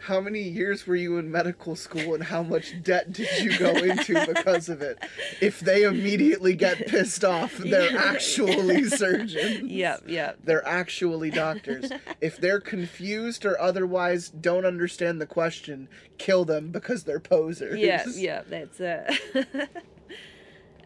[0.00, 3.70] How many years were you in medical school and how much debt did you go
[3.70, 4.98] into because of it?
[5.40, 9.70] If they immediately get pissed off, they're actually surgeons.
[9.70, 10.38] Yep, yep.
[10.44, 11.90] They're actually doctors.
[12.20, 17.78] if they're confused or otherwise don't understand the question, kill them because they're posers.
[17.78, 19.10] Yeah, yeah, that's it.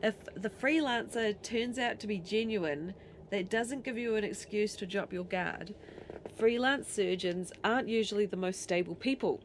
[0.03, 2.95] if the freelancer turns out to be genuine,
[3.31, 5.75] that doesn't give you an excuse to drop your guard.
[6.37, 9.41] Freelance surgeons aren't usually the most stable people.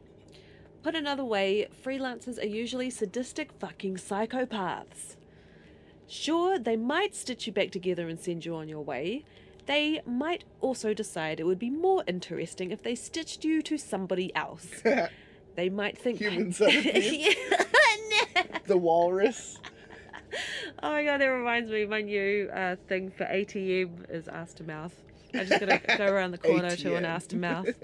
[0.82, 5.16] Put another way, freelancers are usually sadistic fucking psychopaths.
[6.06, 9.24] Sure, they might stitch you back together and send you on your way.
[9.66, 14.34] They might also decide it would be more interesting if they stitched you to somebody
[14.34, 14.82] else.
[15.58, 17.36] They might think Human centipede.
[18.66, 19.58] The walrus.
[20.84, 21.84] oh my god, that reminds me.
[21.84, 24.94] My new uh, thing for ATM is ass to mouth.
[25.34, 27.08] I just gotta go around the corner to an ATM.
[27.08, 27.68] ass to mouth.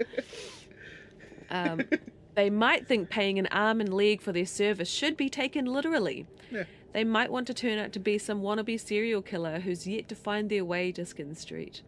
[1.49, 1.81] Um,
[2.33, 6.25] they might think paying an arm and leg for their service should be taken literally.
[6.51, 6.63] Yeah.
[6.91, 10.15] They might want to turn out to be some wannabe serial killer who's yet to
[10.15, 11.81] find their way to Skin Street.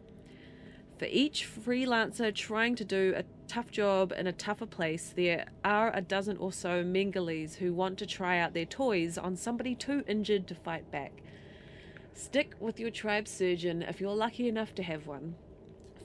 [0.98, 5.94] For each freelancer trying to do a tough job in a tougher place, there are
[5.94, 10.02] a dozen or so Mengeles who want to try out their toys on somebody too
[10.08, 11.22] injured to fight back.
[12.14, 15.36] Stick with your tribe surgeon if you're lucky enough to have one.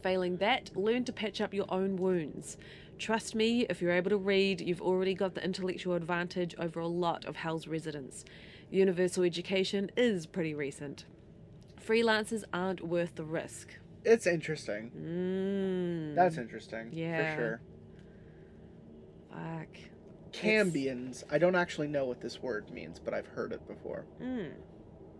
[0.03, 2.57] Failing that, learn to patch up your own wounds.
[2.99, 6.87] Trust me, if you're able to read, you've already got the intellectual advantage over a
[6.87, 8.25] lot of Hell's residents.
[8.69, 11.05] Universal education is pretty recent.
[11.81, 13.75] Freelancers aren't worth the risk.
[14.05, 14.91] It's interesting.
[14.91, 16.89] Mm, That's interesting.
[16.91, 17.35] Yeah.
[17.35, 17.61] For sure.
[19.31, 19.67] fuck.
[20.33, 21.23] Cambions.
[21.31, 24.05] I don't actually know what this word means, but I've heard it before.
[24.21, 24.51] Mm,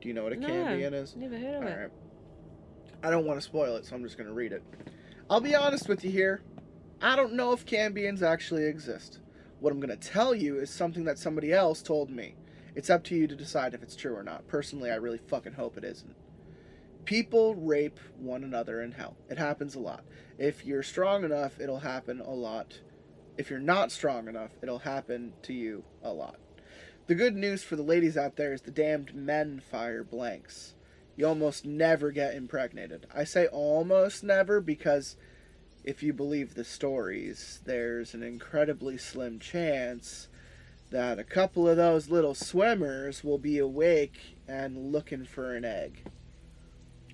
[0.02, 1.16] Do you know what a no, Cambion is?
[1.16, 1.76] Never heard of All it.
[1.78, 1.92] right.
[3.04, 4.64] I don't want to spoil it, so I'm just going to read it.
[5.30, 6.42] I'll be honest with you here.
[7.02, 9.20] I don't know if Cambions actually exist.
[9.60, 12.36] What I'm going to tell you is something that somebody else told me.
[12.76, 14.48] It's up to you to decide if it's true or not.
[14.48, 16.16] Personally, I really fucking hope it isn't.
[17.04, 19.18] People rape one another in hell.
[19.30, 20.06] It happens a lot.
[20.38, 22.80] If you're strong enough, it'll happen a lot.
[23.38, 26.38] If you're not strong enough, it'll happen to you a lot.
[27.08, 30.76] The good news for the ladies out there is the damned men fire blanks.
[31.16, 33.06] You almost never get impregnated.
[33.14, 35.16] I say almost never because
[35.84, 40.28] if you believe the stories, there's an incredibly slim chance
[40.90, 46.04] that a couple of those little swimmers will be awake and looking for an egg.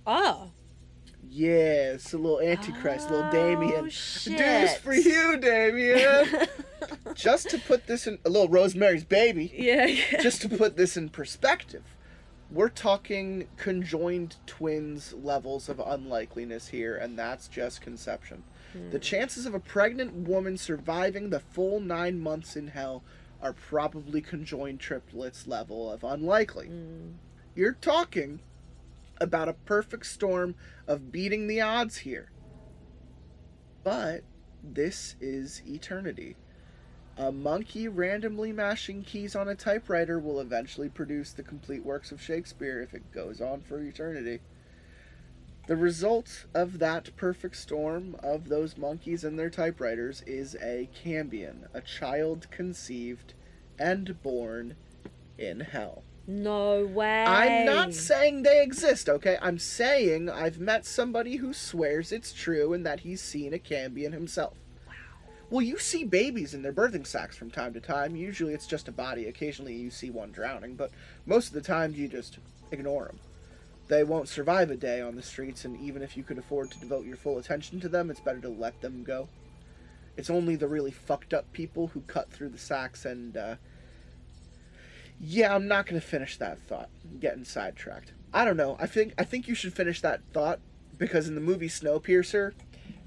[0.08, 0.52] Oh,
[1.30, 3.90] Yeah, it's a little antichrist, little Oh, Damien.
[3.90, 4.38] shit.
[4.38, 6.48] Dude's for you, Damien.
[7.14, 9.52] Just to put this in a little Rosemary's baby.
[9.54, 10.22] yeah, yeah.
[10.22, 11.84] just to put this in perspective,
[12.52, 18.44] we're talking conjoined twins levels of unlikeliness here, and that's just conception.
[18.74, 19.00] The hmm.
[19.00, 23.04] chances of a pregnant woman surviving the full nine months in hell
[23.42, 26.68] are probably conjoined triplets level of unlikely.
[26.68, 27.12] Hmm.
[27.56, 28.40] You're talking
[29.22, 30.56] about a perfect storm
[30.88, 32.32] of beating the odds here.
[33.84, 34.24] But
[34.64, 36.36] this is eternity.
[37.20, 42.22] A monkey randomly mashing keys on a typewriter will eventually produce the complete works of
[42.22, 44.40] Shakespeare if it goes on for eternity.
[45.68, 51.68] The result of that perfect storm of those monkeys and their typewriters is a Cambion,
[51.74, 53.34] a child conceived
[53.78, 54.78] and born
[55.38, 56.04] in hell.
[56.26, 57.26] No way.
[57.26, 59.38] I'm not saying they exist, okay?
[59.42, 64.14] I'm saying I've met somebody who swears it's true and that he's seen a Cambion
[64.14, 64.56] himself.
[65.50, 68.16] Well, you see babies in their birthing sacks from time to time.
[68.16, 69.28] Usually it's just a body.
[69.28, 70.92] Occasionally you see one drowning, but
[71.26, 72.38] most of the time you just
[72.72, 73.20] ignore them.
[73.88, 76.80] They won't survive a day on the streets, and even if you could afford to
[76.80, 79.28] devote your full attention to them, it's better to let them go.
[80.16, 83.56] It's only the really fucked up people who cut through the sacks and, uh,
[85.20, 86.90] yeah, I'm not to finish that thought.
[87.10, 88.14] I'm getting sidetracked.
[88.34, 88.78] I don't know.
[88.80, 90.60] I think I think you should finish that thought
[90.98, 92.54] because in the movie Snowpiercer,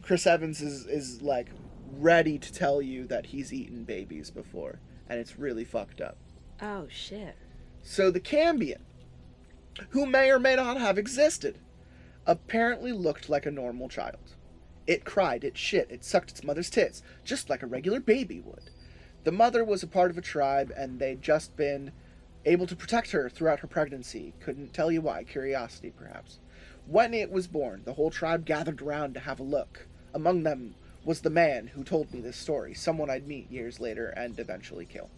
[0.03, 1.47] Chris Evans is is like
[1.93, 6.17] ready to tell you that he's eaten babies before, and it's really fucked up.
[6.61, 7.37] Oh shit.
[7.83, 8.81] So the Cambion,
[9.91, 11.59] who may or may not have existed,
[12.27, 14.37] apparently looked like a normal child.
[14.87, 18.71] It cried, it shit, it sucked its mother's tits, just like a regular baby would.
[19.25, 21.93] The mother was a part of a tribe, and they'd just been
[22.45, 24.35] able to protect her throughout her pregnancy.
[24.41, 26.41] Couldn't tell you why, curiosity perhaps.
[26.87, 29.87] When it was born, the whole tribe gathered around to have a look.
[30.13, 34.09] Among them was the man who told me this story, someone I'd meet years later
[34.09, 35.11] and eventually kill.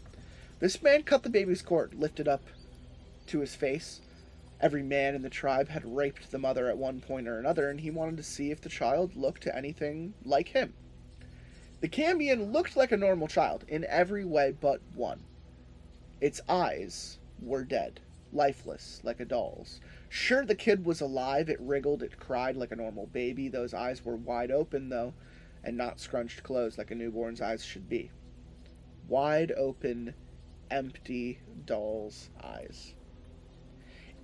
[0.61, 2.43] This man cut the baby's cord, lifted up
[3.27, 4.01] to his face.
[4.61, 7.81] Every man in the tribe had raped the mother at one point or another, and
[7.81, 10.73] he wanted to see if the child looked anything like him.
[11.81, 15.21] The Cambion looked like a normal child in every way but one.
[16.21, 18.01] Its eyes were dead,
[18.33, 19.81] lifeless, like a doll's.
[20.09, 21.51] Sure, the kid was alive.
[21.51, 23.49] It wriggled, it cried like a normal baby.
[23.49, 25.13] Those eyes were wide open, though,
[25.65, 28.11] and not scrunched closed like a newborn's eyes should be.
[29.09, 30.15] Wide open,
[30.71, 32.95] empty doll's eyes.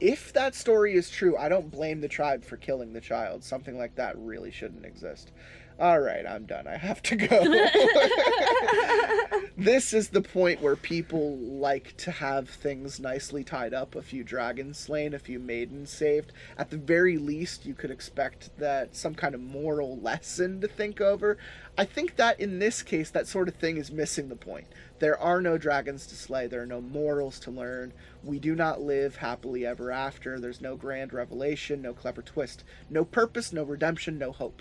[0.00, 3.44] If that story is true, I don't blame the tribe for killing the child.
[3.44, 5.32] Something like that really shouldn't exist.
[5.80, 6.66] All right, I'm done.
[6.66, 7.26] I have to go.
[9.56, 14.22] this is the point where people like to have things nicely tied up a few
[14.22, 16.34] dragons slain, a few maidens saved.
[16.58, 21.00] At the very least, you could expect that some kind of moral lesson to think
[21.00, 21.38] over.
[21.78, 24.66] I think that in this case, that sort of thing is missing the point.
[24.98, 27.94] There are no dragons to slay, there are no morals to learn.
[28.22, 30.38] We do not live happily ever after.
[30.38, 34.60] There's no grand revelation, no clever twist, no purpose, no redemption, no hope.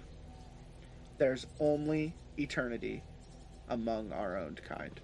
[1.20, 3.04] There's only eternity
[3.68, 5.00] among our own kind.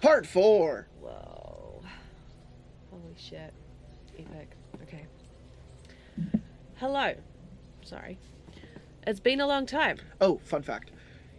[0.00, 0.88] Part four.
[1.00, 1.80] Whoa.
[2.90, 3.54] Holy shit.
[4.18, 4.50] Epic.
[4.82, 5.06] Okay.
[6.76, 7.14] Hello.
[7.82, 8.18] Sorry.
[9.06, 9.98] It's been a long time.
[10.20, 10.90] Oh, fun fact.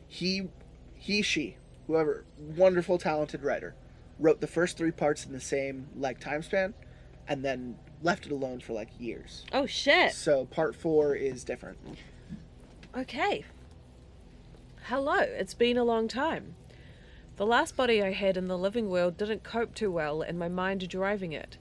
[0.07, 0.47] He,
[0.93, 1.57] he, she,
[1.87, 2.23] whoever,
[2.55, 3.75] wonderful, talented writer,
[4.19, 6.73] wrote the first three parts in the same like time span,
[7.27, 9.43] and then left it alone for like years.
[9.51, 10.13] Oh shit.
[10.13, 11.77] So part four is different.
[12.97, 13.43] Okay.
[14.83, 16.55] Hello, it's been a long time.
[17.35, 20.47] The last body I had in the living world didn't cope too well, and my
[20.47, 21.57] mind driving it.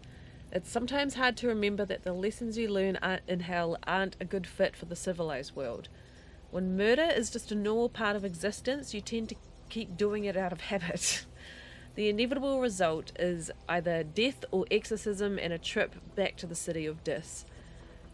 [0.52, 4.46] It's sometimes hard to remember that the lessons you learn in hell aren't a good
[4.46, 5.88] fit for the civilized world.
[6.52, 9.36] When murder is just a normal part of existence, you tend to
[9.68, 11.26] keep doing it out of habit.
[11.96, 16.86] The inevitable result is either death or exorcism and a trip back to the city
[16.86, 17.44] of Dis.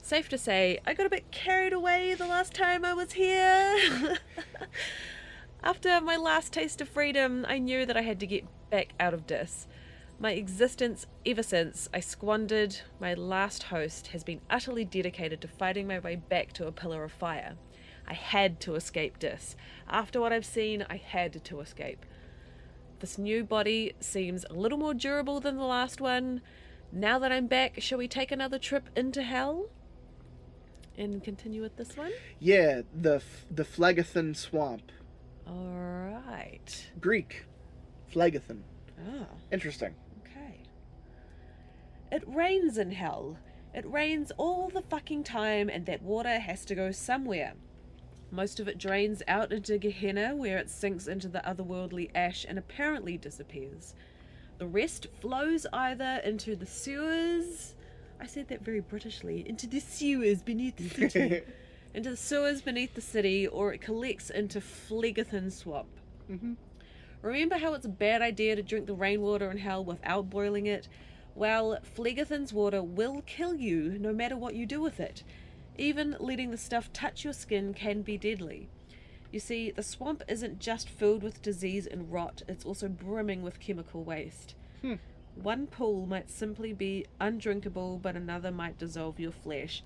[0.02, 4.18] Safe to say, I got a bit carried away the last time I was here.
[5.62, 9.14] After my last taste of freedom, I knew that I had to get back out
[9.14, 9.68] of Dis.
[10.18, 15.86] My existence ever since I squandered my last host has been utterly dedicated to fighting
[15.86, 17.56] my way back to a pillar of fire.
[18.08, 19.54] I had to escape Dis.
[19.88, 22.04] After what I've seen, I had to escape.
[22.98, 26.40] This new body seems a little more durable than the last one.
[26.90, 29.68] Now that I'm back, shall we take another trip into hell?
[30.98, 32.12] And continue with this one?
[32.38, 34.92] Yeah, the f- the Phlegethon swamp,
[35.48, 36.90] Alright.
[37.00, 37.44] Greek,
[38.12, 38.62] Phlegethon.
[39.08, 39.94] Oh, Interesting.
[40.22, 40.60] okay.
[42.12, 43.38] It rains in hell.
[43.74, 47.54] It rains all the fucking time, and that water has to go somewhere.
[48.32, 52.58] Most of it drains out into Gehenna, where it sinks into the otherworldly ash and
[52.58, 53.94] apparently disappears.
[54.58, 57.74] The rest flows either into the sewers.
[58.20, 59.46] I said that very Britishly.
[59.46, 61.42] Into the sewers beneath the city.
[61.94, 65.88] into the sewers beneath the city, or it collects into Phlegethon Swamp.
[67.22, 70.88] Remember how it's a bad idea to drink the rainwater in hell without boiling it?
[71.34, 75.22] Well, Phlegethon's water will kill you no matter what you do with it.
[75.76, 78.68] Even letting the stuff touch your skin can be deadly.
[79.32, 83.60] You see, the swamp isn't just filled with disease and rot, it's also brimming with
[83.60, 84.54] chemical waste.
[84.82, 84.94] Hmm.
[85.34, 89.82] One pool might simply be undrinkable, but another might dissolve your flesh.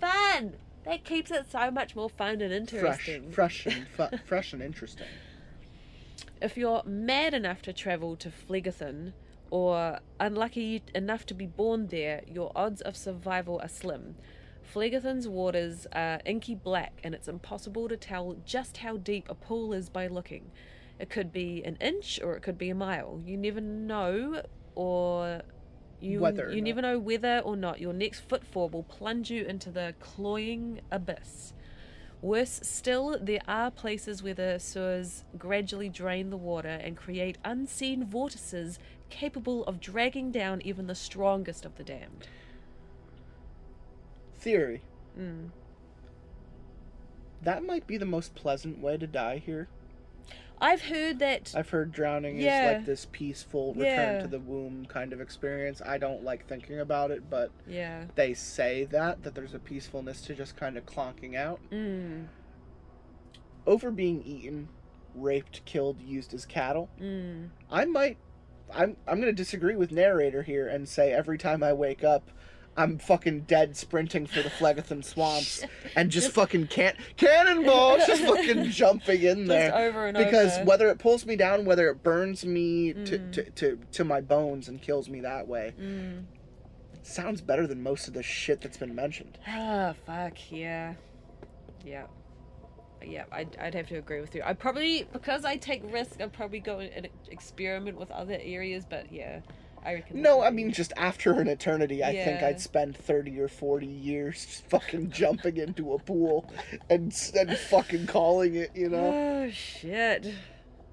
[0.00, 0.54] Fun!
[0.84, 3.30] That keeps it so much more fun and Fresh, interesting.
[3.32, 5.06] fresh, and fu- fresh and interesting.
[6.40, 9.12] If you're mad enough to travel to Phlegethon,
[9.50, 14.14] or unlucky enough to be born there, your odds of survival are slim.
[14.74, 19.72] Phlegethon's waters are inky black, and it's impossible to tell just how deep a pool
[19.72, 20.50] is by looking.
[20.98, 23.20] It could be an inch, or it could be a mile.
[23.24, 24.42] You never know,
[24.78, 25.42] or
[26.00, 29.70] you, whether you never know whether or not your next footfall will plunge you into
[29.70, 31.52] the cloying abyss.
[32.22, 38.06] Worse still, there are places where the sewers gradually drain the water and create unseen
[38.06, 38.78] vortices
[39.10, 42.28] capable of dragging down even the strongest of the damned.
[44.36, 44.82] Theory.
[45.18, 45.50] Mm.
[47.42, 49.68] That might be the most pleasant way to die here.
[50.60, 51.52] I've heard that.
[51.56, 52.70] I've heard drowning Yeah.
[52.70, 53.86] is like this peaceful return
[54.16, 54.22] Yeah.
[54.22, 55.80] to the womb kind of experience.
[55.84, 58.04] I don't like thinking about it, but yeah.
[58.14, 61.60] they say that that there's a peacefulness to just kind of clonking out.
[61.70, 62.26] Mm.
[63.66, 64.68] Over being eaten,
[65.14, 66.88] raped, killed, used as cattle.
[67.00, 67.50] Mm.
[67.70, 68.16] I might
[68.72, 72.30] I'm I'm going to disagree with narrator here and say every time I wake up
[72.78, 75.64] I'm fucking dead sprinting for the Phlegethon swamps
[75.96, 80.64] and just fucking can't cannonball just fucking jumping in there over and because over.
[80.64, 83.32] whether it pulls me down whether it burns me to, Mm.
[83.32, 86.24] to, to, to my bones and kills me that way Mm.
[87.02, 90.94] sounds better than most of the shit that's been mentioned Ah, fuck yeah,
[91.84, 92.04] yeah,
[93.04, 93.24] yeah.
[93.32, 94.42] I'd, I'd have to agree with you.
[94.44, 96.20] I probably because I take risk.
[96.20, 98.84] I'd probably go and experiment with other areas.
[98.88, 99.40] But yeah,
[99.84, 100.20] I reckon.
[100.22, 102.48] no i mean just after an eternity i think Yeah.
[102.48, 106.50] i'd spend 30 or 40 years just fucking jumping into a pool
[106.90, 108.98] and, and fucking calling it you know
[109.46, 110.26] Oh shit.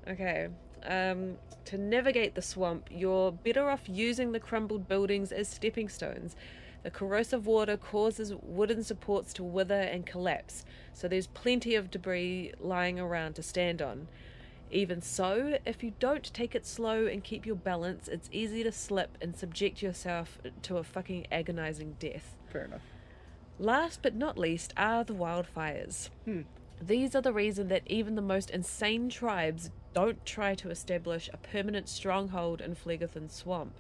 [0.07, 0.47] Okay.
[0.85, 6.35] Um, to navigate the swamp, you're better off using the crumbled buildings as stepping stones.
[6.83, 10.63] The corrosive water causes wooden supports to wither and collapse,
[10.93, 14.07] so there's plenty of debris lying around to stand on.
[14.71, 18.71] Even so, if you don't take it slow and keep your balance, it's easy to
[18.71, 22.35] slip and subject yourself to a fucking agonizing death.
[22.51, 22.81] fair enough
[23.57, 26.09] Last but not least are the wildfires.
[26.25, 26.41] Hmm.
[26.81, 31.37] These are the reason that even the most insane tribes don't try to establish a
[31.37, 33.73] permanent stronghold in Phlegethon Swamp.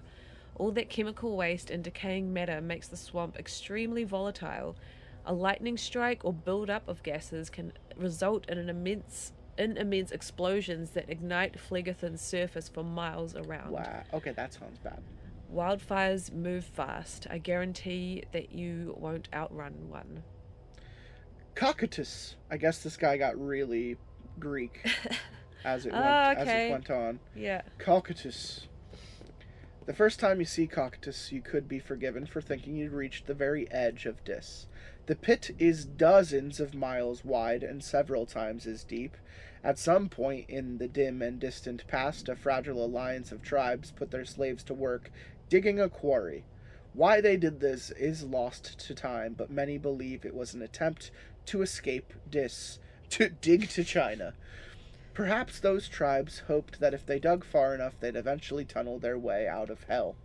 [0.55, 4.77] All that chemical waste and decaying matter makes the swamp extremely volatile.
[5.25, 10.91] A lightning strike or build-up of gases can result in an immense in immense explosions
[10.91, 13.71] that ignite Phlegethon's surface for miles around.
[13.71, 14.03] Wow.
[14.13, 15.01] Okay, that sounds bad.
[15.53, 17.27] Wildfires move fast.
[17.29, 20.23] I guarantee that you won't outrun one.
[21.55, 22.35] Cocytus.
[22.51, 23.97] I guess this guy got really
[24.39, 24.85] Greek
[25.63, 27.19] as it went Ah, as it went on.
[27.35, 27.61] Yeah.
[27.79, 28.65] Cocytus.
[29.85, 33.35] The first time you see Cocytus, you could be forgiven for thinking you'd reached the
[33.35, 34.65] very edge of Dis.
[35.07, 39.15] The pit is dozens of miles wide and several times as deep.
[39.63, 44.09] At some point in the dim and distant past, a fragile alliance of tribes put
[44.09, 45.11] their slaves to work
[45.47, 46.43] digging a quarry.
[46.93, 51.11] Why they did this is lost to time, but many believe it was an attempt
[51.47, 52.79] to escape Dis,
[53.09, 54.33] to dig to China.
[55.13, 59.47] Perhaps those tribes hoped that if they dug far enough, they'd eventually tunnel their way
[59.47, 60.15] out of hell.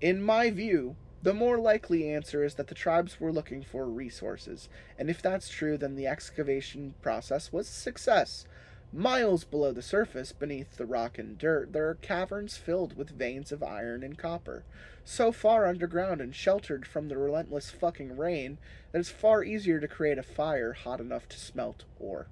[0.00, 4.68] In my view, the more likely answer is that the tribes were looking for resources,
[4.98, 8.44] and if that's true, then the excavation process was a success.
[8.92, 13.50] Miles below the surface, beneath the rock and dirt, there are caverns filled with veins
[13.50, 14.64] of iron and copper,
[15.04, 18.58] so far underground and sheltered from the relentless fucking rain
[18.90, 22.26] that it's far easier to create a fire hot enough to smelt ore.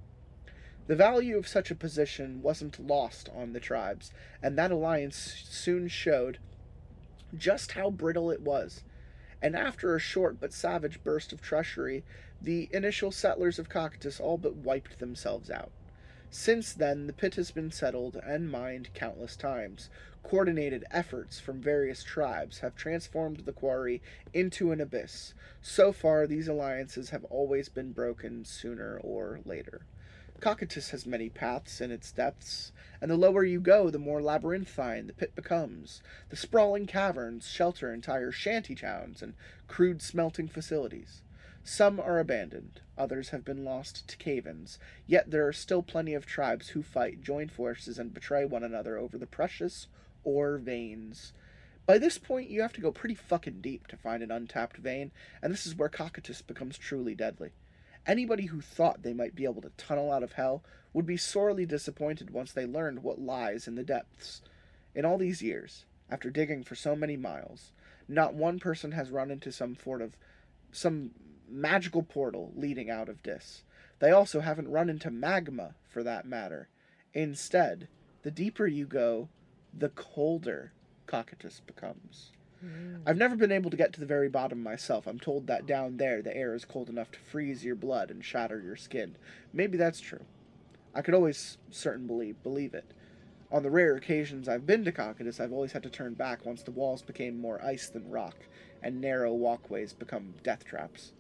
[0.87, 4.13] The value of such a position wasn't lost on the tribes,
[4.43, 5.17] and that alliance
[5.49, 6.39] soon showed
[7.37, 8.83] just how brittle it was.
[9.43, 12.05] And after a short but savage burst of treachery,
[12.43, 15.71] the initial settlers of Cocytus all but wiped themselves out.
[16.31, 19.91] Since then, the pit has been settled and mined countless times.
[20.23, 24.01] Coordinated efforts from various tribes have transformed the quarry
[24.33, 25.35] into an abyss.
[25.61, 29.83] So far, these alliances have always been broken sooner or later.
[30.41, 35.07] Cocytus has many paths in its depths, and the lower you go, the more labyrinthine
[35.07, 36.03] the pit becomes.
[36.31, 39.35] The sprawling caverns shelter entire shanty towns and
[39.69, 41.21] crude smelting facilities.
[41.63, 46.15] Some are abandoned, others have been lost to cave ins, yet there are still plenty
[46.15, 49.89] of tribes who fight, join forces, and betray one another over the precious
[50.25, 51.35] ore veins.
[51.85, 55.13] By this point, you have to go pretty fucking deep to find an untapped vein,
[55.43, 57.51] and this is where Cocytus becomes truly deadly.
[58.07, 60.63] Anybody who thought they might be able to tunnel out of hell
[60.93, 64.43] would be sorely disappointed once they learned what lies in the depths.
[64.95, 67.73] In all these years, after digging for so many miles,
[68.09, 70.17] not one person has run into some sort of
[70.73, 71.13] some
[71.49, 73.63] magical portal leading out of Dis.
[73.99, 76.69] They also haven't run into magma, for that matter.
[77.13, 77.89] Instead,
[78.23, 79.29] the deeper you go,
[79.73, 80.73] the colder
[81.07, 82.31] Cocytus becomes.
[82.65, 83.03] Mm.
[83.07, 85.07] I've never been able to get to the very bottom myself.
[85.07, 88.25] I'm told that down there the air is cold enough to freeze your blood and
[88.25, 89.17] shatter your skin.
[89.53, 90.25] Maybe that's true.
[90.95, 92.93] I could always certainly believe believe it.
[93.53, 96.63] On the rare occasions I've been to Cocytus, I've always had to turn back once
[96.63, 98.37] the walls became more ice than rock,
[98.83, 101.13] and narrow walkways become death traps.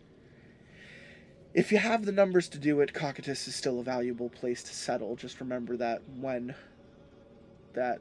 [1.53, 4.75] If you have the numbers to do it, Cocytus is still a valuable place to
[4.75, 5.17] settle.
[5.17, 6.55] Just remember that when
[7.75, 8.01] that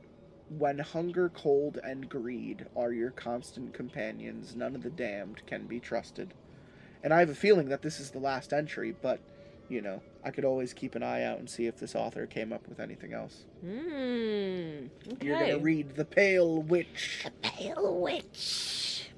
[0.58, 5.80] when hunger, cold, and greed are your constant companions, none of the damned can be
[5.80, 6.34] trusted.
[7.04, 9.20] And I have a feeling that this is the last entry, but
[9.70, 12.52] you know, I could always keep an eye out and see if this author came
[12.52, 13.46] up with anything else.
[13.62, 13.68] Hmm.
[15.14, 15.18] Okay.
[15.22, 17.22] You're gonna read The Pale Witch.
[17.24, 19.12] The Pale witch.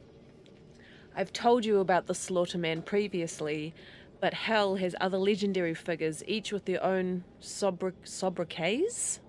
[1.15, 3.73] I've told you about the Slaughterman previously,
[4.19, 9.19] but Hell has other legendary figures, each with their own sobri- sobriquets?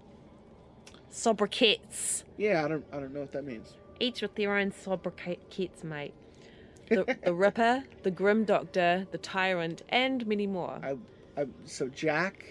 [1.13, 2.25] Sobriquets.
[2.39, 3.75] Yeah, I don't I don't know what that means.
[4.01, 6.15] Each with their own sobriquets, mate.
[6.89, 10.81] The, the Ripper, the Grim Doctor, the Tyrant, and many more.
[10.83, 10.97] I,
[11.41, 12.45] I so Jack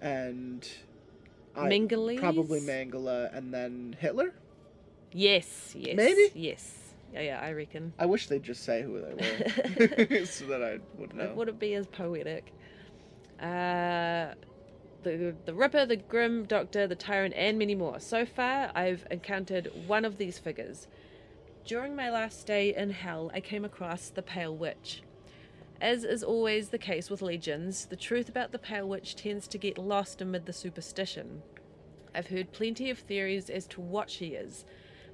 [0.00, 0.66] and
[1.56, 2.18] I, Mengele?
[2.18, 4.32] probably Mangala, and then Hitler.
[5.12, 5.96] Yes, yes.
[5.96, 6.30] Maybe?
[6.34, 6.78] Yes.
[7.12, 7.92] Yeah, yeah, I reckon.
[7.98, 11.24] I wish they'd just say who they were, so that I would know.
[11.24, 12.52] It wouldn't be as poetic.
[13.40, 14.34] Uh,
[15.04, 18.00] the the Ripper, the Grim Doctor, the Tyrant, and many more.
[18.00, 20.88] So far, I've encountered one of these figures.
[21.64, 25.02] During my last stay in Hell, I came across the Pale Witch.
[25.80, 29.58] As is always the case with legends, the truth about the Pale Witch tends to
[29.58, 31.42] get lost amid the superstition.
[32.14, 34.64] I've heard plenty of theories as to what she is.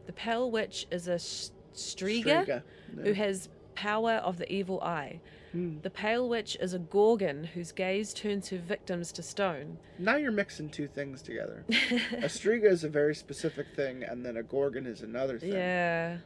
[0.07, 2.63] The Pale Witch is a Striga, Striga,
[3.03, 5.21] who has power of the evil eye.
[5.53, 5.79] Hmm.
[5.83, 9.79] The Pale Witch is a Gorgon whose gaze turns her victims to stone.
[9.99, 11.65] Now you're mixing two things together.
[11.69, 15.53] a Striga is a very specific thing, and then a Gorgon is another thing.
[15.53, 16.19] Yeah.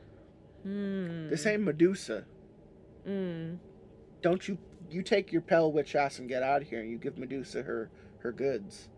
[0.62, 1.28] Hmm.
[1.30, 2.24] The same Medusa.
[3.08, 3.58] Mm.
[4.22, 4.58] Don't you
[4.90, 7.62] you take your pale witch ass and get out of here, and you give Medusa
[7.62, 8.88] her her goods.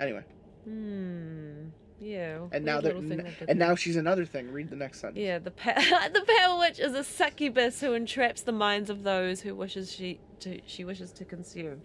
[0.00, 0.22] Anyway,
[0.64, 1.68] Hmm.
[2.00, 2.46] Yeah.
[2.52, 4.52] and now weird that little thing they and now she's another thing.
[4.52, 5.18] Read the next sentence.
[5.18, 5.74] Yeah, the pa-
[6.12, 10.20] the Pale Witch is a succubus who entraps the minds of those who wishes she
[10.40, 11.80] to she wishes to consume.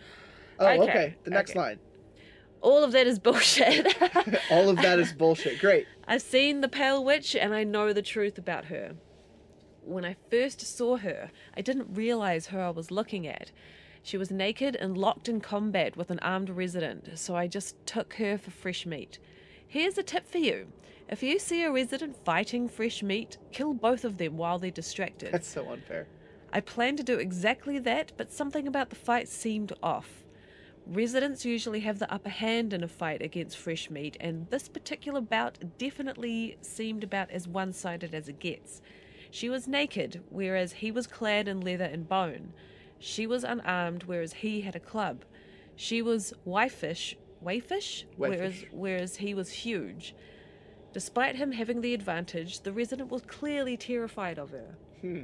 [0.59, 0.81] Oh, okay.
[0.83, 1.59] Okay, The next okay.
[1.59, 1.79] line.
[2.61, 3.85] All of that is bullshit.
[4.51, 5.59] All of that is bullshit.
[5.59, 5.85] Great.
[6.07, 8.93] I've seen the Pale Witch and I know the truth about her.
[9.83, 13.51] When I first saw her, I didn't realize who I was looking at.
[14.01, 18.13] She was naked and locked in combat with an armed resident, so I just took
[18.15, 19.17] her for fresh meat.
[19.73, 20.67] Here's a tip for you.
[21.09, 25.33] If you see a resident fighting fresh meat, kill both of them while they're distracted.
[25.33, 26.05] That's so unfair.
[26.51, 30.25] I planned to do exactly that, but something about the fight seemed off.
[30.85, 35.21] Residents usually have the upper hand in a fight against fresh meat, and this particular
[35.21, 38.79] bout definitely seemed about as one sided as it gets.
[39.31, 42.53] She was naked, whereas he was clad in leather and bone.
[42.99, 45.25] She was unarmed, whereas he had a club.
[45.75, 46.31] She was
[47.43, 50.15] waifish, waifish, whereas whereas he was huge.
[50.93, 54.75] Despite him having the advantage, the resident was clearly terrified of her.
[55.01, 55.23] Hmm.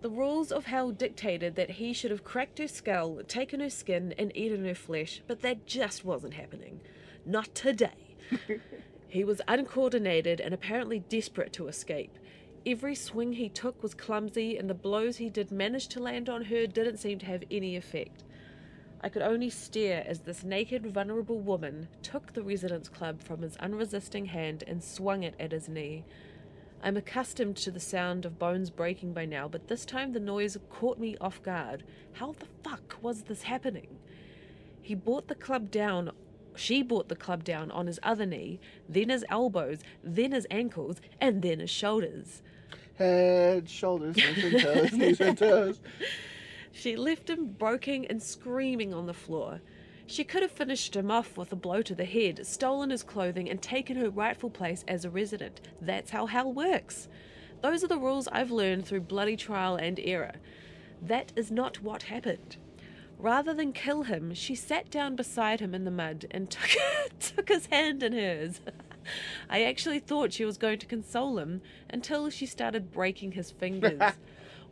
[0.00, 4.14] The rules of hell dictated that he should have cracked her skull, taken her skin,
[4.18, 6.80] and eaten her flesh, but that just wasn't happening.
[7.24, 8.16] Not today.
[9.08, 12.18] he was uncoordinated and apparently desperate to escape.
[12.66, 16.44] Every swing he took was clumsy, and the blows he did manage to land on
[16.44, 18.23] her didn't seem to have any effect.
[19.00, 23.56] I could only stare as this naked, vulnerable woman took the residence club from his
[23.58, 26.04] unresisting hand and swung it at his knee.
[26.82, 30.56] I'm accustomed to the sound of bones breaking by now, but this time the noise
[30.68, 31.82] caught me off guard.
[32.12, 33.98] How the fuck was this happening?
[34.82, 36.12] He brought the club down.
[36.54, 41.00] She brought the club down on his other knee, then his elbows, then his ankles,
[41.20, 42.42] and then his shoulders.
[42.98, 45.80] Head, shoulders, knees and toes, knees and toes.
[46.76, 49.60] She left him broken and screaming on the floor.
[50.06, 53.48] She could have finished him off with a blow to the head, stolen his clothing,
[53.48, 55.60] and taken her rightful place as a resident.
[55.80, 57.08] That's how hell works.
[57.62, 60.34] Those are the rules I've learned through bloody trial and error.
[61.00, 62.56] That is not what happened.
[63.18, 66.70] Rather than kill him, she sat down beside him in the mud and took,
[67.20, 68.60] took his hand in hers.
[69.48, 74.02] I actually thought she was going to console him until she started breaking his fingers.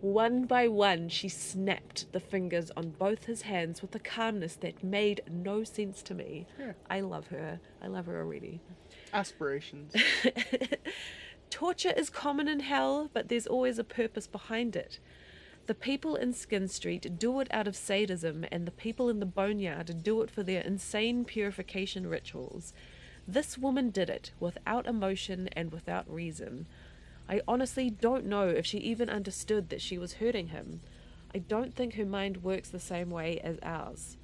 [0.02, 4.82] One by one, she snapped the fingers on both his hands with a calmness that
[4.82, 6.48] made no sense to me.
[6.58, 6.72] Yeah.
[6.90, 7.60] I love her.
[7.80, 8.60] I love her already.
[9.14, 9.94] Aspirations.
[11.50, 14.98] Torture is common in hell, but there's always a purpose behind it.
[15.66, 19.24] The people in Skin Street do it out of sadism, and the people in the
[19.24, 22.72] boneyard do it for their insane purification rituals.
[23.28, 26.66] This woman did it without emotion and without reason.
[27.32, 30.82] I honestly don't know if she even understood that she was hurting him.
[31.34, 34.18] I don't think her mind works the same way as ours.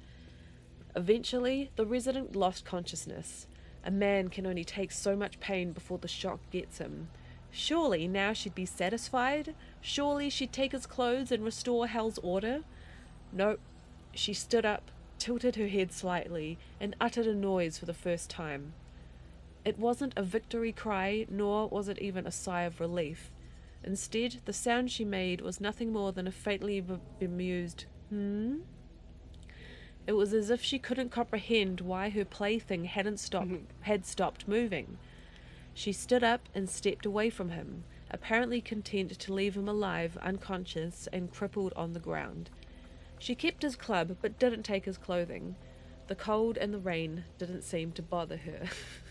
[0.95, 3.47] Eventually, the resident lost consciousness.
[3.83, 7.09] A man can only take so much pain before the shock gets him.
[7.49, 9.55] Surely now she'd be satisfied?
[9.81, 12.61] Surely she'd take his clothes and restore Hell's order?
[13.33, 13.57] No.
[14.13, 18.73] She stood up, tilted her head slightly, and uttered a noise for the first time.
[19.69, 23.29] It wasn't a victory cry, nor was it even a sigh of relief.
[23.83, 28.61] Instead, the sound she made was nothing more than a faintly be- bemused, hmm?
[30.07, 33.51] It was as if she couldn't comprehend why her plaything hadn't stopped
[33.81, 34.97] had stopped moving.
[35.75, 41.07] She stood up and stepped away from him, apparently content to leave him alive, unconscious,
[41.13, 42.49] and crippled on the ground.
[43.19, 45.57] She kept his club, but didn't take his clothing.
[46.07, 48.61] The cold and the rain didn't seem to bother her.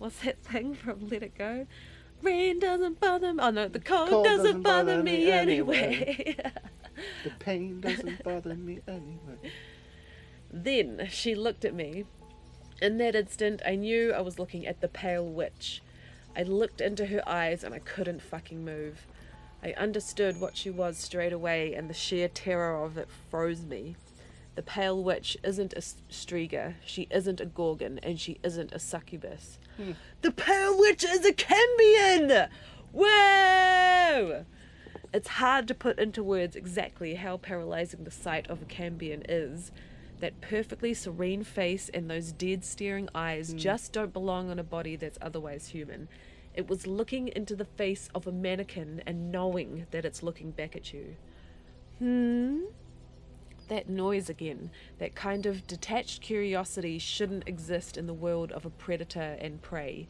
[0.00, 1.66] What's that thing from Let It Go?
[2.22, 3.42] Rain doesn't bother me.
[3.42, 6.36] Oh no, the cold, Cold doesn't, bother, me, anyway.
[7.24, 9.52] the pain doesn't bother me anyway.
[10.50, 12.06] Then she looked at me.
[12.80, 15.82] In that instant, I knew I was looking at the pale witch.
[16.34, 19.06] I looked into her eyes and I couldn't fucking move.
[19.62, 23.96] I understood what she was straight away, and the sheer terror of it froze me.
[24.54, 29.58] The pale witch isn't a Striga, she isn't a Gorgon, and she isn't a succubus.
[30.22, 32.48] The pale witch is a Cambion!
[32.92, 34.44] Whoa!
[35.12, 39.72] It's hard to put into words exactly how paralyzing the sight of a Cambion is.
[40.20, 44.96] That perfectly serene face and those dead staring eyes just don't belong on a body
[44.96, 46.08] that's otherwise human.
[46.54, 50.76] It was looking into the face of a mannequin and knowing that it's looking back
[50.76, 51.16] at you.
[51.98, 52.64] Hmm?
[53.70, 58.70] That noise again, that kind of detached curiosity shouldn't exist in the world of a
[58.70, 60.08] predator and prey.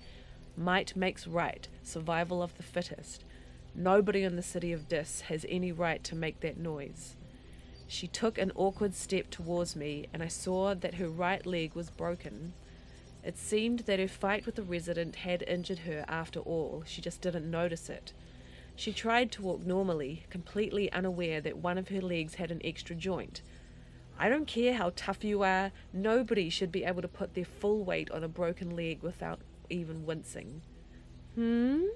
[0.57, 3.23] Might makes right, survival of the fittest.
[3.75, 7.17] Nobody in the city of Dis has any right to make that noise.
[7.87, 11.91] She took an awkward step towards me, and I saw that her right leg was
[11.91, 12.55] broken.
[13.23, 17.21] It seemed that her fight with the resident had injured her after all, she just
[17.21, 18.15] didn't notice it.
[18.81, 22.97] She tried to walk normally, completely unaware that one of her legs had an extra
[22.97, 23.43] joint.
[24.19, 27.85] I don't care how tough you are, nobody should be able to put their full
[27.85, 30.63] weight on a broken leg without even wincing.
[31.35, 31.89] Hmm?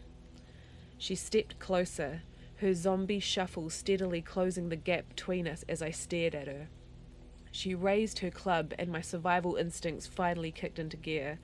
[0.98, 2.20] She stepped closer,
[2.56, 6.68] her zombie shuffle steadily closing the gap between us as I stared at her.
[7.50, 11.38] She raised her club, and my survival instincts finally kicked into gear.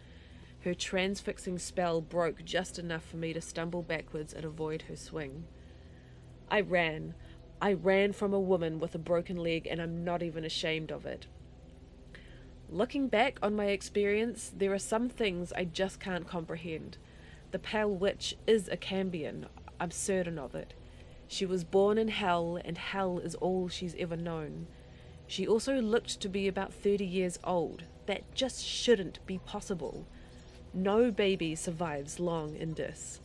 [0.64, 5.44] Her transfixing spell broke just enough for me to stumble backwards and avoid her swing.
[6.50, 7.14] I ran.
[7.62, 11.06] I ran from a woman with a broken leg, and I'm not even ashamed of
[11.06, 11.26] it.
[12.68, 16.98] Looking back on my experience, there are some things I just can't comprehend.
[17.52, 19.46] The Pale Witch is a Cambion,
[19.80, 20.74] I'm certain of it.
[21.26, 24.66] She was born in hell, and hell is all she's ever known.
[25.26, 27.84] She also looked to be about 30 years old.
[28.06, 30.06] That just shouldn't be possible.
[30.72, 33.20] No baby survives long in Dis.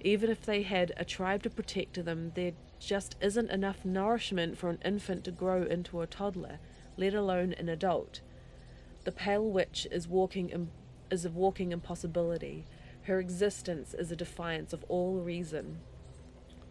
[0.00, 4.70] Even if they had a tribe to protect them, there just isn't enough nourishment for
[4.70, 6.60] an infant to grow into a toddler,
[6.96, 8.20] let alone an adult.
[9.04, 10.70] The Pale Witch is walking
[11.10, 12.64] is a walking impossibility.
[13.02, 15.80] Her existence is a defiance of all reason.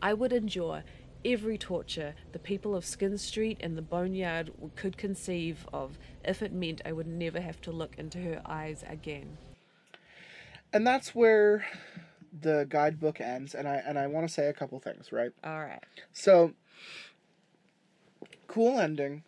[0.02, 0.84] I would endure
[1.26, 6.54] every torture the people of Skin Street and the Boneyard could conceive of if it
[6.54, 9.38] meant I would never have to look into her eyes again.
[10.74, 11.66] And that's where
[12.42, 13.54] the guidebook ends.
[13.54, 15.32] And I and I want to say a couple things, right?
[15.44, 15.84] All right.
[16.12, 16.54] So,
[18.48, 19.24] cool ending.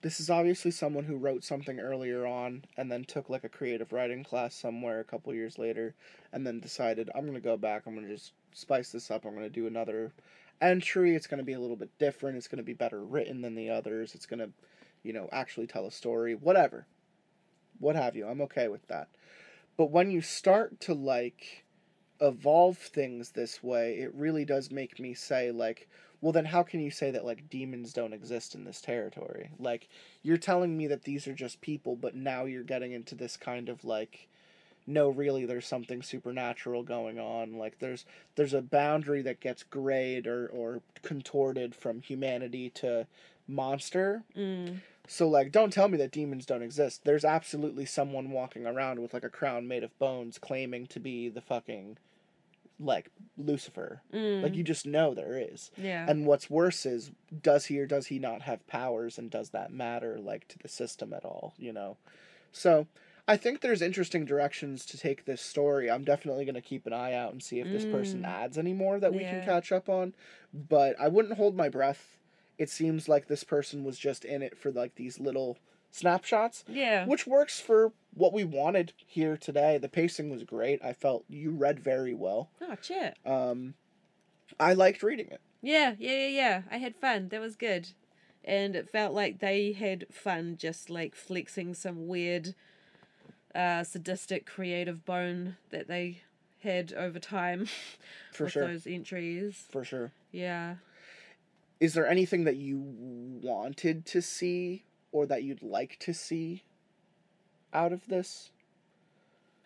[0.00, 3.92] This is obviously someone who wrote something earlier on and then took like a creative
[3.92, 5.96] writing class somewhere a couple years later
[6.32, 9.24] and then decided, I'm going to go back, I'm going to just spice this up,
[9.24, 10.12] I'm going to do another
[10.60, 11.16] entry.
[11.16, 13.56] It's going to be a little bit different, it's going to be better written than
[13.56, 14.50] the others, it's going to,
[15.02, 16.86] you know, actually tell a story, whatever.
[17.80, 18.28] What have you.
[18.28, 19.08] I'm okay with that.
[19.78, 21.64] But when you start to like
[22.20, 25.88] evolve things this way, it really does make me say, like,
[26.20, 29.50] well, then how can you say that, like, demons don't exist in this territory?
[29.58, 29.88] Like,
[30.24, 33.68] you're telling me that these are just people, but now you're getting into this kind
[33.68, 34.28] of, like,
[34.86, 38.06] no really there's something supernatural going on like there's
[38.36, 43.06] there's a boundary that gets grayed or or contorted from humanity to
[43.46, 44.80] monster Mm.
[45.08, 49.12] So like don't tell me that demons don't exist there's absolutely someone walking around with
[49.14, 51.96] like a crown made of bones claiming to be the fucking
[52.80, 54.42] like lucifer Mm.
[54.42, 56.06] like you just know there is yeah.
[56.08, 57.10] and what's worse is
[57.42, 60.68] does he or does he not have powers and does that matter like to the
[60.68, 61.96] system at all, you know?
[62.52, 62.86] So
[63.26, 65.90] I think there's interesting directions to take this story.
[65.90, 68.26] I'm definitely going to keep an eye out and see if this person Mm.
[68.28, 70.14] adds any more that we can catch up on.
[70.54, 72.16] But I wouldn't hold my breath.
[72.58, 75.58] It seems like this person was just in it for like these little
[75.90, 77.06] snapshots, yeah.
[77.06, 79.78] which works for what we wanted here today.
[79.78, 80.84] The pacing was great.
[80.84, 82.50] I felt you read very well.
[82.60, 83.16] Oh, shit.
[83.24, 83.74] Um,
[84.58, 85.40] I liked reading it.
[85.62, 86.62] Yeah, yeah, yeah, yeah.
[86.70, 87.28] I had fun.
[87.28, 87.90] That was good.
[88.44, 92.54] And it felt like they had fun just like flexing some weird
[93.54, 96.20] uh sadistic creative bone that they
[96.62, 97.66] had over time
[98.32, 98.66] For with sure.
[98.68, 99.66] those entries.
[99.70, 100.12] For sure.
[100.30, 100.76] Yeah.
[101.80, 102.78] Is there anything that you
[103.42, 106.64] wanted to see or that you'd like to see
[107.72, 108.50] out of this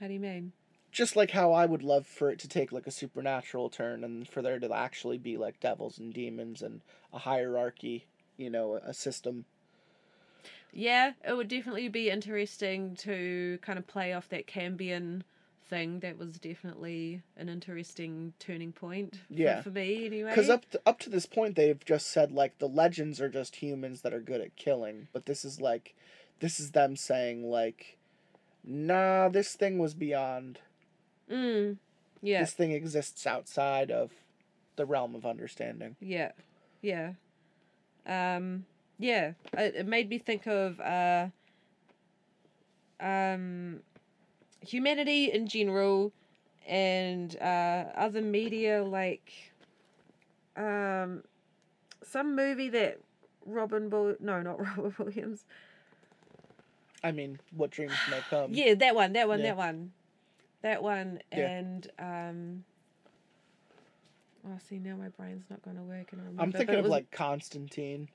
[0.01, 0.53] How do you mean?
[0.91, 4.29] just like how i would love for it to take like a supernatural turn and
[4.29, 6.81] for there to actually be like devils and demons and
[7.13, 8.07] a hierarchy
[8.37, 9.45] you know a system
[10.73, 15.23] Yeah, it would definitely be interesting to kind of play off that Cambion
[15.73, 16.01] thing.
[16.01, 19.63] That was definitely an interesting turning point for, Yeah.
[19.63, 20.29] for me anyway.
[20.31, 23.57] because up to, up to this point they've just said like the legends are just
[23.57, 25.95] humans that are good at killing but this is like
[26.41, 27.97] this is them saying like
[28.63, 30.59] nah this thing was beyond
[31.31, 31.79] Mm.
[32.21, 32.41] Yeah.
[32.43, 34.11] this thing exists outside of
[34.77, 36.33] the realm of understanding Yeah,
[36.83, 37.13] yeah,
[38.07, 38.67] um,
[38.99, 39.33] yeah.
[39.57, 41.29] It, it made me think of uh,
[43.01, 43.81] um,
[44.63, 46.13] humanity in general,
[46.67, 49.33] and uh, other media like
[50.57, 51.23] um,
[52.03, 52.99] some movie that
[53.47, 55.45] Robin Bull no not Robin Williams
[57.05, 58.55] I mean, what dreams may come.
[58.55, 59.47] yeah that one that one Yeah.
[59.49, 59.93] that one
[60.63, 61.49] that one Yeah.
[61.49, 62.65] and um.
[64.45, 66.27] Oh, see now my brain's not going to work, and I'm.
[66.27, 68.09] I'm remember, thinking of was like Constantine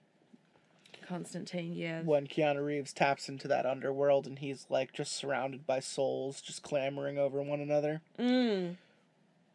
[1.07, 1.73] Constantine.
[1.73, 6.41] Yeah, when Keanu Reeves taps into that underworld and he's like just surrounded by souls
[6.41, 8.01] just clamoring over one another.
[8.19, 8.75] Mm.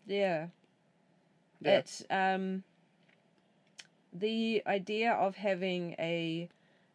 [0.06, 0.46] Yeah.
[1.60, 1.78] Yeah.
[1.78, 2.64] It um
[4.12, 6.48] the idea of having a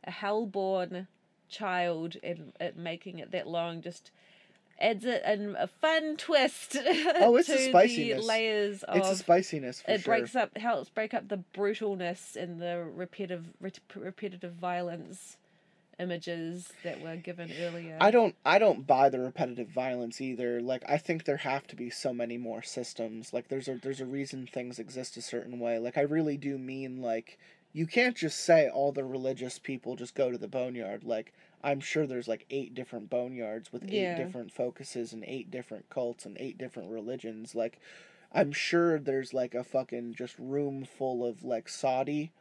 [0.03, 1.07] a hellborn
[1.49, 4.11] child and it making it that long just
[4.79, 8.25] adds it an, a fun twist Oh, it's to a the spiciness.
[8.25, 10.13] layers of It's a spiciness for it sure.
[10.15, 15.37] breaks up helps break up the brutalness and the repetitive ret- repetitive violence
[15.99, 17.97] images that were given earlier.
[17.99, 20.61] I don't I don't buy the repetitive violence either.
[20.61, 23.33] Like I think there have to be so many more systems.
[23.33, 25.79] Like there's a there's a reason things exist a certain way.
[25.79, 27.39] Like I really do mean like
[27.73, 31.03] you can't just say all the religious people just go to the boneyard.
[31.03, 31.33] Like
[31.67, 34.17] I'm sure there's like eight different boneyards with eight Yeah.
[34.17, 37.53] different focuses and eight different cults and eight different religions.
[37.55, 37.79] Like
[38.33, 42.31] I'm sure there's like a fucking just room full of like Saudi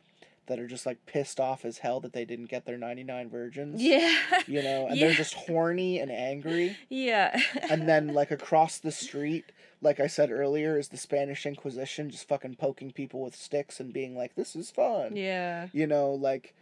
[0.46, 3.82] that are just like pissed off as hell that they didn't get their 99 virgins
[3.82, 4.16] yeah.
[4.46, 6.76] you know, and they're just horny and angry.
[6.88, 7.36] yeah.
[7.68, 9.50] And then, like, across the street,
[9.82, 13.92] like I said earlier, is the Spanish Inquisition just fucking poking people with sticks and
[13.92, 15.16] being like, this is fun.
[15.16, 15.66] yeah.
[15.72, 16.54] You know, like,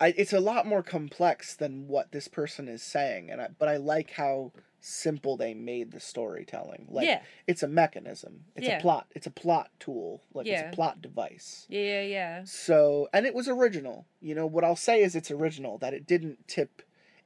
[0.00, 3.30] I, it's a lot more complex than what this person is saying.
[3.30, 6.86] and I, But I like how simple they made the storytelling.
[6.88, 7.20] Like, Yeah.
[7.46, 8.78] it's a mechanism, it's Yeah.
[8.78, 11.66] a plot, it's a plot tool, like, it's a plot device.
[11.68, 12.44] Yeah, yeah, yeah.
[12.44, 14.06] So, and it was original.
[14.22, 16.80] You know, what I'll say is it's original, that it didn't tip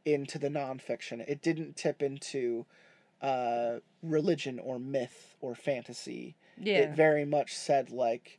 [0.05, 1.21] into the nonfiction.
[1.29, 2.67] It didn't tip into
[3.23, 6.37] uh, religion or myth or fantasy.
[6.59, 6.79] Yeah.
[6.81, 8.39] It very much said, like,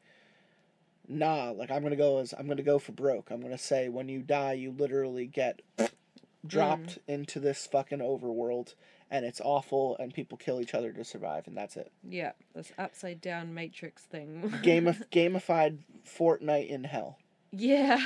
[1.07, 3.31] nah, like, I'm to go as, I'm to go for broke.
[3.31, 5.61] I'm to say, when you die, you literally get
[6.45, 6.99] dropped mm.
[7.07, 8.73] into this fucking overworld
[9.11, 11.91] and it's awful and people kill each other to survive and that's it.
[12.07, 12.31] yeah.
[12.53, 14.53] This upside down matrix thing.
[14.63, 17.17] Game of gamified Fortnite in hell.
[17.51, 17.99] yeah.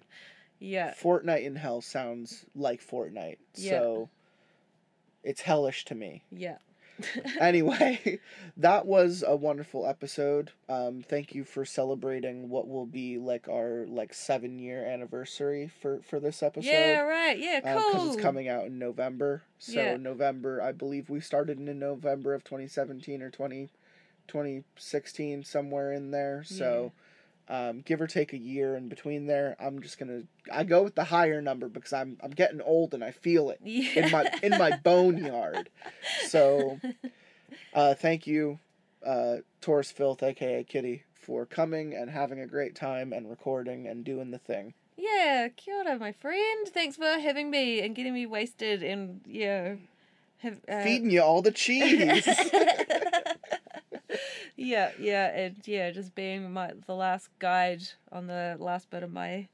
[0.58, 0.94] yeah.
[0.94, 3.38] Fortnite in Hell sounds like Fortnite.
[3.54, 3.70] Yeah.
[3.70, 4.10] So
[5.22, 6.22] it's hellish to me.
[6.30, 6.58] Yeah.
[7.40, 8.20] Anyway,
[8.56, 10.52] that was a wonderful episode.
[10.68, 16.00] Um, thank you for celebrating what will be like our like seven year anniversary for
[16.08, 16.68] for this episode.
[16.70, 17.38] Yeah, right.
[17.38, 17.74] Yeah, cool.
[17.74, 18.12] Because cool.
[18.12, 19.42] it's coming out in November.
[19.58, 19.96] So Yeah.
[19.96, 23.68] November, I believe we started in November of 2017 or 20,
[24.26, 26.42] 2016, somewhere in there.
[26.44, 26.92] So
[27.48, 28.76] um, give or take a year.
[28.76, 32.32] in between there, I'm just gonna I go with the higher number because I'm I'm
[32.32, 35.70] getting old and I feel it in my in my boneyard.
[36.26, 36.80] So,
[37.74, 38.58] uh, thank you,
[39.04, 44.04] uh, Torus Filth, aka Kitty, for coming and having a great time and recording and
[44.04, 44.74] doing the thing.
[44.96, 46.68] Yeah, kia ora, my friend.
[46.68, 49.74] Thanks for having me and getting me wasted and yeah,
[50.38, 52.26] have uh, Feeding you all the cheese.
[54.56, 57.82] yeah, yeah, and yeah, just being my the last guide
[58.12, 59.48] on the last bit of my.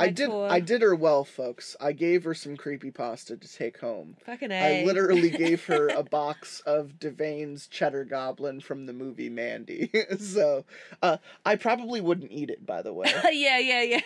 [0.00, 0.48] I did tour.
[0.50, 1.76] I did her well, folks.
[1.80, 4.16] I gave her some creepy pasta to take home.
[4.26, 4.82] Fucking a.
[4.82, 9.90] I literally gave her a box of Devane's cheddar goblin from the movie Mandy.
[10.18, 10.64] so,
[11.02, 12.64] uh, I probably wouldn't eat it.
[12.66, 14.00] By the way, yeah, yeah, yeah.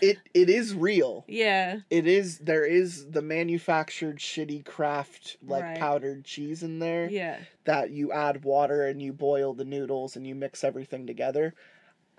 [0.00, 1.24] it it is real.
[1.28, 2.38] yeah, It is.
[2.38, 5.78] There is the manufactured shitty craft like Right.
[5.78, 7.38] powdered cheese in there yeah.
[7.64, 11.54] that you add water and you boil the noodles and you mix everything together.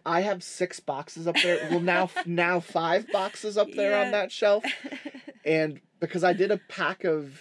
[0.06, 1.68] I have six boxes up there.
[1.72, 4.06] Well, now now five boxes up there Yeah.
[4.06, 4.64] on that shelf,
[5.46, 7.40] and because I did a pack of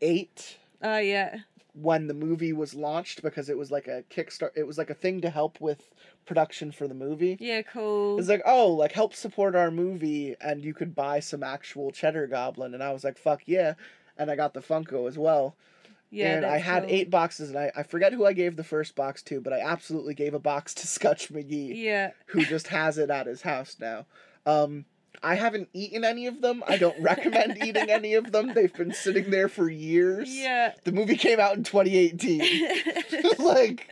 [0.00, 1.38] eight Oh yeah.
[1.74, 4.94] when the movie was launched because it was like a kickstart it was like a
[4.94, 5.90] thing to help with
[6.26, 8.18] production for the movie Yeah, cool.
[8.18, 12.26] it's like oh like help support our movie and you could buy some actual cheddar
[12.26, 13.74] goblin and i was like fuck yeah
[14.16, 15.54] and i got the funko as well
[16.10, 16.92] yeah, and i had cool.
[16.92, 19.60] eight boxes and I, I forget who i gave the first box to but i
[19.60, 22.10] absolutely gave a box to scotch mcgee Yeah.
[22.26, 24.06] who just has it at his house now
[24.46, 24.84] um
[25.22, 26.62] I haven't eaten any of them.
[26.66, 28.54] I don't recommend eating any of them.
[28.54, 30.34] They've been sitting there for years.
[30.34, 30.72] Yeah.
[30.84, 32.68] The movie came out in 2018.
[33.38, 33.86] like,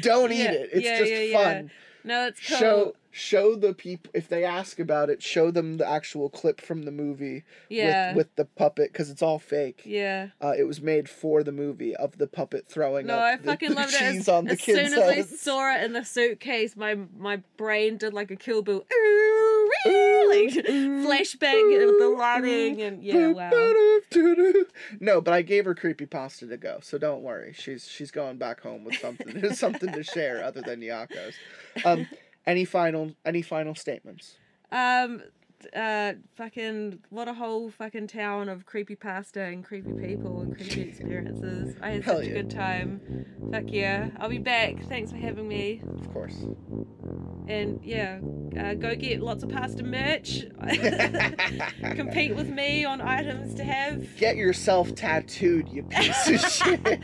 [0.00, 0.70] don't eat it.
[0.72, 1.44] It's yeah, just yeah, yeah.
[1.44, 1.70] fun.
[2.04, 2.58] No, it's cool.
[2.58, 5.22] Show show the people if they ask about it.
[5.22, 8.10] Show them the actual clip from the movie yeah.
[8.10, 9.82] with with the puppet because it's all fake.
[9.84, 10.28] yeah.
[10.42, 13.70] Uh, it was made for the movie of the puppet throwing No, I the, fucking
[13.70, 14.02] the loved it.
[14.02, 17.96] As, on the as soon as I saw it in the suitcase, my my brain
[17.96, 23.50] did like a Kill Bill, ooh, ooh, like flashback with the lighting and yeah, wow.
[25.00, 27.52] No, but I gave her creepy pasta to go, so don't worry.
[27.56, 31.34] She's she's going back home with something There's something to share other than Yocco's.
[31.84, 32.06] Um,
[32.46, 34.36] any final any final statements?
[34.72, 35.22] Um,
[35.74, 40.80] uh, fucking what a whole fucking town of creepy pasta and creepy people and creepy
[40.88, 41.76] experiences.
[41.80, 43.00] I had Hell such a good time.
[43.50, 44.82] Fuck yeah, I'll be back.
[44.88, 45.82] Thanks for having me.
[45.98, 46.36] Of course.
[47.48, 48.20] And yeah,
[48.58, 50.44] uh, go get Lotsa Pasta merch.
[51.96, 54.16] Compete with me on items to have.
[54.16, 57.00] Get yourself tattooed, you piece of shit.